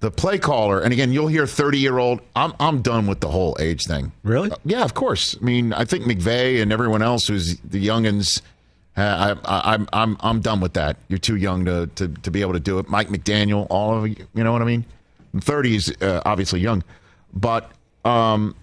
The 0.00 0.10
play 0.10 0.38
caller, 0.38 0.80
and 0.80 0.90
again, 0.90 1.12
you'll 1.12 1.26
hear 1.26 1.46
30 1.46 1.76
year 1.76 1.98
old. 1.98 2.22
I'm, 2.34 2.54
I'm 2.58 2.80
done 2.80 3.06
with 3.06 3.20
the 3.20 3.28
whole 3.28 3.58
age 3.60 3.84
thing. 3.84 4.12
Really? 4.22 4.50
yeah, 4.64 4.84
of 4.84 4.94
course. 4.94 5.36
I 5.38 5.44
mean, 5.44 5.74
I 5.74 5.84
think 5.84 6.04
McVay 6.04 6.62
and 6.62 6.72
everyone 6.72 7.02
else 7.02 7.26
who's 7.26 7.58
the 7.58 7.86
youngins, 7.86 8.40
uh, 8.96 9.36
I, 9.44 9.74
I'm, 9.74 9.86
I'm, 9.92 10.16
I'm 10.20 10.40
done 10.40 10.60
with 10.60 10.72
that. 10.72 10.96
You're 11.08 11.18
too 11.18 11.36
young 11.36 11.66
to, 11.66 11.88
to, 11.96 12.08
to 12.08 12.30
be 12.30 12.40
able 12.40 12.54
to 12.54 12.60
do 12.60 12.78
it. 12.78 12.88
Mike 12.88 13.08
McDaniel, 13.08 13.66
all 13.68 13.98
of 13.98 14.08
you, 14.08 14.16
you 14.32 14.42
know 14.42 14.52
what 14.52 14.62
I 14.62 14.64
mean? 14.64 14.86
30 15.38 15.76
is 15.76 15.94
uh, 16.00 16.22
obviously 16.24 16.60
young. 16.60 16.82
But 17.34 17.70
um, 18.06 18.54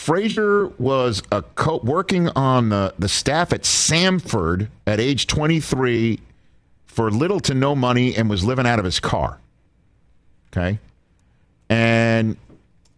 Frazier 0.00 0.68
was 0.78 1.22
a 1.30 1.42
co- 1.42 1.82
working 1.84 2.30
on 2.30 2.70
the, 2.70 2.94
the 2.98 3.06
staff 3.08 3.52
at 3.52 3.64
Samford 3.64 4.68
at 4.86 4.98
age 4.98 5.26
23 5.26 6.18
for 6.86 7.10
little 7.10 7.38
to 7.40 7.52
no 7.52 7.76
money 7.76 8.16
and 8.16 8.30
was 8.30 8.42
living 8.42 8.66
out 8.66 8.78
of 8.78 8.86
his 8.86 8.98
car. 8.98 9.38
Okay. 10.50 10.78
And 11.68 12.38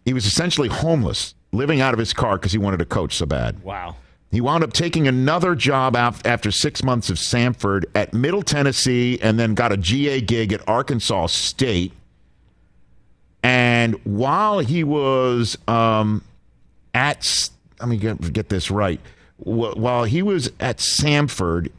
he 0.05 0.15
was 0.15 0.27
essentially 0.27 0.69
homeless, 0.69 1.35
living 1.51 1.81
out 1.81 1.93
of 1.93 1.99
his 1.99 2.13
car 2.13 2.39
because 2.39 2.53
he 2.53 2.59
wanted 2.59 2.77
to 2.77 2.87
coach 2.87 3.17
so 3.17 3.27
bad. 3.27 3.65
Wow. 3.65 3.97
He 4.31 4.41
wound 4.41 4.63
up 4.63 4.73
taking 4.73 5.09
another 5.09 5.57
job 5.57 5.97
af- 5.97 6.25
after 6.25 6.53
six 6.53 6.85
months 6.85 7.11
of 7.11 7.17
Samford 7.17 7.85
at 7.97 8.15
Middle 8.15 8.43
Tennessee 8.43 9.19
and 9.21 9.41
then 9.41 9.55
got 9.55 9.73
a 9.73 9.77
GA 9.77 10.21
gig 10.21 10.53
at 10.53 10.67
Arkansas 10.69 11.27
State. 11.27 11.93
And 13.43 13.97
while 14.05 14.61
he 14.61 14.85
was 14.85 15.59
um, 15.67 16.23
at, 16.95 17.51
let 17.81 17.89
me 17.89 17.97
get, 17.97 18.33
get 18.33 18.49
this 18.49 18.71
right. 18.71 19.01
While 19.39 20.05
he 20.05 20.23
was 20.23 20.51
at 20.61 20.79
Samford, 20.79 21.71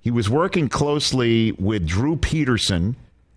he 0.00 0.10
was 0.10 0.30
working 0.30 0.68
closely 0.68 1.52
with 1.52 1.86
Drew 1.86 2.16
Pederson, 2.16 2.94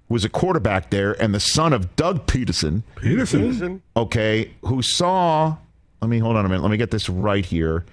who 0.08 0.14
was 0.14 0.24
a 0.24 0.30
quarterback 0.30 0.90
there, 0.90 1.22
and 1.22 1.34
the 1.34 1.40
son 1.40 1.74
of 1.74 1.96
Doug 1.96 2.28
Pederson. 2.28 2.84
Pederson. 2.96 3.82
Okay, 3.98 4.52
who 4.62 4.82
saw, 4.82 5.58
let 6.02 6.10
me 6.10 6.20
hold 6.20 6.38
on 6.38 6.46
a 6.46 6.50
minute, 6.50 6.62
let 6.62 6.72
me 6.72 6.78
get 6.78 6.92
this 6.92 7.10
right 7.10 7.46
here. 7.46 7.86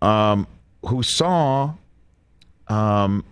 Um, 0.00 0.46
who 0.86 1.02
saw 1.02 1.74
um, 2.68 3.24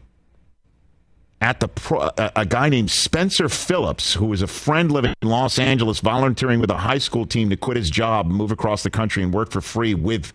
at 1.40 1.60
the 1.60 1.68
pro, 1.68 2.10
a, 2.16 2.32
a 2.36 2.46
guy 2.46 2.68
named 2.68 2.90
Spencer 2.90 3.48
Phillips, 3.48 4.14
who 4.14 4.26
was 4.26 4.42
a 4.42 4.46
friend 4.46 4.90
living 4.90 5.14
in 5.20 5.28
Los 5.28 5.58
Angeles, 5.58 6.00
volunteering 6.00 6.60
with 6.60 6.70
a 6.70 6.78
high 6.78 6.98
school 6.98 7.26
team 7.26 7.50
to 7.50 7.56
quit 7.56 7.76
his 7.76 7.90
job, 7.90 8.26
move 8.26 8.50
across 8.50 8.82
the 8.82 8.90
country, 8.90 9.22
and 9.22 9.32
work 9.34 9.50
for 9.50 9.60
free 9.60 9.94
with 9.94 10.32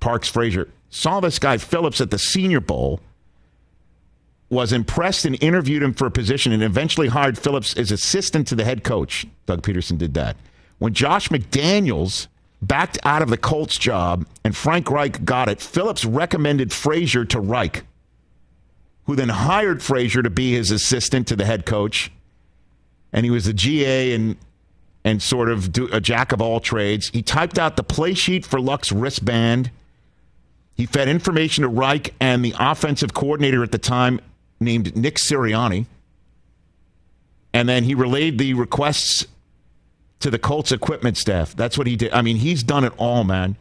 Parks 0.00 0.28
Frazier. 0.28 0.68
Saw 0.90 1.20
this 1.20 1.38
guy 1.38 1.56
Phillips 1.58 2.00
at 2.00 2.10
the 2.10 2.18
Senior 2.18 2.60
Bowl, 2.60 3.00
was 4.50 4.72
impressed 4.72 5.24
and 5.24 5.42
interviewed 5.42 5.82
him 5.82 5.94
for 5.94 6.06
a 6.06 6.10
position, 6.10 6.52
and 6.52 6.62
eventually 6.62 7.08
hired 7.08 7.38
Phillips 7.38 7.76
as 7.76 7.90
assistant 7.90 8.46
to 8.48 8.54
the 8.54 8.64
head 8.64 8.84
coach. 8.84 9.26
Doug 9.46 9.62
Pederson 9.62 9.98
did 9.98 10.14
that. 10.14 10.36
When 10.78 10.92
Josh 10.92 11.28
McDaniels 11.30 12.28
backed 12.60 12.98
out 13.04 13.22
of 13.22 13.30
the 13.30 13.36
Colts 13.36 13.78
job 13.78 14.26
and 14.44 14.54
Frank 14.54 14.90
Reich 14.90 15.24
got 15.24 15.48
it, 15.48 15.60
Phillips 15.60 16.04
recommended 16.04 16.72
Frazier 16.72 17.24
to 17.26 17.40
Reich 17.40 17.84
who 19.06 19.16
then 19.16 19.28
hired 19.28 19.82
Frazier 19.82 20.22
to 20.22 20.30
be 20.30 20.52
his 20.52 20.70
assistant 20.70 21.28
to 21.28 21.36
the 21.36 21.44
head 21.44 21.66
coach. 21.66 22.10
And 23.12 23.24
he 23.24 23.30
was 23.30 23.46
a 23.46 23.52
GA 23.52 24.12
and 24.12 24.36
and 25.04 25.22
sort 25.22 25.50
of 25.50 25.70
do, 25.70 25.88
a 25.92 26.00
jack 26.00 26.32
of 26.32 26.40
all 26.40 26.60
trades. 26.60 27.10
He 27.10 27.22
typed 27.22 27.58
out 27.58 27.76
the 27.76 27.82
play 27.82 28.14
sheet 28.14 28.46
for 28.46 28.58
Luck's 28.58 28.90
wristband. 28.90 29.70
He 30.74 30.86
fed 30.86 31.08
information 31.08 31.62
to 31.62 31.68
Reich 31.68 32.14
and 32.20 32.42
the 32.42 32.54
offensive 32.58 33.12
coordinator 33.12 33.62
at 33.62 33.70
the 33.70 33.78
time, 33.78 34.18
named 34.60 34.96
Nick 34.96 35.16
Sirianni. 35.16 35.86
And 37.52 37.68
then 37.68 37.84
he 37.84 37.94
relayed 37.94 38.38
the 38.38 38.54
requests 38.54 39.26
to 40.20 40.30
the 40.30 40.38
Colts 40.38 40.72
equipment 40.72 41.18
staff. 41.18 41.54
That's 41.54 41.76
what 41.76 41.86
he 41.86 41.96
did. 41.96 42.12
I 42.12 42.22
mean, 42.22 42.36
he's 42.36 42.62
done 42.62 42.82
it 42.82 42.94
all, 42.96 43.24
man. 43.24 43.56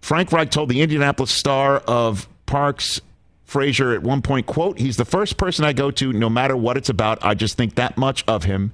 Frank 0.00 0.32
Reich 0.32 0.50
told 0.50 0.70
the 0.70 0.80
Indianapolis 0.80 1.30
Star 1.30 1.76
of 1.78 2.26
Parks 2.46 3.02
Frazier 3.50 3.92
at 3.94 4.04
one 4.04 4.22
point, 4.22 4.46
quote, 4.46 4.78
he's 4.78 4.96
the 4.96 5.04
first 5.04 5.36
person 5.36 5.64
I 5.64 5.72
go 5.72 5.90
to 5.90 6.12
no 6.12 6.30
matter 6.30 6.56
what 6.56 6.76
it's 6.76 6.88
about. 6.88 7.18
I 7.24 7.34
just 7.34 7.56
think 7.56 7.74
that 7.74 7.98
much 7.98 8.22
of 8.28 8.44
him. 8.44 8.70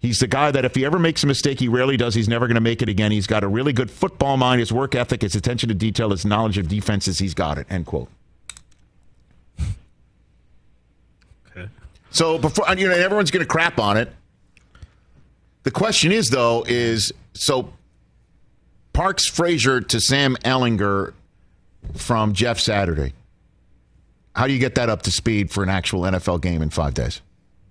He's 0.00 0.18
the 0.18 0.26
guy 0.26 0.50
that 0.50 0.64
if 0.64 0.74
he 0.74 0.84
ever 0.84 0.98
makes 0.98 1.22
a 1.22 1.28
mistake, 1.28 1.60
he 1.60 1.68
rarely 1.68 1.96
does. 1.96 2.16
He's 2.16 2.28
never 2.28 2.48
going 2.48 2.56
to 2.56 2.60
make 2.60 2.82
it 2.82 2.88
again. 2.88 3.12
He's 3.12 3.28
got 3.28 3.44
a 3.44 3.48
really 3.48 3.72
good 3.72 3.88
football 3.88 4.36
mind, 4.36 4.58
his 4.58 4.72
work 4.72 4.96
ethic, 4.96 5.22
his 5.22 5.36
attention 5.36 5.68
to 5.68 5.76
detail, 5.76 6.10
his 6.10 6.26
knowledge 6.26 6.58
of 6.58 6.66
defenses. 6.66 7.20
He's 7.20 7.34
got 7.34 7.56
it. 7.56 7.68
End 7.70 7.86
quote. 7.86 8.08
Okay. 11.56 11.68
So 12.10 12.36
before 12.36 12.66
you 12.76 12.88
know, 12.88 12.96
everyone's 12.96 13.30
going 13.30 13.44
to 13.44 13.48
crap 13.48 13.78
on 13.78 13.96
it. 13.96 14.12
The 15.62 15.70
question 15.70 16.10
is, 16.10 16.30
though, 16.30 16.64
is 16.66 17.12
so 17.32 17.72
Parks 18.92 19.24
Frazier 19.24 19.80
to 19.82 20.00
Sam 20.00 20.36
Ehlinger 20.44 21.14
from 21.96 22.32
Jeff 22.32 22.58
Saturday. 22.58 23.12
How 24.34 24.46
do 24.46 24.52
you 24.52 24.58
get 24.58 24.74
that 24.76 24.88
up 24.88 25.02
to 25.02 25.10
speed 25.10 25.50
for 25.50 25.62
an 25.62 25.68
actual 25.68 26.02
NFL 26.02 26.40
game 26.40 26.60
in 26.62 26.70
five 26.70 26.94
days? 26.94 27.20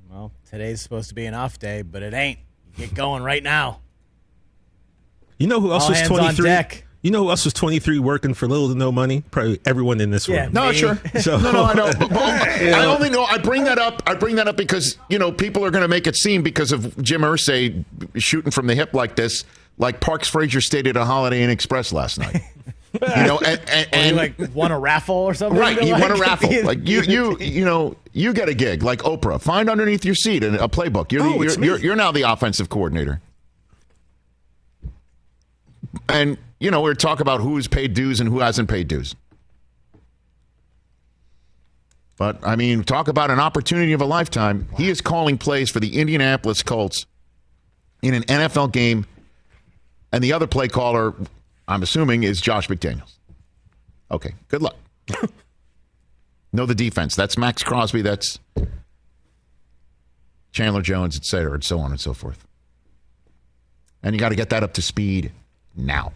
Well, 0.10 0.32
today's 0.50 0.82
supposed 0.82 1.10
to 1.10 1.16
be 1.16 1.26
an 1.26 1.34
off 1.34 1.60
day, 1.60 1.82
but 1.82 2.04
it 2.04 2.14
ain't. 2.14 2.40
Get 2.78 2.94
going 2.94 3.22
right 3.24 3.44
now. 3.44 3.80
You 5.38 5.48
know 5.48 5.60
who 5.60 5.72
else 5.72 5.84
All 5.84 5.90
was 5.90 6.02
23? 6.04 6.84
You 7.02 7.12
know 7.12 7.24
who 7.24 7.30
else 7.32 7.44
was 7.44 7.54
23 7.54 8.00
working 8.00 8.34
for 8.34 8.48
little 8.48 8.70
to 8.70 8.76
no 8.76 8.90
money? 8.92 9.24
Probably 9.30 9.60
everyone 9.66 10.00
in 10.00 10.10
this 10.10 10.26
Yeah, 10.28 10.46
room. 10.46 10.54
No, 10.54 10.70
Me. 10.70 10.74
sure. 10.76 10.98
So- 11.20 11.38
no, 11.38 11.52
no, 11.52 11.64
I 11.66 11.74
know. 11.74 11.92
But- 12.00 12.10
but 12.10 12.62
You 12.62 12.72
know. 12.72 12.78
I 12.80 12.86
only 12.86 13.10
know. 13.10 13.26
I 13.26 13.38
bring 13.40 13.66
that 13.66 13.78
up. 13.78 14.02
I 14.08 14.14
bring 14.16 14.38
that 14.38 14.48
up 14.48 14.56
because 14.56 14.98
you 15.10 15.20
know 15.20 15.32
people 15.32 15.66
are 15.66 15.72
going 15.72 15.82
to 15.82 15.88
make 15.90 16.08
it 16.08 16.16
seem 16.16 16.44
because 16.44 16.72
of 16.72 16.96
Jim 17.04 17.22
Irsay 17.22 17.84
shooting 18.16 18.52
from 18.52 18.68
the 18.68 18.76
hip 18.76 18.94
like 18.94 19.18
this, 19.18 19.44
like 19.78 20.00
Parks 20.00 20.30
Frazier 20.30 20.62
stayed 20.62 20.88
at 20.88 20.96
a 20.96 21.04
Holiday 21.04 21.44
Inn 21.44 21.50
Express 21.50 21.92
last 21.92 22.20
night. 22.20 22.42
you 22.94 23.00
know, 23.28 23.40
and, 23.40 23.60
and, 23.70 23.88
and 23.94 24.16
like 24.16 24.36
won 24.54 24.72
a 24.72 24.80
raffle 24.80 25.16
or 25.16 25.34
something. 25.34 25.60
right, 25.60 25.82
you 25.82 25.94
Like, 25.94 26.02
won 26.10 26.12
a 26.12 26.16
raffle. 26.22 26.64
Like 26.64 26.88
you, 26.88 27.02
you, 27.02 27.38
you 27.40 27.66
know, 27.66 27.96
you 28.12 28.34
get 28.34 28.50
a 28.50 28.54
gig 28.54 28.84
like 28.84 29.00
Oprah. 29.00 29.42
Find 29.42 29.70
underneath 29.70 30.06
your 30.06 30.16
seat 30.16 30.44
a, 30.44 30.64
a 30.64 30.70
playbook. 30.70 31.12
You're, 31.12 31.24
Oh, 31.24 31.42
you're, 31.42 31.64
you're 31.64 31.80
you're 31.80 31.96
now 31.96 32.12
the 32.12 32.22
offensive 32.24 32.70
coordinator. 32.70 33.22
And 36.10 36.38
you 36.60 36.72
know, 36.72 36.82
we're 36.82 36.94
talk 36.94 37.20
about 37.20 37.42
who's 37.42 37.68
paid 37.68 37.94
dues 37.94 38.20
and 38.20 38.30
who 38.30 38.40
hasn't 38.40 38.70
paid 38.70 38.88
dues. 38.88 39.16
But 42.18 42.40
I 42.44 42.56
mean, 42.56 42.84
talk 42.84 43.08
about 43.08 43.32
an 43.32 43.40
opportunity 43.40 43.94
of 43.94 44.02
a 44.02 44.06
lifetime. 44.06 44.68
He 44.78 44.90
is 44.90 45.02
calling 45.02 45.38
plays 45.38 45.70
for 45.70 45.80
the 45.80 46.00
Indianapolis 46.00 46.62
Colts 46.62 47.06
in 48.02 48.14
an 48.14 48.24
NFL 48.24 48.72
game, 48.72 49.06
and 50.12 50.24
the 50.24 50.34
other 50.34 50.46
play 50.48 50.68
caller, 50.68 51.14
I'm 51.68 51.84
assuming, 51.84 52.24
is 52.24 52.42
Josh 52.42 52.68
McDaniels. 52.68 53.14
Okay, 54.12 54.34
good 54.48 54.62
luck. 54.62 54.76
know 56.54 56.66
the 56.66 56.76
defense. 56.76 57.16
That's 57.16 57.38
Maxx 57.38 57.64
Crosby. 57.64 58.02
That's 58.02 58.40
Chandler 60.52 60.82
Jones, 60.82 61.18
et 61.18 61.26
cetera, 61.26 61.54
and 61.54 61.64
so 61.64 61.80
on 61.80 61.92
and 61.92 62.00
so 62.00 62.14
forth. 62.14 62.46
And 64.04 64.14
you 64.14 64.20
got 64.20 64.30
to 64.30 64.36
get 64.36 64.50
that 64.50 64.64
up 64.64 64.74
to 64.74 64.82
speed 64.82 65.32
now. 65.76 66.14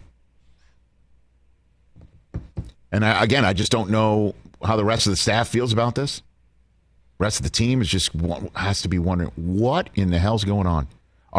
And 2.92 3.04
I, 3.04 3.22
again, 3.22 3.44
I 3.44 3.52
just 3.52 3.72
don't 3.72 3.90
know 3.90 4.34
how 4.62 4.76
the 4.76 4.84
rest 4.84 5.06
of 5.06 5.10
the 5.10 5.16
staff 5.16 5.48
feels 5.48 5.72
about 5.72 5.94
this. 5.94 6.22
Rest 7.18 7.40
of 7.40 7.44
the 7.44 7.50
team 7.50 7.82
is 7.82 7.88
just 7.88 8.10
has 8.54 8.80
to 8.82 8.88
be 8.88 8.98
wondering 8.98 9.32
what 9.34 9.90
in 9.94 10.10
the 10.10 10.18
hell's 10.18 10.44
going 10.44 10.66
on. 10.66 10.86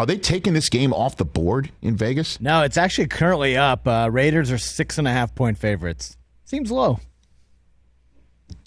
Are 0.00 0.06
they 0.06 0.16
taking 0.16 0.54
this 0.54 0.70
game 0.70 0.94
off 0.94 1.18
the 1.18 1.26
board 1.26 1.70
in 1.82 1.94
Vegas? 1.94 2.40
No, 2.40 2.62
it's 2.62 2.78
actually 2.78 3.08
currently 3.08 3.58
up. 3.58 3.86
Uh, 3.86 4.08
Raiders 4.10 4.50
are 4.50 4.56
six 4.56 4.96
and 4.96 5.06
a 5.06 5.10
half 5.10 5.34
point 5.34 5.58
favorites. 5.58 6.16
Seems 6.46 6.70
low. 6.70 7.00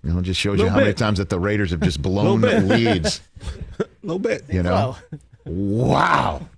You 0.03 0.13
know, 0.13 0.19
it 0.19 0.25
just 0.25 0.39
shows 0.39 0.59
you 0.59 0.69
how 0.69 0.75
bit. 0.75 0.81
many 0.83 0.93
times 0.93 1.17
that 1.17 1.29
the 1.29 1.39
Raiders 1.39 1.71
have 1.71 1.79
just 1.79 1.99
blown 2.03 2.41
leads. 2.41 3.19
A 3.79 3.85
little 4.03 4.19
bit. 4.19 4.43
You 4.47 4.61
know? 4.61 4.95
Wow. 5.43 6.49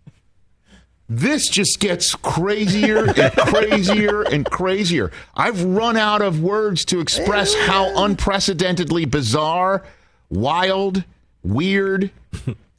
This 1.08 1.48
just 1.48 1.80
gets 1.80 2.14
crazier 2.14 3.06
and 3.06 3.32
crazier 3.38 4.24
and 4.24 4.46
crazier. 4.46 5.10
I've 5.36 5.64
run 5.64 5.96
out 5.96 6.22
of 6.22 6.42
words 6.42 6.84
to 6.86 7.00
express 7.00 7.56
how 7.56 8.04
unprecedentedly 8.04 9.06
bizarre, 9.06 9.86
wild, 10.30 11.06
weird. 11.44 12.12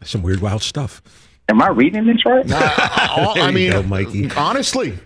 Some 0.05 0.23
weird, 0.23 0.43
wild 0.43 0.61
stuff. 0.61 1.01
Am 1.49 1.63
I 1.63 1.69
reading 1.69 2.07
this 2.07 2.25
right? 2.25 2.45
Uh, 2.51 3.35
I 3.37 3.51
mean, 3.53 3.71
go, 3.73 3.83
Mikey. 3.85 4.31
honestly, 4.37 4.99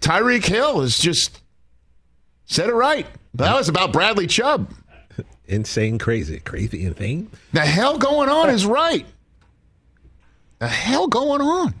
Tyreek 0.00 0.44
Hill 0.44 0.80
has 0.82 0.98
just 0.98 1.40
said 2.44 2.68
it 2.68 2.74
right. 2.74 3.06
That 3.34 3.54
was 3.54 3.68
about 3.68 3.92
Bradley 3.92 4.26
Chubb. 4.26 4.70
Insane, 5.46 5.98
crazy, 5.98 6.40
crazy, 6.40 6.84
insane. 6.84 7.30
The 7.52 7.60
hell 7.60 7.98
going 7.98 8.28
on 8.28 8.50
is 8.50 8.66
right. 8.66 9.06
The 10.58 10.68
hell 10.68 11.06
going 11.06 11.40
on? 11.40 11.74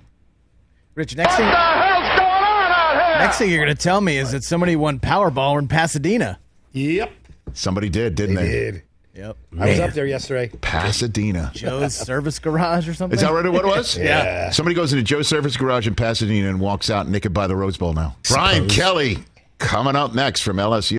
Rich, 0.94 1.16
next 1.16 1.36
thing, 1.36 1.44
What 1.46 1.52
the 1.52 1.58
hell's 1.58 2.18
going 2.18 2.20
on 2.30 2.72
out 2.72 3.06
here? 3.08 3.18
next 3.18 3.38
thing 3.38 3.50
you're 3.50 3.62
going 3.64 3.76
to 3.76 3.82
tell 3.82 4.00
me 4.00 4.16
is 4.18 4.32
that 4.32 4.44
somebody 4.44 4.76
won 4.76 4.98
Powerball 5.00 5.58
in 5.58 5.68
Pasadena. 5.68 6.38
Yep. 6.72 7.10
Somebody 7.54 7.88
did, 7.88 8.14
didn't 8.14 8.36
they? 8.36 8.44
They 8.46 8.50
did. 8.52 8.82
Yep. 9.16 9.36
I 9.58 9.68
was 9.70 9.80
up 9.80 9.92
there 9.92 10.06
yesterday. 10.06 10.54
Pasadena. 10.60 11.50
Joe's 11.54 11.94
Service 11.94 12.38
Garage 12.38 12.86
or 12.86 12.94
something? 12.94 13.16
Is 13.16 13.22
that 13.22 13.32
right? 13.32 13.50
What 13.50 13.64
it 13.64 13.68
was? 13.68 13.96
yeah. 13.98 14.50
Somebody 14.50 14.74
goes 14.74 14.92
into 14.92 15.02
Joe's 15.02 15.26
Service 15.26 15.56
Garage 15.56 15.86
in 15.86 15.94
Pasadena 15.94 16.48
and 16.48 16.60
walks 16.60 16.90
out 16.90 17.08
naked 17.08 17.32
by 17.32 17.46
the 17.46 17.56
Rose 17.56 17.78
Bowl 17.78 17.94
now. 17.94 18.16
Brian 18.28 18.68
Kelly 18.68 19.18
coming 19.58 19.96
up 19.96 20.14
next 20.14 20.42
from 20.42 20.58
LSU. 20.58 20.98